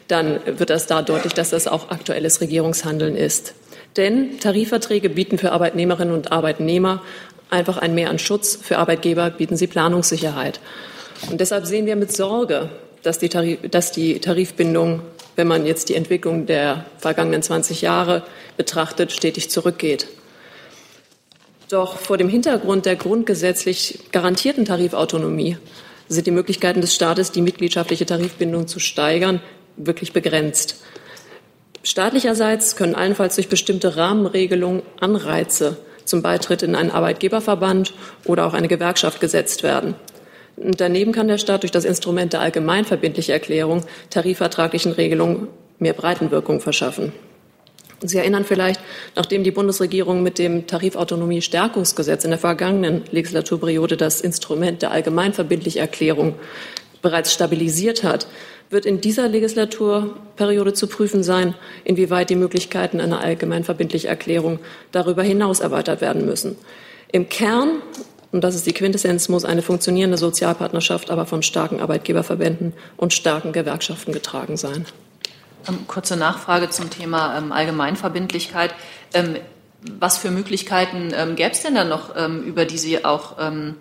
dann 0.09 0.41
wird 0.47 0.71
das 0.71 0.87
da 0.87 1.03
deutlich, 1.03 1.35
dass 1.35 1.51
das 1.51 1.69
auch 1.69 1.91
aktuelles 1.91 2.41
Regierungshandeln 2.41 3.17
ist. 3.17 3.55
Denn 3.97 4.39
Tarifverträge 4.41 5.11
bieten 5.11 5.37
für 5.37 5.53
Arbeitnehmerinnen 5.53 6.15
und 6.15 6.33
Arbeitnehmer 6.33 7.03
einfach 7.51 7.77
ein 7.77 7.95
Mehr 7.95 8.09
an 8.09 8.19
Schutz. 8.19 8.57
Für 8.61 8.79
Arbeitgeber 8.79 9.29
bieten 9.31 9.57
sie 9.57 9.67
Planungssicherheit. 9.67 10.61
Und 11.31 11.41
deshalb 11.41 11.67
sehen 11.67 11.87
wir 11.87 11.97
mit 11.97 12.13
Sorge, 12.13 12.71
dass 13.03 13.19
die, 13.19 13.29
Tarif, 13.29 13.59
dass 13.71 13.93
die 13.93 14.21
Tarifbindung, 14.21 15.03
wenn 15.37 15.47
man 15.47 15.67
jetzt 15.67 15.89
die 15.91 15.95
Entwicklung 15.95 16.47
der 16.47 16.87
vergangenen 16.99 17.43
20 17.43 17.83
Jahre 17.83 18.23
betrachtet, 18.57 19.13
stetig 19.13 19.51
zurückgeht. 19.51 20.09
Doch 21.73 21.97
vor 21.97 22.19
dem 22.19 22.29
Hintergrund 22.29 22.85
der 22.85 22.97
grundgesetzlich 22.97 24.01
garantierten 24.13 24.67
Tarifautonomie 24.67 25.57
sind 26.07 26.27
die 26.27 26.31
Möglichkeiten 26.31 26.83
des 26.83 26.95
Staates, 26.95 27.33
die 27.33 27.41
mitgliedschaftliche 27.41 28.05
Tarifbindung 28.05 28.69
zu 28.69 28.79
steigern, 28.79 29.41
wirklich 29.79 30.13
begrenzt. 30.13 30.83
Staatlicherseits 31.83 32.77
können 32.77 32.95
allenfalls 32.95 33.37
durch 33.37 33.49
bestimmte 33.49 33.97
Rahmenregelungen 33.97 34.83
Anreize 35.01 35.79
zum 36.05 36.21
Beitritt 36.21 36.63
in 36.63 36.75
einen 36.75 36.91
Arbeitgeberverband 36.91 37.95
oder 38.27 38.47
auch 38.47 38.53
eine 38.53 38.69
Gewerkschaft 38.69 39.23
gesetzt 39.23 39.63
werden. 39.63 39.95
Und 40.57 40.79
daneben 40.79 41.13
kann 41.13 41.27
der 41.27 41.39
Staat 41.39 41.63
durch 41.63 41.73
das 41.73 41.87
Instrument 41.87 42.35
der 42.35 42.43
allgemeinverbindlichen 42.43 43.33
Erklärung 43.33 43.83
tarifvertraglichen 44.11 44.93
Regelungen 44.93 45.49
mehr 45.79 45.95
Breitenwirkung 45.95 46.61
verschaffen. 46.61 47.15
Sie 48.09 48.19
erinnern 48.19 48.45
vielleicht, 48.45 48.81
nachdem 49.15 49.45
die 49.45 49.51
Bundesregierung 49.51 50.23
mit 50.23 50.39
dem 50.39 50.67
Tarifautonomie-Stärkungsgesetz 50.67 52.25
in 52.25 52.31
der 52.31 52.39
vergangenen 52.39 53.03
Legislaturperiode 53.11 53.97
das 53.97 54.21
Instrument 54.21 54.83
der 54.83 54.91
allgemeinverbindlichen 54.91 55.81
Erklärung 55.81 56.35
bereits 57.01 57.33
stabilisiert 57.33 58.03
hat, 58.03 58.27
wird 58.71 58.87
in 58.87 59.01
dieser 59.01 59.29
Legislaturperiode 59.29 60.73
zu 60.73 60.87
prüfen 60.87 61.23
sein, 61.23 61.55
inwieweit 61.85 62.31
die 62.31 62.37
Möglichkeiten 62.37 63.01
einer 63.01 63.21
allgemeinverbindlichen 63.21 64.09
Erklärung 64.09 64.59
darüber 64.93 65.23
hinaus 65.23 65.61
erweitert 65.61 66.01
werden 66.01 66.25
müssen. 66.25 66.57
Im 67.13 67.29
Kern, 67.29 67.83
und 68.33 68.43
das 68.43 68.55
ist 68.55 68.67
die 68.67 68.73
Quintessenz, 68.73 69.29
muss 69.29 69.45
eine 69.45 69.61
funktionierende 69.61 70.17
Sozialpartnerschaft 70.17 71.11
aber 71.11 71.27
von 71.27 71.43
starken 71.43 71.81
Arbeitgeberverbänden 71.81 72.73
und 72.97 73.13
starken 73.13 73.53
Gewerkschaften 73.53 74.13
getragen 74.13 74.57
sein. 74.57 74.87
Ähm, 75.69 75.87
kurze 75.87 76.17
Nachfrage 76.17 76.71
zum 76.71 76.91
Thema 76.91 77.37
ähm, 77.37 77.53
Allgemeinverbindlichkeit. 77.53 78.75
Ähm, 79.15 79.37
was 79.83 80.19
für 80.19 80.31
Möglichkeiten 80.31 81.13
ähm, 81.15 81.37
gäbe 81.37 81.51
es 81.51 81.63
denn 81.63 81.75
dann 81.75 81.89
noch, 81.89 82.15
ähm, 82.17 82.43
über 82.43 82.65
die 82.65 82.79
Sie 82.79 83.05
auch 83.05 83.37
ähm, 83.41 83.77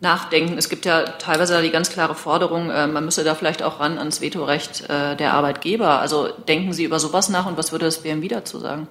nachdenken? 0.00 0.56
Es 0.56 0.68
gibt 0.68 0.86
ja 0.86 1.02
teilweise 1.02 1.60
die 1.62 1.70
ganz 1.70 1.90
klare 1.90 2.14
Forderung, 2.14 2.70
äh, 2.70 2.86
man 2.86 3.04
müsse 3.04 3.24
da 3.24 3.34
vielleicht 3.34 3.62
auch 3.62 3.80
ran 3.80 3.98
ans 3.98 4.20
Vetorecht 4.20 4.88
äh, 4.88 5.16
der 5.16 5.34
Arbeitgeber. 5.34 6.00
Also 6.00 6.28
denken 6.48 6.72
Sie 6.72 6.84
über 6.84 6.98
sowas 6.98 7.28
nach 7.28 7.46
und 7.46 7.56
was 7.56 7.72
würde 7.72 7.84
das 7.84 7.98
BMW 7.98 8.28
dazu 8.28 8.58
sagen? 8.58 8.88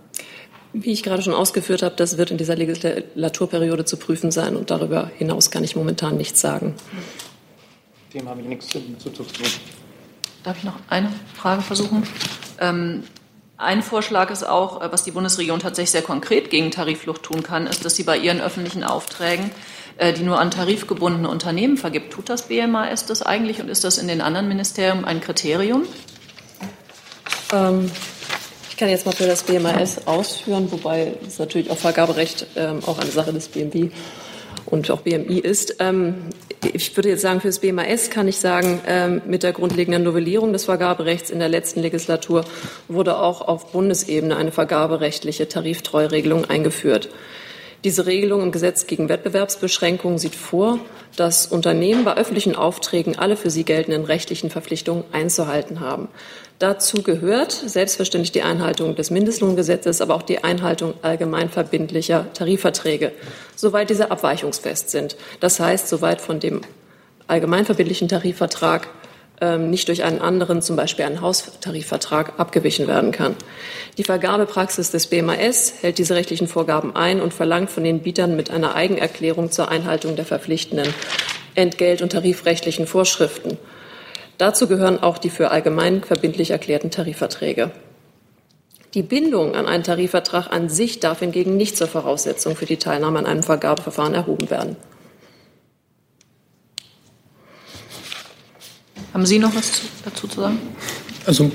Wie 0.73 0.91
ich 0.91 1.03
gerade 1.03 1.21
schon 1.21 1.33
ausgeführt 1.33 1.83
habe, 1.83 1.95
das 1.95 2.17
wird 2.17 2.31
in 2.31 2.37
dieser 2.37 2.55
Legislaturperiode 2.55 3.83
zu 3.83 3.97
prüfen 3.97 4.31
sein 4.31 4.55
und 4.55 4.71
darüber 4.71 5.11
hinaus 5.17 5.51
kann 5.51 5.65
ich 5.65 5.75
momentan 5.75 6.15
nichts 6.15 6.39
sagen. 6.39 6.75
Dem 8.13 8.29
habe 8.29 8.41
ich 8.41 8.47
nichts 8.47 8.71
hinzuzufügen. 8.71 9.51
Darf 10.43 10.57
ich 10.57 10.63
noch 10.63 10.75
eine 10.89 11.11
Frage 11.35 11.61
versuchen? 11.61 12.03
Ähm, 12.59 13.03
Ein 13.57 13.83
Vorschlag 13.83 14.31
ist 14.31 14.43
auch, 14.43 14.81
was 14.91 15.03
die 15.03 15.11
Bundesregierung 15.11 15.59
tatsächlich 15.59 15.91
sehr 15.91 16.01
konkret 16.01 16.49
gegen 16.49 16.71
Tarifflucht 16.71 17.21
tun 17.21 17.43
kann, 17.43 17.67
ist, 17.67 17.85
dass 17.85 17.95
sie 17.95 18.01
bei 18.01 18.17
ihren 18.17 18.41
öffentlichen 18.41 18.83
Aufträgen, 18.83 19.51
die 20.17 20.23
nur 20.23 20.39
an 20.39 20.49
tarifgebundene 20.49 21.29
Unternehmen 21.29 21.77
vergibt, 21.77 22.11
tut 22.11 22.27
das 22.27 22.47
BMAS 22.47 23.05
das 23.05 23.21
eigentlich 23.21 23.61
und 23.61 23.69
ist 23.69 23.83
das 23.83 23.99
in 23.99 24.07
den 24.07 24.19
anderen 24.21 24.47
Ministerien 24.47 25.05
ein 25.05 25.21
Kriterium? 25.21 25.83
Ähm, 27.53 27.91
ich 28.71 28.77
kann 28.77 28.89
jetzt 28.89 29.05
mal 29.05 29.11
für 29.11 29.27
das 29.27 29.43
BMAS 29.43 30.07
ausführen, 30.07 30.71
wobei 30.71 31.13
es 31.27 31.37
natürlich 31.37 31.69
auch 31.69 31.77
Vergaberecht 31.77 32.47
ähm, 32.55 32.79
auch 32.87 32.97
eine 32.97 33.11
Sache 33.11 33.31
des 33.31 33.47
BMW 33.47 33.91
und 34.65 34.89
auch 34.89 35.01
BMI 35.01 35.37
ist. 35.37 35.75
Ähm, 35.77 36.15
ich 36.73 36.95
würde 36.95 37.09
jetzt 37.09 37.21
sagen, 37.21 37.41
für 37.41 37.47
das 37.47 37.59
BMAS 37.59 38.09
kann 38.09 38.27
ich 38.27 38.37
sagen, 38.37 38.81
ähm, 38.87 39.21
mit 39.25 39.43
der 39.43 39.51
grundlegenden 39.51 40.03
Novellierung 40.03 40.53
des 40.53 40.65
Vergaberechts 40.65 41.29
in 41.29 41.39
der 41.39 41.49
letzten 41.49 41.81
Legislatur 41.81 42.45
wurde 42.87 43.17
auch 43.17 43.41
auf 43.41 43.71
Bundesebene 43.71 44.35
eine 44.35 44.51
vergaberechtliche 44.51 45.47
Tariftreuregelung 45.47 46.45
eingeführt. 46.45 47.09
Diese 47.83 48.05
Regelung 48.05 48.43
im 48.43 48.51
Gesetz 48.51 48.85
gegen 48.85 49.09
Wettbewerbsbeschränkungen 49.09 50.19
sieht 50.19 50.35
vor, 50.35 50.77
dass 51.15 51.47
Unternehmen 51.47 52.03
bei 52.05 52.15
öffentlichen 52.15 52.55
Aufträgen 52.55 53.17
alle 53.17 53.35
für 53.35 53.49
sie 53.49 53.63
geltenden 53.63 54.05
rechtlichen 54.05 54.51
Verpflichtungen 54.51 55.03
einzuhalten 55.11 55.79
haben. 55.79 56.07
Dazu 56.59 57.01
gehört 57.01 57.51
selbstverständlich 57.51 58.31
die 58.31 58.43
Einhaltung 58.43 58.95
des 58.95 59.09
Mindestlohngesetzes, 59.09 59.99
aber 59.99 60.13
auch 60.13 60.21
die 60.21 60.43
Einhaltung 60.43 60.93
allgemein 61.01 61.49
verbindlicher 61.49 62.27
Tarifverträge, 62.35 63.13
soweit 63.55 63.89
diese 63.89 64.11
abweichungsfest 64.11 64.91
sind. 64.91 65.17
Das 65.39 65.59
heißt, 65.59 65.87
soweit 65.87 66.21
von 66.21 66.39
dem 66.39 66.61
allgemein 67.25 67.65
verbindlichen 67.65 68.07
Tarifvertrag 68.07 68.89
nicht 69.57 69.87
durch 69.87 70.03
einen 70.03 70.21
anderen, 70.21 70.61
zum 70.61 70.75
Beispiel 70.75 71.05
einen 71.05 71.21
Haustarifvertrag, 71.21 72.39
abgewichen 72.39 72.87
werden 72.87 73.11
kann. 73.11 73.35
Die 73.97 74.03
Vergabepraxis 74.03 74.91
des 74.91 75.07
BMAS 75.07 75.73
hält 75.81 75.97
diese 75.97 76.13
rechtlichen 76.13 76.47
Vorgaben 76.47 76.95
ein 76.95 77.19
und 77.19 77.33
verlangt 77.33 77.71
von 77.71 77.83
den 77.83 78.01
Bietern 78.01 78.35
mit 78.35 78.51
einer 78.51 78.75
Eigenerklärung 78.75 79.49
zur 79.49 79.69
Einhaltung 79.69 80.15
der 80.15 80.25
verpflichtenden 80.25 80.93
entgelt- 81.55 82.03
und 82.03 82.11
tarifrechtlichen 82.11 82.85
Vorschriften. 82.85 83.57
Dazu 84.37 84.67
gehören 84.67 85.01
auch 85.01 85.17
die 85.17 85.29
für 85.29 85.51
allgemein 85.51 86.03
verbindlich 86.03 86.51
erklärten 86.51 86.91
Tarifverträge. 86.91 87.71
Die 88.93 89.03
Bindung 89.03 89.55
an 89.55 89.67
einen 89.67 89.83
Tarifvertrag 89.83 90.51
an 90.51 90.67
sich 90.67 90.99
darf 90.99 91.19
hingegen 91.19 91.57
nicht 91.57 91.77
zur 91.77 91.87
Voraussetzung 91.87 92.55
für 92.55 92.65
die 92.65 92.77
Teilnahme 92.77 93.19
an 93.19 93.25
einem 93.25 93.43
Vergabeverfahren 93.43 94.13
erhoben 94.13 94.49
werden. 94.49 94.75
Haben 99.13 99.25
Sie 99.25 99.39
noch 99.39 99.53
was 99.55 99.81
dazu 100.05 100.27
zu 100.27 100.41
sagen? 100.41 100.59
Also 101.25 101.51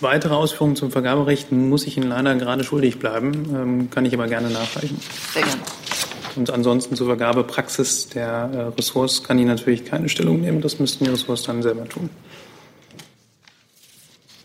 weitere 0.00 0.34
Ausführungen 0.34 0.76
zum 0.76 0.90
Vergaberecht 0.90 1.52
muss 1.52 1.86
ich 1.86 1.96
Ihnen 1.96 2.08
leider 2.08 2.34
gerade 2.36 2.64
schuldig 2.64 2.98
bleiben, 2.98 3.32
ähm, 3.54 3.90
kann 3.90 4.06
ich 4.06 4.14
aber 4.14 4.28
gerne 4.28 4.48
nachreichen. 4.48 4.98
Sehr 5.32 5.42
gerne. 5.42 5.60
Und 6.36 6.50
ansonsten 6.50 6.94
zur 6.94 7.06
Vergabepraxis 7.06 8.08
der 8.08 8.50
äh, 8.52 8.60
Ressorts 8.78 9.22
kann 9.24 9.38
ich 9.38 9.46
natürlich 9.46 9.84
keine 9.84 10.08
Stellung 10.08 10.40
nehmen. 10.40 10.60
Das 10.60 10.78
müssten 10.78 11.04
die 11.04 11.10
Ressorts 11.10 11.42
dann 11.42 11.62
selber 11.62 11.88
tun. 11.88 12.08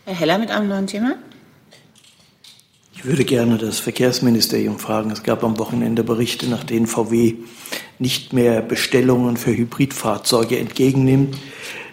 Herr 0.04 0.14
Heller 0.14 0.38
mit 0.38 0.50
einem 0.50 0.68
neuen 0.68 0.86
Thema. 0.86 1.14
Ich 2.94 3.04
würde 3.04 3.24
gerne 3.24 3.56
das 3.56 3.78
Verkehrsministerium 3.78 4.78
fragen. 4.78 5.10
Es 5.10 5.22
gab 5.22 5.44
am 5.44 5.58
Wochenende 5.58 6.02
Berichte, 6.02 6.48
nach 6.48 6.64
denen 6.64 6.86
VW 6.86 7.34
nicht 7.98 8.32
mehr 8.32 8.62
Bestellungen 8.62 9.36
für 9.36 9.56
Hybridfahrzeuge 9.56 10.58
entgegennimmt. 10.58 11.36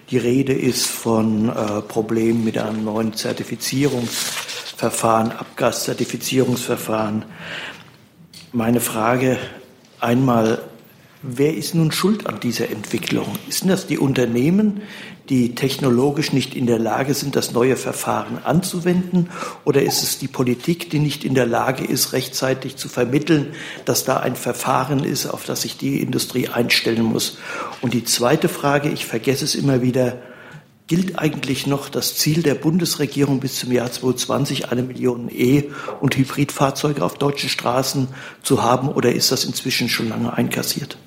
Die 0.10 0.18
Rede 0.18 0.54
ist 0.54 0.88
von 0.88 1.50
äh, 1.50 1.82
Problemen 1.82 2.44
mit 2.44 2.58
einem 2.58 2.84
neuen 2.84 3.14
Zertifizierungsverfahren, 3.14 5.32
Abgaszertifizierungsverfahren. 5.32 7.24
Meine 8.52 8.82
Frage 8.82 9.38
einmal, 10.00 10.62
wer 11.24 11.56
ist 11.56 11.74
nun 11.74 11.92
schuld 11.92 12.28
an 12.28 12.40
dieser 12.40 12.70
Entwicklung? 12.70 13.28
Sind 13.50 13.70
das 13.70 13.88
die 13.88 13.98
Unternehmen, 13.98 14.82
die 15.30 15.56
technologisch 15.56 16.34
nicht 16.34 16.54
in 16.54 16.68
der 16.68 16.80
Lage 16.80 17.14
sind, 17.14 17.36
das 17.36 17.54
neue 17.54 17.78
Verfahren 17.78 18.40
anzuwenden? 18.44 19.30
Oder 19.64 19.82
ist 19.82 20.04
es 20.04 20.20
die 20.20 20.28
Politik, 20.28 20.90
die 20.90 21.00
nicht 21.00 21.24
in 21.24 21.34
der 21.34 21.46
Lage 21.46 21.86
ist, 21.86 22.12
rechtzeitig 22.14 22.76
zu 22.76 22.90
vermitteln, 22.90 23.54
dass 23.86 24.04
da 24.04 24.18
ein 24.18 24.36
Verfahren 24.36 25.04
ist, 25.04 25.26
auf 25.26 25.46
das 25.46 25.62
sich 25.62 25.78
die 25.78 26.02
Industrie 26.02 26.50
einstellen 26.50 27.04
muss? 27.04 27.38
Und 27.82 27.94
die 27.94 28.04
zweite 28.04 28.50
Frage, 28.50 28.90
ich 28.90 29.06
vergesse 29.06 29.46
es 29.46 29.56
immer 29.56 29.82
wieder, 29.82 30.20
Gilt 30.86 31.18
eigentlich 31.18 31.66
noch 31.66 31.88
das 31.88 32.18
Ziel 32.18 32.44
der 32.44 32.56
Bundesregierung 32.56 33.40
bis 33.40 33.56
zum 33.56 33.72
Jahr 33.72 33.90
2020 33.90 34.70
eine 34.70 34.84
Million 34.84 35.30
E- 35.30 35.70
und 36.02 36.18
Hybridfahrzeuge 36.18 37.06
auf 37.06 37.18
deutschen 37.18 37.50
Straßen 37.50 38.10
zu 38.44 38.64
haben 38.64 38.90
oder 38.90 39.14
ist 39.14 39.32
das 39.32 39.46
inzwischen 39.46 39.88
schon 39.88 40.10
lange 40.10 40.34
einkassiert? 40.34 40.98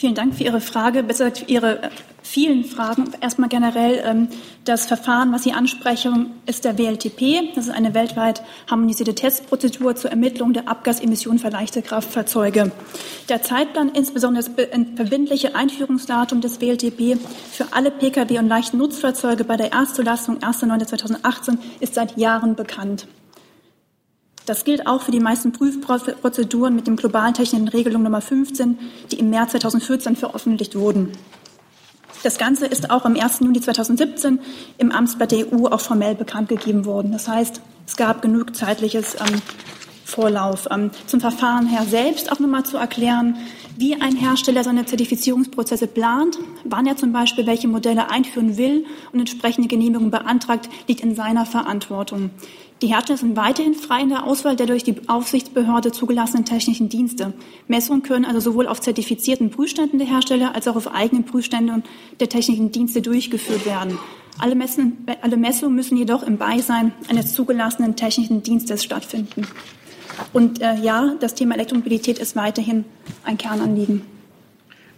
Vielen 0.00 0.14
Dank 0.14 0.34
für 0.34 0.44
Ihre 0.44 0.62
Frage, 0.62 1.02
besser 1.02 1.26
gesagt 1.26 1.40
für 1.40 1.52
Ihre 1.52 1.82
äh, 1.82 1.90
vielen 2.22 2.64
Fragen. 2.64 3.10
Erstmal 3.20 3.50
generell 3.50 4.02
ähm, 4.02 4.28
das 4.64 4.86
Verfahren, 4.86 5.30
was 5.30 5.42
Sie 5.42 5.52
ansprechen, 5.52 6.30
ist 6.46 6.64
der 6.64 6.78
WLTP. 6.78 7.54
Das 7.54 7.66
ist 7.66 7.74
eine 7.74 7.92
weltweit 7.92 8.42
harmonisierte 8.70 9.14
Testprozedur 9.14 9.96
zur 9.96 10.10
Ermittlung 10.10 10.54
der 10.54 10.68
Abgasemissionen 10.68 11.38
für 11.38 11.50
leichte 11.50 11.82
Kraftfahrzeuge. 11.82 12.72
Der 13.28 13.42
Zeitplan, 13.42 13.90
insbesondere 13.90 14.42
das 14.42 14.54
verbindliche 14.96 15.54
Einführungsdatum 15.54 16.40
des 16.40 16.62
WLTP 16.62 17.18
für 17.52 17.66
alle 17.72 17.90
Pkw 17.90 18.38
und 18.38 18.48
leichten 18.48 18.78
Nutzfahrzeuge 18.78 19.44
bei 19.44 19.58
der 19.58 19.72
Erstzulassung 19.72 20.38
1.9.2018 20.38 21.58
ist 21.80 21.92
seit 21.92 22.16
Jahren 22.16 22.54
bekannt. 22.54 23.06
Das 24.46 24.64
gilt 24.64 24.86
auch 24.86 25.02
für 25.02 25.12
die 25.12 25.20
meisten 25.20 25.52
Prüfprozeduren 25.52 26.74
mit 26.74 26.86
dem 26.86 26.96
globalen 26.96 27.34
technischen 27.34 27.68
Regelung 27.68 28.02
Nummer 28.02 28.20
15, 28.20 28.78
die 29.10 29.18
im 29.18 29.30
März 29.30 29.52
2014 29.52 30.16
veröffentlicht 30.16 30.74
wurden. 30.74 31.12
Das 32.22 32.36
Ganze 32.36 32.66
ist 32.66 32.90
auch 32.90 33.04
am 33.04 33.16
1. 33.16 33.40
Juni 33.40 33.60
2017 33.60 34.40
im 34.76 34.92
Amtsblatt 34.92 35.32
der 35.32 35.52
EU 35.52 35.66
auch 35.66 35.80
formell 35.80 36.14
bekannt 36.14 36.48
gegeben 36.48 36.84
worden. 36.84 37.12
Das 37.12 37.28
heißt, 37.28 37.60
es 37.86 37.96
gab 37.96 38.20
genug 38.20 38.54
zeitliches 38.54 39.14
ähm, 39.14 39.40
Vorlauf. 40.04 40.68
Ähm, 40.70 40.90
zum 41.06 41.20
Verfahren 41.20 41.66
her 41.66 41.84
selbst 41.88 42.30
auch 42.30 42.38
nochmal 42.38 42.64
zu 42.64 42.76
erklären, 42.76 43.36
wie 43.78 43.94
ein 43.94 44.16
Hersteller 44.16 44.64
seine 44.64 44.84
Zertifizierungsprozesse 44.84 45.86
plant, 45.86 46.38
wann 46.64 46.86
er 46.86 46.96
zum 46.96 47.12
Beispiel 47.12 47.46
welche 47.46 47.68
Modelle 47.68 48.10
einführen 48.10 48.58
will 48.58 48.84
und 49.12 49.20
entsprechende 49.20 49.68
Genehmigungen 49.68 50.10
beantragt, 50.10 50.68
liegt 50.88 51.00
in 51.00 51.14
seiner 51.14 51.46
Verantwortung. 51.46 52.30
Die 52.82 52.86
Hersteller 52.86 53.18
sind 53.18 53.36
weiterhin 53.36 53.74
frei 53.74 54.00
in 54.00 54.08
der 54.08 54.26
Auswahl 54.26 54.56
der 54.56 54.66
durch 54.66 54.84
die 54.84 54.96
Aufsichtsbehörde 55.06 55.92
zugelassenen 55.92 56.46
technischen 56.46 56.88
Dienste. 56.88 57.34
Messungen 57.68 58.02
können 58.02 58.24
also 58.24 58.40
sowohl 58.40 58.66
auf 58.66 58.80
zertifizierten 58.80 59.50
Prüfständen 59.50 59.98
der 59.98 60.08
Hersteller 60.08 60.54
als 60.54 60.66
auch 60.66 60.76
auf 60.76 60.94
eigenen 60.94 61.24
Prüfständen 61.24 61.84
der 62.20 62.30
technischen 62.30 62.72
Dienste 62.72 63.02
durchgeführt 63.02 63.66
werden. 63.66 63.98
Alle, 64.38 64.54
Messen, 64.54 65.06
alle 65.20 65.36
Messungen 65.36 65.76
müssen 65.76 65.98
jedoch 65.98 66.22
im 66.22 66.38
Beisein 66.38 66.92
eines 67.10 67.34
zugelassenen 67.34 67.96
technischen 67.96 68.42
Dienstes 68.42 68.82
stattfinden. 68.82 69.46
Und 70.32 70.62
äh, 70.62 70.76
ja, 70.76 71.14
das 71.20 71.34
Thema 71.34 71.56
Elektromobilität 71.56 72.18
ist 72.18 72.34
weiterhin 72.34 72.86
ein 73.24 73.36
Kernanliegen. 73.36 74.19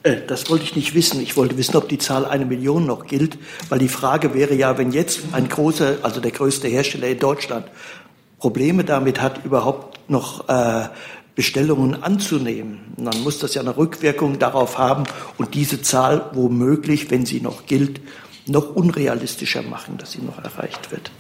Äh, 0.03 0.17
das 0.27 0.51
wollte 0.51 0.65
ich 0.65 0.77
nicht 0.77 0.95
wissen. 0.95 1.21
Ich 1.21 1.37
wollte 1.37 1.57
wissen, 1.57 1.77
ob 1.77 1.89
die 1.89 1.99
Zahl 1.99 2.25
eine 2.25 2.45
Million 2.45 2.87
noch 2.87 3.07
gilt, 3.07 3.39
weil 3.69 3.79
die 3.79 3.89
Frage 3.89 4.35
wäre 4.35 4.55
ja, 4.55 4.79
wenn 4.79 4.93
jetzt 4.93 5.21
ein 5.33 5.49
großer, 5.49 5.99
also 6.03 6.21
der 6.21 6.31
größte 6.31 6.69
Hersteller 6.69 7.09
in 7.09 7.19
Deutschland, 7.19 7.67
Probleme 8.39 8.85
damit 8.85 9.21
hat, 9.21 9.45
überhaupt 9.45 10.11
noch 10.11 10.49
äh, 10.49 10.89
Bestellungen 11.35 12.03
anzunehmen, 12.03 12.81
dann 12.97 13.23
muss 13.23 13.39
das 13.39 13.55
ja 13.55 13.63
eine 13.63 13.77
Rückwirkung 13.77 14.39
darauf 14.39 14.79
haben 14.79 15.05
und 15.39 15.55
diese 15.55 15.81
Zahl 15.81 16.31
womöglich, 16.33 17.11
wenn 17.11 17.25
sie 17.25 17.41
noch 17.41 17.67
gilt, 17.67 18.01
noch 18.47 18.75
unrealistischer 18.75 19.63
machen, 19.63 19.97
dass 19.99 20.13
sie 20.13 20.23
noch 20.23 20.43
erreicht 20.43 20.91
wird. 20.91 21.11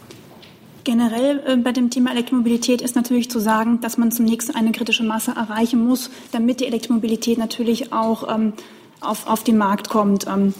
Generell 0.85 1.43
äh, 1.47 1.57
bei 1.57 1.73
dem 1.73 1.91
Thema 1.91 2.11
Elektromobilität 2.11 2.83
ist 2.83 2.97
natürlich 2.97 3.31
zu 3.31 3.39
sagen, 3.39 3.81
dass 3.81 3.99
man 3.99 4.11
zunächst 4.11 4.55
eine 4.57 4.73
kritische 4.73 5.05
Masse 5.05 5.33
erreichen 5.33 5.85
muss, 5.85 6.11
damit 6.33 6.61
die 6.61 6.67
Elektromobilität 6.67 7.39
natürlich 7.39 7.93
auch 7.93 8.35
ähm, 8.35 8.53
auf, 9.01 9.27
auf 9.27 9.45
den 9.45 9.59
Markt 9.59 9.89
kommt. 9.89 10.27
Ähm, 10.27 10.55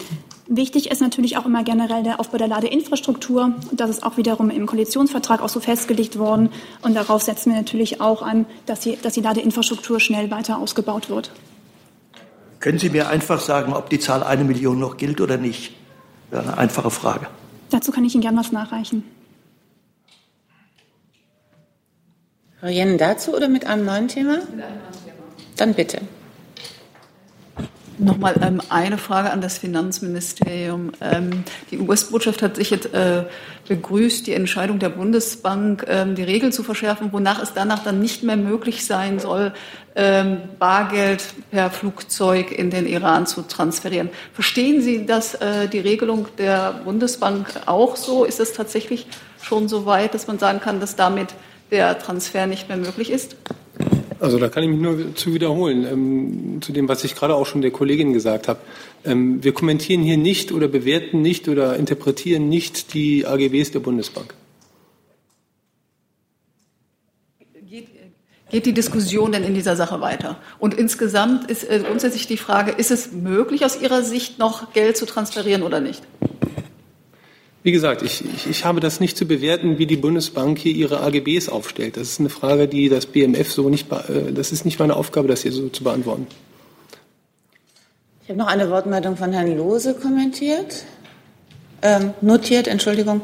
wichtig 0.47 0.91
ist 0.91 1.01
natürlich 1.01 1.37
auch 1.37 1.45
immer 1.45 1.63
generell 1.63 2.03
der 2.03 2.19
Aufbau 2.19 2.37
der 2.37 2.47
Ladeinfrastruktur. 2.47 3.53
Das 3.71 3.89
ist 3.89 4.03
auch 4.03 4.15
wiederum 4.15 4.49
im 4.49 4.65
Koalitionsvertrag 4.65 5.41
auch 5.41 5.49
so 5.49 5.59
festgelegt 5.59 6.17
worden. 6.17 6.49
Und 6.81 6.95
darauf 6.95 7.21
setzen 7.21 7.51
wir 7.51 7.57
natürlich 7.57 7.99
auch 7.99 8.21
an, 8.21 8.45
dass 8.65 8.81
die, 8.81 8.97
dass 9.01 9.13
die 9.13 9.21
Ladeinfrastruktur 9.21 9.99
schnell 9.99 10.31
weiter 10.31 10.57
ausgebaut 10.57 11.09
wird. 11.09 11.31
Können 12.61 12.79
Sie 12.79 12.89
mir 12.89 13.09
einfach 13.09 13.41
sagen, 13.41 13.73
ob 13.73 13.89
die 13.89 13.99
Zahl 13.99 14.23
eine 14.23 14.45
Million 14.45 14.79
noch 14.79 14.95
gilt 14.95 15.19
oder 15.19 15.35
nicht? 15.35 15.73
Eine 16.31 16.57
einfache 16.57 16.89
Frage. 16.89 17.27
Dazu 17.71 17.91
kann 17.91 18.05
ich 18.05 18.13
Ihnen 18.13 18.21
gern 18.21 18.37
was 18.37 18.53
nachreichen. 18.53 19.03
Frau 22.63 22.69
Jennen 22.69 22.97
dazu 22.97 23.35
oder 23.35 23.49
mit 23.49 23.67
einem 23.67 23.83
neuen 23.83 24.07
Thema? 24.07 24.37
Mit 24.37 24.51
einem 24.51 24.59
neuen 24.59 25.03
Thema. 25.03 25.17
Dann 25.57 25.73
bitte. 25.73 25.99
Nochmal 27.97 28.35
ähm, 28.41 28.61
eine 28.69 28.97
Frage 28.97 29.31
an 29.31 29.41
das 29.41 29.57
Finanzministerium. 29.57 30.93
Ähm, 31.01 31.43
die 31.71 31.79
US-Botschaft 31.79 32.41
hat 32.41 32.55
sich 32.55 32.69
jetzt 32.69 32.93
äh, 32.93 33.25
begrüßt, 33.67 34.25
die 34.27 34.33
Entscheidung 34.33 34.79
der 34.79 34.87
Bundesbank, 34.87 35.83
ähm, 35.89 36.15
die 36.15 36.23
Regeln 36.23 36.53
zu 36.53 36.63
verschärfen, 36.63 37.11
wonach 37.11 37.43
es 37.43 37.51
danach 37.53 37.83
dann 37.83 37.99
nicht 37.99 38.23
mehr 38.23 38.37
möglich 38.37 38.85
sein 38.85 39.19
soll, 39.19 39.51
ähm, 39.97 40.37
Bargeld 40.57 41.21
per 41.51 41.69
Flugzeug 41.69 42.49
in 42.49 42.69
den 42.69 42.87
Iran 42.87 43.27
zu 43.27 43.41
transferieren. 43.41 44.09
Verstehen 44.31 44.81
Sie 44.81 45.05
das, 45.05 45.35
äh, 45.35 45.67
die 45.67 45.79
Regelung 45.79 46.29
der 46.37 46.79
Bundesbank 46.85 47.49
auch 47.65 47.97
so? 47.97 48.23
Ist 48.23 48.39
es 48.39 48.53
tatsächlich 48.53 49.05
schon 49.41 49.67
so 49.67 49.85
weit, 49.85 50.13
dass 50.13 50.27
man 50.27 50.39
sagen 50.39 50.61
kann, 50.61 50.79
dass 50.79 50.95
damit 50.95 51.35
der 51.73 51.99
Transfer 51.99 52.47
nicht 52.47 52.69
mehr 52.69 52.77
möglich 52.77 53.09
ist? 53.09 53.35
Also 54.19 54.39
da 54.39 54.47
kann 54.47 54.63
ich 54.63 54.69
mich 54.69 54.79
nur 54.79 55.15
zu 55.15 55.33
wiederholen, 55.33 55.85
ähm, 55.85 56.61
zu 56.61 56.71
dem, 56.71 56.87
was 56.87 57.03
ich 57.03 57.13
gerade 57.13 57.35
auch 57.35 57.45
schon 57.45 57.61
der 57.61 57.71
Kollegin 57.71 58.13
gesagt 58.13 58.47
habe. 58.47 58.59
Ähm, 59.03 59.43
wir 59.43 59.53
kommentieren 59.53 60.01
hier 60.01 60.15
nicht 60.15 60.53
oder 60.53 60.69
bewerten 60.69 61.21
nicht 61.21 61.49
oder 61.49 61.75
interpretieren 61.75 62.47
nicht 62.47 62.93
die 62.93 63.25
AGBs 63.25 63.71
der 63.71 63.79
Bundesbank. 63.79 64.33
Geht, 67.67 67.87
geht 68.49 68.65
die 68.65 68.73
Diskussion 68.73 69.33
denn 69.33 69.43
in 69.43 69.55
dieser 69.55 69.75
Sache 69.75 69.99
weiter? 69.99 70.37
Und 70.57 70.73
insgesamt 70.73 71.51
ist 71.51 71.69
äh, 71.69 71.81
grundsätzlich 71.85 72.25
die 72.25 72.37
Frage, 72.37 72.71
ist 72.71 72.91
es 72.91 73.11
möglich 73.11 73.65
aus 73.65 73.81
Ihrer 73.81 74.03
Sicht 74.03 74.39
noch 74.39 74.71
Geld 74.71 74.95
zu 74.95 75.05
transferieren 75.05 75.63
oder 75.63 75.81
nicht? 75.81 76.01
Wie 77.63 77.71
gesagt, 77.71 78.01
ich, 78.01 78.23
ich, 78.25 78.47
ich 78.47 78.65
habe 78.65 78.81
das 78.81 78.99
nicht 78.99 79.15
zu 79.15 79.25
bewerten, 79.25 79.77
wie 79.77 79.85
die 79.85 79.95
Bundesbank 79.95 80.59
hier 80.59 80.73
ihre 80.73 80.99
AGBs 80.99 81.47
aufstellt. 81.47 81.95
Das 81.95 82.09
ist 82.09 82.19
eine 82.19 82.29
Frage, 82.29 82.67
die 82.67 82.89
das 82.89 83.05
BMF 83.05 83.53
so 83.53 83.69
nicht, 83.69 83.89
äh, 83.89 84.33
das 84.33 84.51
ist 84.51 84.65
nicht 84.65 84.79
meine 84.79 84.97
Aufgabe, 84.97 85.29
das 85.29 85.43
hier 85.43 85.53
so 85.53 85.69
zu 85.69 85.83
beantworten. 85.85 86.27
Ich 88.23 88.29
habe 88.29 88.37
noch 88.37 88.47
eine 88.47 88.69
Wortmeldung 88.69 89.15
von 89.15 89.31
Herrn 89.31 89.55
Lose 89.55 89.93
kommentiert. 89.93 90.83
Ähm, 91.81 92.13
notiert, 92.19 92.67
Entschuldigung. 92.67 93.21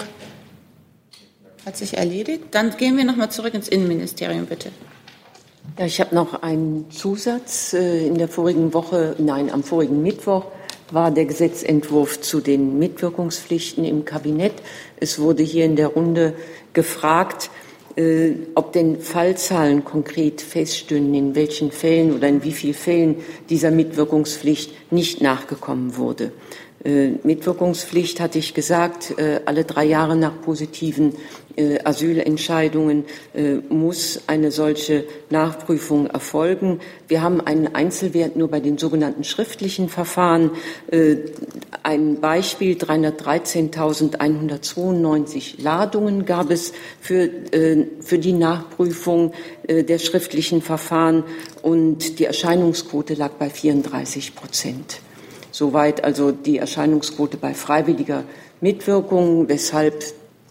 Hat 1.66 1.76
sich 1.76 1.98
erledigt. 1.98 2.46
Dann 2.52 2.76
gehen 2.78 2.96
wir 2.96 3.04
noch 3.04 3.18
mal 3.18 3.30
zurück 3.30 3.54
ins 3.54 3.68
Innenministerium, 3.68 4.46
bitte. 4.46 4.72
Ja, 5.78 5.86
ich 5.86 6.00
habe 6.00 6.16
noch 6.16 6.44
einen 6.44 6.90
Zusatz. 6.92 7.74
Äh, 7.74 8.08
in 8.08 8.18
der 8.18 8.30
vorigen 8.30 8.74
Woche, 8.74 9.16
nein, 9.18 9.52
am 9.52 9.64
vorigen 9.64 10.02
Mittwoch 10.02 10.46
war 10.94 11.12
der 11.12 11.26
Gesetzentwurf 11.26 12.22
zu 12.22 12.42
den 12.42 12.80
Mitwirkungspflichten 12.80 13.86
im 13.86 14.06
Kabinett. 14.06 14.54
Es 14.98 15.20
wurde 15.20 15.44
hier 15.44 15.66
in 15.66 15.76
der 15.76 15.88
Runde 15.88 16.34
gefragt, 16.74 17.50
äh, 17.96 18.32
ob 18.56 18.74
denn 18.74 19.02
Fallzahlen 19.02 19.84
konkret 19.84 20.42
feststünden, 20.42 21.14
in 21.14 21.36
welchen 21.36 21.72
Fällen 21.72 22.16
oder 22.16 22.28
in 22.28 22.44
wie 22.44 22.54
vielen 22.54 22.74
Fällen 22.74 23.16
dieser 23.50 23.72
Mitwirkungspflicht 23.72 24.92
nicht 24.92 25.22
nachgekommen 25.22 25.98
wurde. 25.98 26.32
Äh, 26.84 27.10
Mitwirkungspflicht 27.24 28.20
hatte 28.20 28.40
ich 28.40 28.54
gesagt, 28.54 29.18
äh, 29.18 29.42
alle 29.46 29.66
drei 29.66 29.84
Jahre 29.86 30.16
nach 30.16 30.42
positiven 30.42 31.14
Asylentscheidungen 31.84 33.04
muss 33.70 34.22
eine 34.28 34.52
solche 34.52 35.06
Nachprüfung 35.30 36.08
erfolgen. 36.08 36.80
Wir 37.08 37.22
haben 37.22 37.40
einen 37.42 37.76
Einzelwert 37.76 38.36
nur 38.36 38.50
bei 38.50 38.60
den 38.60 38.78
sogenannten 38.78 39.24
schriftlichen 39.24 39.88
Verfahren. 39.90 40.52
Ein 41.84 42.20
Beispiel 42.22 42.76
313.192 42.76 45.62
Ladungen 45.62 46.26
gab 46.26 46.50
es 46.52 46.74
für, 47.02 47.30
für 48.02 48.20
die 48.20 48.34
Nachprüfung 48.34 49.34
der 49.68 50.00
schriftlichen 50.00 50.62
Verfahren 50.62 51.24
und 51.62 52.20
die 52.20 52.26
Erscheinungsquote 52.26 53.16
lag 53.16 53.32
bei 53.34 53.50
34 53.50 54.36
Prozent. 54.36 55.02
Soweit 55.52 56.04
also 56.04 56.32
die 56.32 56.58
Erscheinungsquote 56.58 57.38
bei 57.38 57.54
freiwilliger 57.54 58.24
Mitwirkung, 58.62 59.50
weshalb 59.50 60.04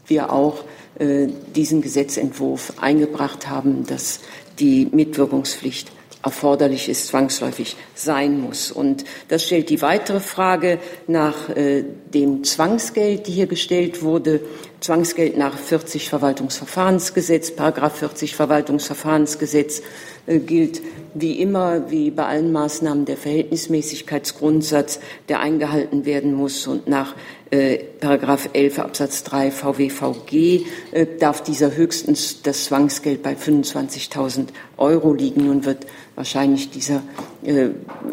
wir 0.06 0.32
auch 0.32 0.64
äh, 0.64 0.67
diesen 1.00 1.80
Gesetzentwurf 1.80 2.74
eingebracht 2.80 3.48
haben, 3.48 3.86
dass 3.86 4.20
die 4.58 4.88
Mitwirkungspflicht 4.90 5.92
erforderlich 6.24 6.88
ist, 6.88 7.06
zwangsläufig 7.06 7.76
sein 7.94 8.40
muss. 8.40 8.72
Und 8.72 9.04
das 9.28 9.44
stellt 9.44 9.70
die 9.70 9.80
weitere 9.82 10.20
Frage 10.20 10.78
nach 11.06 11.48
äh, 11.50 11.84
dem 12.12 12.42
Zwangsgeld, 12.42 13.26
die 13.26 13.32
hier 13.32 13.46
gestellt 13.46 14.02
wurde. 14.02 14.40
Zwangsgeld 14.80 15.38
nach 15.38 15.56
40 15.56 16.08
Verwaltungsverfahrensgesetz, 16.08 17.52
Paragraph 17.52 17.98
40 17.98 18.34
Verwaltungsverfahrensgesetz 18.34 19.78
äh, 19.78 19.82
gilt 20.28 20.82
wie 21.14 21.40
immer, 21.40 21.90
wie 21.90 22.10
bei 22.10 22.26
allen 22.26 22.52
Maßnahmen, 22.52 23.04
der 23.04 23.16
Verhältnismäßigkeitsgrundsatz, 23.16 25.00
der 25.28 25.40
eingehalten 25.40 26.04
werden 26.04 26.34
muss. 26.34 26.66
Und 26.66 26.86
nach 26.86 27.14
äh, 27.50 27.78
Paragraph 27.78 28.50
11 28.52 28.78
Absatz 28.78 29.24
3 29.24 29.50
VWVG 29.50 30.66
äh, 30.92 31.06
darf 31.18 31.42
dieser 31.42 31.74
höchstens 31.74 32.42
das 32.42 32.64
Zwangsgeld 32.64 33.22
bei 33.22 33.34
25.000 33.34 34.48
Euro 34.76 35.12
liegen. 35.14 35.46
Nun 35.46 35.64
wird 35.64 35.86
wahrscheinlich 36.14 36.70
dieser, 36.70 37.02
äh, 37.42 37.68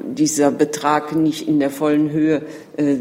dieser 0.07 0.51
Betrag 0.51 1.15
nicht 1.15 1.47
in 1.47 1.59
der 1.59 1.69
vollen 1.69 2.11
Höhe 2.11 2.43
äh, 2.77 2.97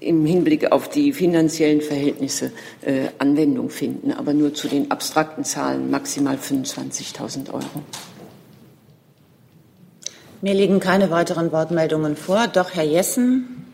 im 0.00 0.26
Hinblick 0.26 0.70
auf 0.70 0.88
die 0.88 1.12
finanziellen 1.12 1.80
Verhältnisse 1.80 2.52
äh, 2.82 3.08
Anwendung 3.18 3.70
finden, 3.70 4.12
aber 4.12 4.34
nur 4.34 4.52
zu 4.52 4.68
den 4.68 4.90
abstrakten 4.90 5.44
Zahlen 5.44 5.90
maximal 5.90 6.36
25.000 6.36 7.52
Euro. 7.52 7.82
Mir 10.44 10.52
liegen 10.52 10.78
keine 10.78 11.10
weiteren 11.10 11.52
Wortmeldungen 11.52 12.16
vor. 12.16 12.48
Doch, 12.48 12.74
Herr 12.74 12.84
Jessen. 12.84 13.64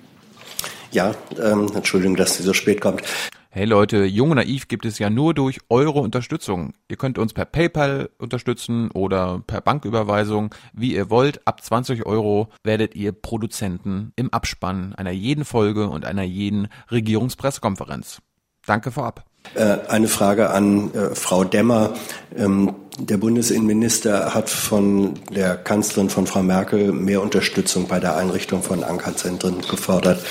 Ja, 0.92 1.16
ähm, 1.42 1.68
Entschuldigung, 1.74 2.14
dass 2.14 2.36
Sie 2.36 2.44
so 2.44 2.52
spät 2.52 2.80
kommt. 2.80 3.02
Hey 3.48 3.64
Leute, 3.64 4.04
Jung 4.04 4.30
und 4.30 4.36
Naiv 4.36 4.68
gibt 4.68 4.86
es 4.86 5.00
ja 5.00 5.10
nur 5.10 5.34
durch 5.34 5.58
eure 5.68 5.98
Unterstützung. 5.98 6.74
Ihr 6.86 6.96
könnt 6.96 7.18
uns 7.18 7.32
per 7.32 7.44
PayPal 7.44 8.10
unterstützen 8.18 8.92
oder 8.92 9.42
per 9.44 9.60
Banküberweisung, 9.60 10.54
wie 10.72 10.94
ihr 10.94 11.10
wollt. 11.10 11.44
Ab 11.44 11.60
20 11.60 12.06
Euro 12.06 12.50
werdet 12.62 12.94
ihr 12.94 13.10
Produzenten 13.10 14.12
im 14.14 14.32
Abspann 14.32 14.94
einer 14.94 15.10
jeden 15.10 15.44
Folge 15.44 15.88
und 15.88 16.04
einer 16.04 16.22
jeden 16.22 16.68
Regierungspressekonferenz. 16.92 18.20
Danke 18.64 18.92
vorab. 18.92 19.24
Äh, 19.54 19.78
eine 19.88 20.06
Frage 20.06 20.50
an 20.50 20.94
äh, 20.94 21.16
Frau 21.16 21.42
Demmer. 21.42 21.94
Ähm, 22.36 22.76
der 23.00 23.16
Bundesinnenminister 23.16 24.34
hat 24.34 24.50
von 24.50 25.14
der 25.34 25.56
Kanzlerin 25.56 26.10
von 26.10 26.26
Frau 26.26 26.42
Merkel 26.42 26.92
mehr 26.92 27.22
Unterstützung 27.22 27.88
bei 27.88 27.98
der 27.98 28.16
Einrichtung 28.16 28.62
von 28.62 28.84
Ankerzentren 28.84 29.60
gefordert. 29.62 30.24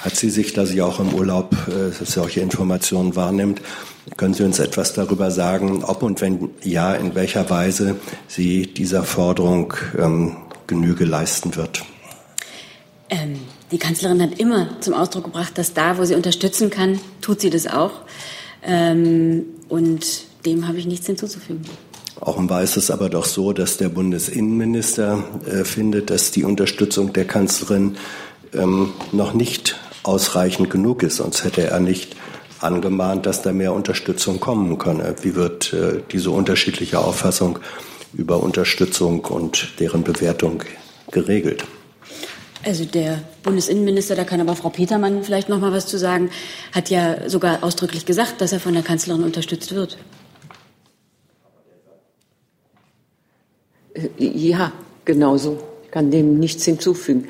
Hat 0.00 0.16
sie 0.16 0.30
sich, 0.30 0.52
da 0.52 0.64
sie 0.64 0.82
auch 0.82 1.00
im 1.00 1.14
Urlaub 1.14 1.54
äh, 1.68 2.04
solche 2.04 2.40
Informationen 2.40 3.16
wahrnimmt, 3.16 3.60
können 4.16 4.34
Sie 4.34 4.42
uns 4.42 4.58
etwas 4.58 4.94
darüber 4.94 5.30
sagen, 5.30 5.84
ob 5.84 6.02
und 6.02 6.20
wenn 6.20 6.50
ja, 6.64 6.94
in 6.94 7.14
welcher 7.14 7.48
Weise 7.50 7.96
sie 8.26 8.62
dieser 8.66 9.04
Forderung 9.04 9.74
ähm, 9.96 10.36
Genüge 10.66 11.04
leisten 11.04 11.54
wird? 11.54 11.84
Ähm, 13.10 13.38
die 13.70 13.78
Kanzlerin 13.78 14.20
hat 14.20 14.40
immer 14.40 14.80
zum 14.80 14.94
Ausdruck 14.94 15.24
gebracht, 15.24 15.56
dass 15.56 15.72
da, 15.72 15.98
wo 15.98 16.04
sie 16.04 16.16
unterstützen 16.16 16.68
kann, 16.68 16.98
tut 17.20 17.40
sie 17.40 17.50
das 17.50 17.68
auch. 17.68 17.92
Ähm, 18.64 19.44
und 19.68 20.04
dem 20.44 20.66
habe 20.66 20.78
ich 20.78 20.86
nichts 20.86 21.06
hinzuzufügen. 21.06 21.62
Offenbar 22.24 22.62
ist 22.62 22.76
es 22.76 22.92
aber 22.92 23.10
doch 23.10 23.24
so, 23.24 23.52
dass 23.52 23.78
der 23.78 23.88
Bundesinnenminister 23.88 25.24
äh, 25.44 25.64
findet, 25.64 26.08
dass 26.10 26.30
die 26.30 26.44
Unterstützung 26.44 27.12
der 27.12 27.24
Kanzlerin 27.24 27.96
ähm, 28.54 28.92
noch 29.10 29.34
nicht 29.34 29.76
ausreichend 30.04 30.70
genug 30.70 31.02
ist. 31.02 31.16
Sonst 31.16 31.42
hätte 31.42 31.66
er 31.66 31.80
nicht 31.80 32.14
angemahnt, 32.60 33.26
dass 33.26 33.42
da 33.42 33.52
mehr 33.52 33.72
Unterstützung 33.72 34.38
kommen 34.38 34.78
könne. 34.78 35.16
Wie 35.22 35.34
wird 35.34 35.72
äh, 35.72 36.00
diese 36.12 36.30
unterschiedliche 36.30 37.00
Auffassung 37.00 37.58
über 38.14 38.40
Unterstützung 38.40 39.24
und 39.24 39.80
deren 39.80 40.04
Bewertung 40.04 40.62
geregelt? 41.10 41.64
Also 42.64 42.84
der 42.84 43.20
Bundesinnenminister, 43.42 44.14
da 44.14 44.22
kann 44.22 44.40
aber 44.40 44.54
Frau 44.54 44.68
Petermann 44.70 45.24
vielleicht 45.24 45.48
noch 45.48 45.58
mal 45.58 45.72
was 45.72 45.88
zu 45.88 45.98
sagen, 45.98 46.30
hat 46.70 46.88
ja 46.88 47.28
sogar 47.28 47.64
ausdrücklich 47.64 48.06
gesagt, 48.06 48.40
dass 48.40 48.52
er 48.52 48.60
von 48.60 48.74
der 48.74 48.84
Kanzlerin 48.84 49.24
unterstützt 49.24 49.74
wird. 49.74 49.98
Ja, 54.18 54.72
genau 55.04 55.36
so. 55.36 55.58
Ich 55.84 55.90
kann 55.90 56.10
dem 56.10 56.38
nichts 56.38 56.64
hinzufügen. 56.64 57.28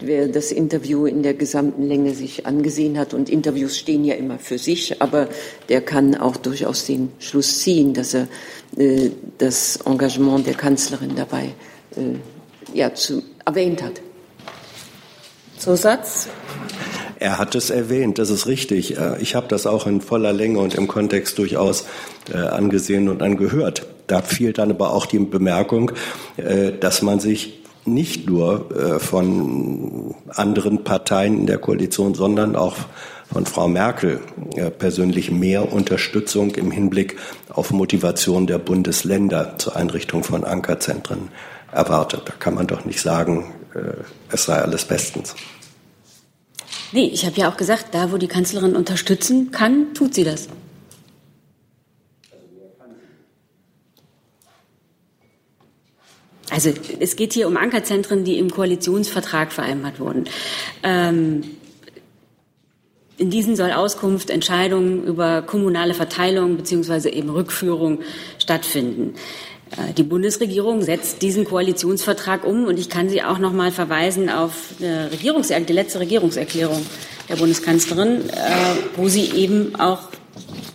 Wer 0.00 0.28
das 0.28 0.52
Interview 0.52 1.06
in 1.06 1.22
der 1.22 1.34
gesamten 1.34 1.86
Länge 1.86 2.14
sich 2.14 2.46
angesehen 2.46 2.98
hat, 2.98 3.14
und 3.14 3.28
Interviews 3.28 3.76
stehen 3.76 4.04
ja 4.04 4.14
immer 4.14 4.38
für 4.38 4.58
sich, 4.58 5.00
aber 5.02 5.28
der 5.68 5.80
kann 5.80 6.14
auch 6.14 6.36
durchaus 6.36 6.86
den 6.86 7.10
Schluss 7.18 7.60
ziehen, 7.60 7.94
dass 7.94 8.14
er 8.14 8.28
äh, 8.76 9.10
das 9.38 9.76
Engagement 9.84 10.46
der 10.46 10.54
Kanzlerin 10.54 11.14
dabei 11.16 11.54
äh, 11.96 12.18
ja, 12.72 12.94
zu, 12.94 13.22
erwähnt 13.44 13.82
hat. 13.82 14.00
Zusatz? 15.58 16.28
Er 17.18 17.38
hat 17.38 17.54
es 17.54 17.70
erwähnt, 17.70 18.18
das 18.18 18.30
ist 18.30 18.46
richtig. 18.46 18.98
Äh, 18.98 19.20
ich 19.20 19.34
habe 19.34 19.48
das 19.48 19.66
auch 19.66 19.86
in 19.86 20.00
voller 20.00 20.32
Länge 20.32 20.58
und 20.58 20.74
im 20.74 20.88
Kontext 20.88 21.38
durchaus 21.38 21.86
äh, 22.32 22.36
angesehen 22.36 23.08
und 23.08 23.22
angehört. 23.22 23.86
Da 24.06 24.22
fiel 24.22 24.52
dann 24.52 24.70
aber 24.70 24.92
auch 24.92 25.06
die 25.06 25.18
Bemerkung, 25.18 25.92
äh, 26.36 26.72
dass 26.72 27.02
man 27.02 27.20
sich 27.20 27.60
nicht 27.86 28.28
nur 28.28 28.70
äh, 28.70 28.98
von 28.98 30.14
anderen 30.28 30.84
Parteien 30.84 31.38
in 31.38 31.46
der 31.46 31.58
Koalition, 31.58 32.14
sondern 32.14 32.56
auch 32.56 32.76
von 33.32 33.46
Frau 33.46 33.68
Merkel 33.68 34.20
äh, 34.54 34.70
persönlich 34.70 35.30
mehr 35.30 35.72
Unterstützung 35.72 36.54
im 36.54 36.70
Hinblick 36.70 37.16
auf 37.50 37.70
Motivation 37.70 38.46
der 38.46 38.58
Bundesländer 38.58 39.54
zur 39.58 39.76
Einrichtung 39.76 40.22
von 40.22 40.44
Ankerzentren 40.44 41.28
erwartet. 41.72 42.22
Da 42.26 42.32
kann 42.38 42.54
man 42.54 42.66
doch 42.66 42.84
nicht 42.84 43.00
sagen, 43.00 43.52
es 44.30 44.44
sei 44.44 44.54
alles 44.54 44.84
bestens. 44.84 45.34
Nee, 46.92 47.10
ich 47.12 47.26
habe 47.26 47.36
ja 47.36 47.50
auch 47.50 47.56
gesagt, 47.56 47.86
da 47.90 48.12
wo 48.12 48.18
die 48.18 48.28
Kanzlerin 48.28 48.76
unterstützen 48.76 49.50
kann, 49.50 49.94
tut 49.94 50.14
sie 50.14 50.22
das. 50.22 50.48
Also 56.50 56.72
es 57.00 57.16
geht 57.16 57.32
hier 57.32 57.46
um 57.46 57.56
Ankerzentren, 57.56 58.24
die 58.24 58.38
im 58.38 58.50
Koalitionsvertrag 58.50 59.52
vereinbart 59.52 59.98
wurden. 59.98 60.24
Ähm, 60.82 61.42
in 63.16 63.30
diesen 63.30 63.56
soll 63.56 63.70
Auskunft, 63.70 64.28
Entscheidungen 64.28 65.04
über 65.04 65.42
kommunale 65.42 65.94
Verteilung 65.94 66.56
beziehungsweise 66.56 67.10
eben 67.10 67.30
Rückführung 67.30 68.00
stattfinden. 68.38 69.14
Äh, 69.70 69.92
die 69.94 70.02
Bundesregierung 70.02 70.82
setzt 70.82 71.22
diesen 71.22 71.44
Koalitionsvertrag 71.44 72.44
um 72.44 72.64
und 72.64 72.78
ich 72.78 72.88
kann 72.88 73.08
Sie 73.08 73.22
auch 73.22 73.38
noch 73.38 73.52
mal 73.52 73.70
verweisen 73.70 74.28
auf 74.28 74.74
die, 74.80 74.86
Regierungser 74.86 75.60
die 75.60 75.72
letzte 75.72 76.00
Regierungserklärung 76.00 76.84
der 77.28 77.36
Bundeskanzlerin, 77.36 78.28
äh, 78.30 78.32
wo 78.96 79.08
sie 79.08 79.30
eben 79.30 79.76
auch 79.76 80.00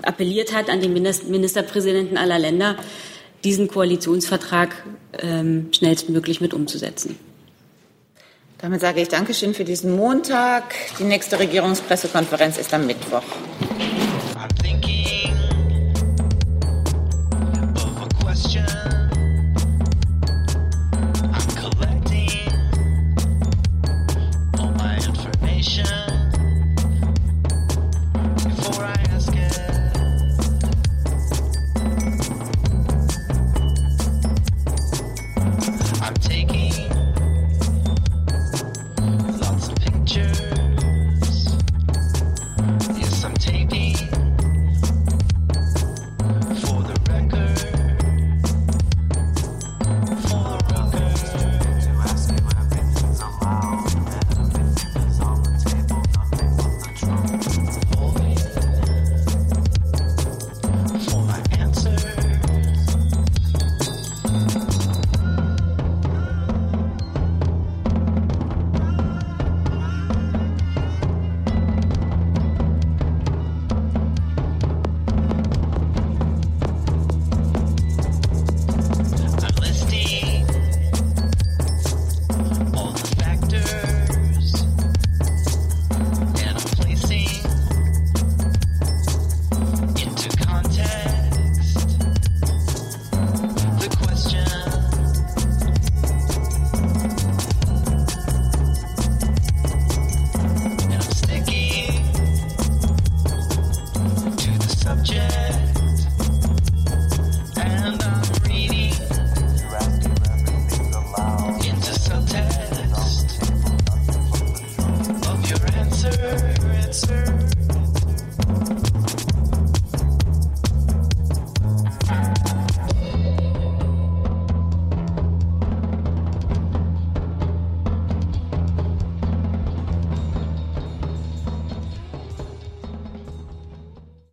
appelliert 0.01 0.53
hat 0.53 0.69
an 0.69 0.81
die 0.81 0.87
Ministerpräsidenten 0.87 2.17
aller 2.17 2.39
Länder, 2.39 2.77
diesen 3.43 3.67
Koalitionsvertrag 3.67 4.83
ähm, 5.19 5.69
schnellstmöglich 5.73 6.41
mit 6.41 6.53
umzusetzen. 6.53 7.17
Damit 8.57 8.81
sage 8.81 9.01
ich 9.01 9.07
Dankeschön 9.07 9.53
für 9.53 9.63
diesen 9.63 9.95
Montag. 9.95 10.75
Die 10.99 11.05
nächste 11.05 11.39
Regierungspressekonferenz 11.39 12.57
ist 12.57 12.73
am 12.73 12.85
Mittwoch. 12.85 13.23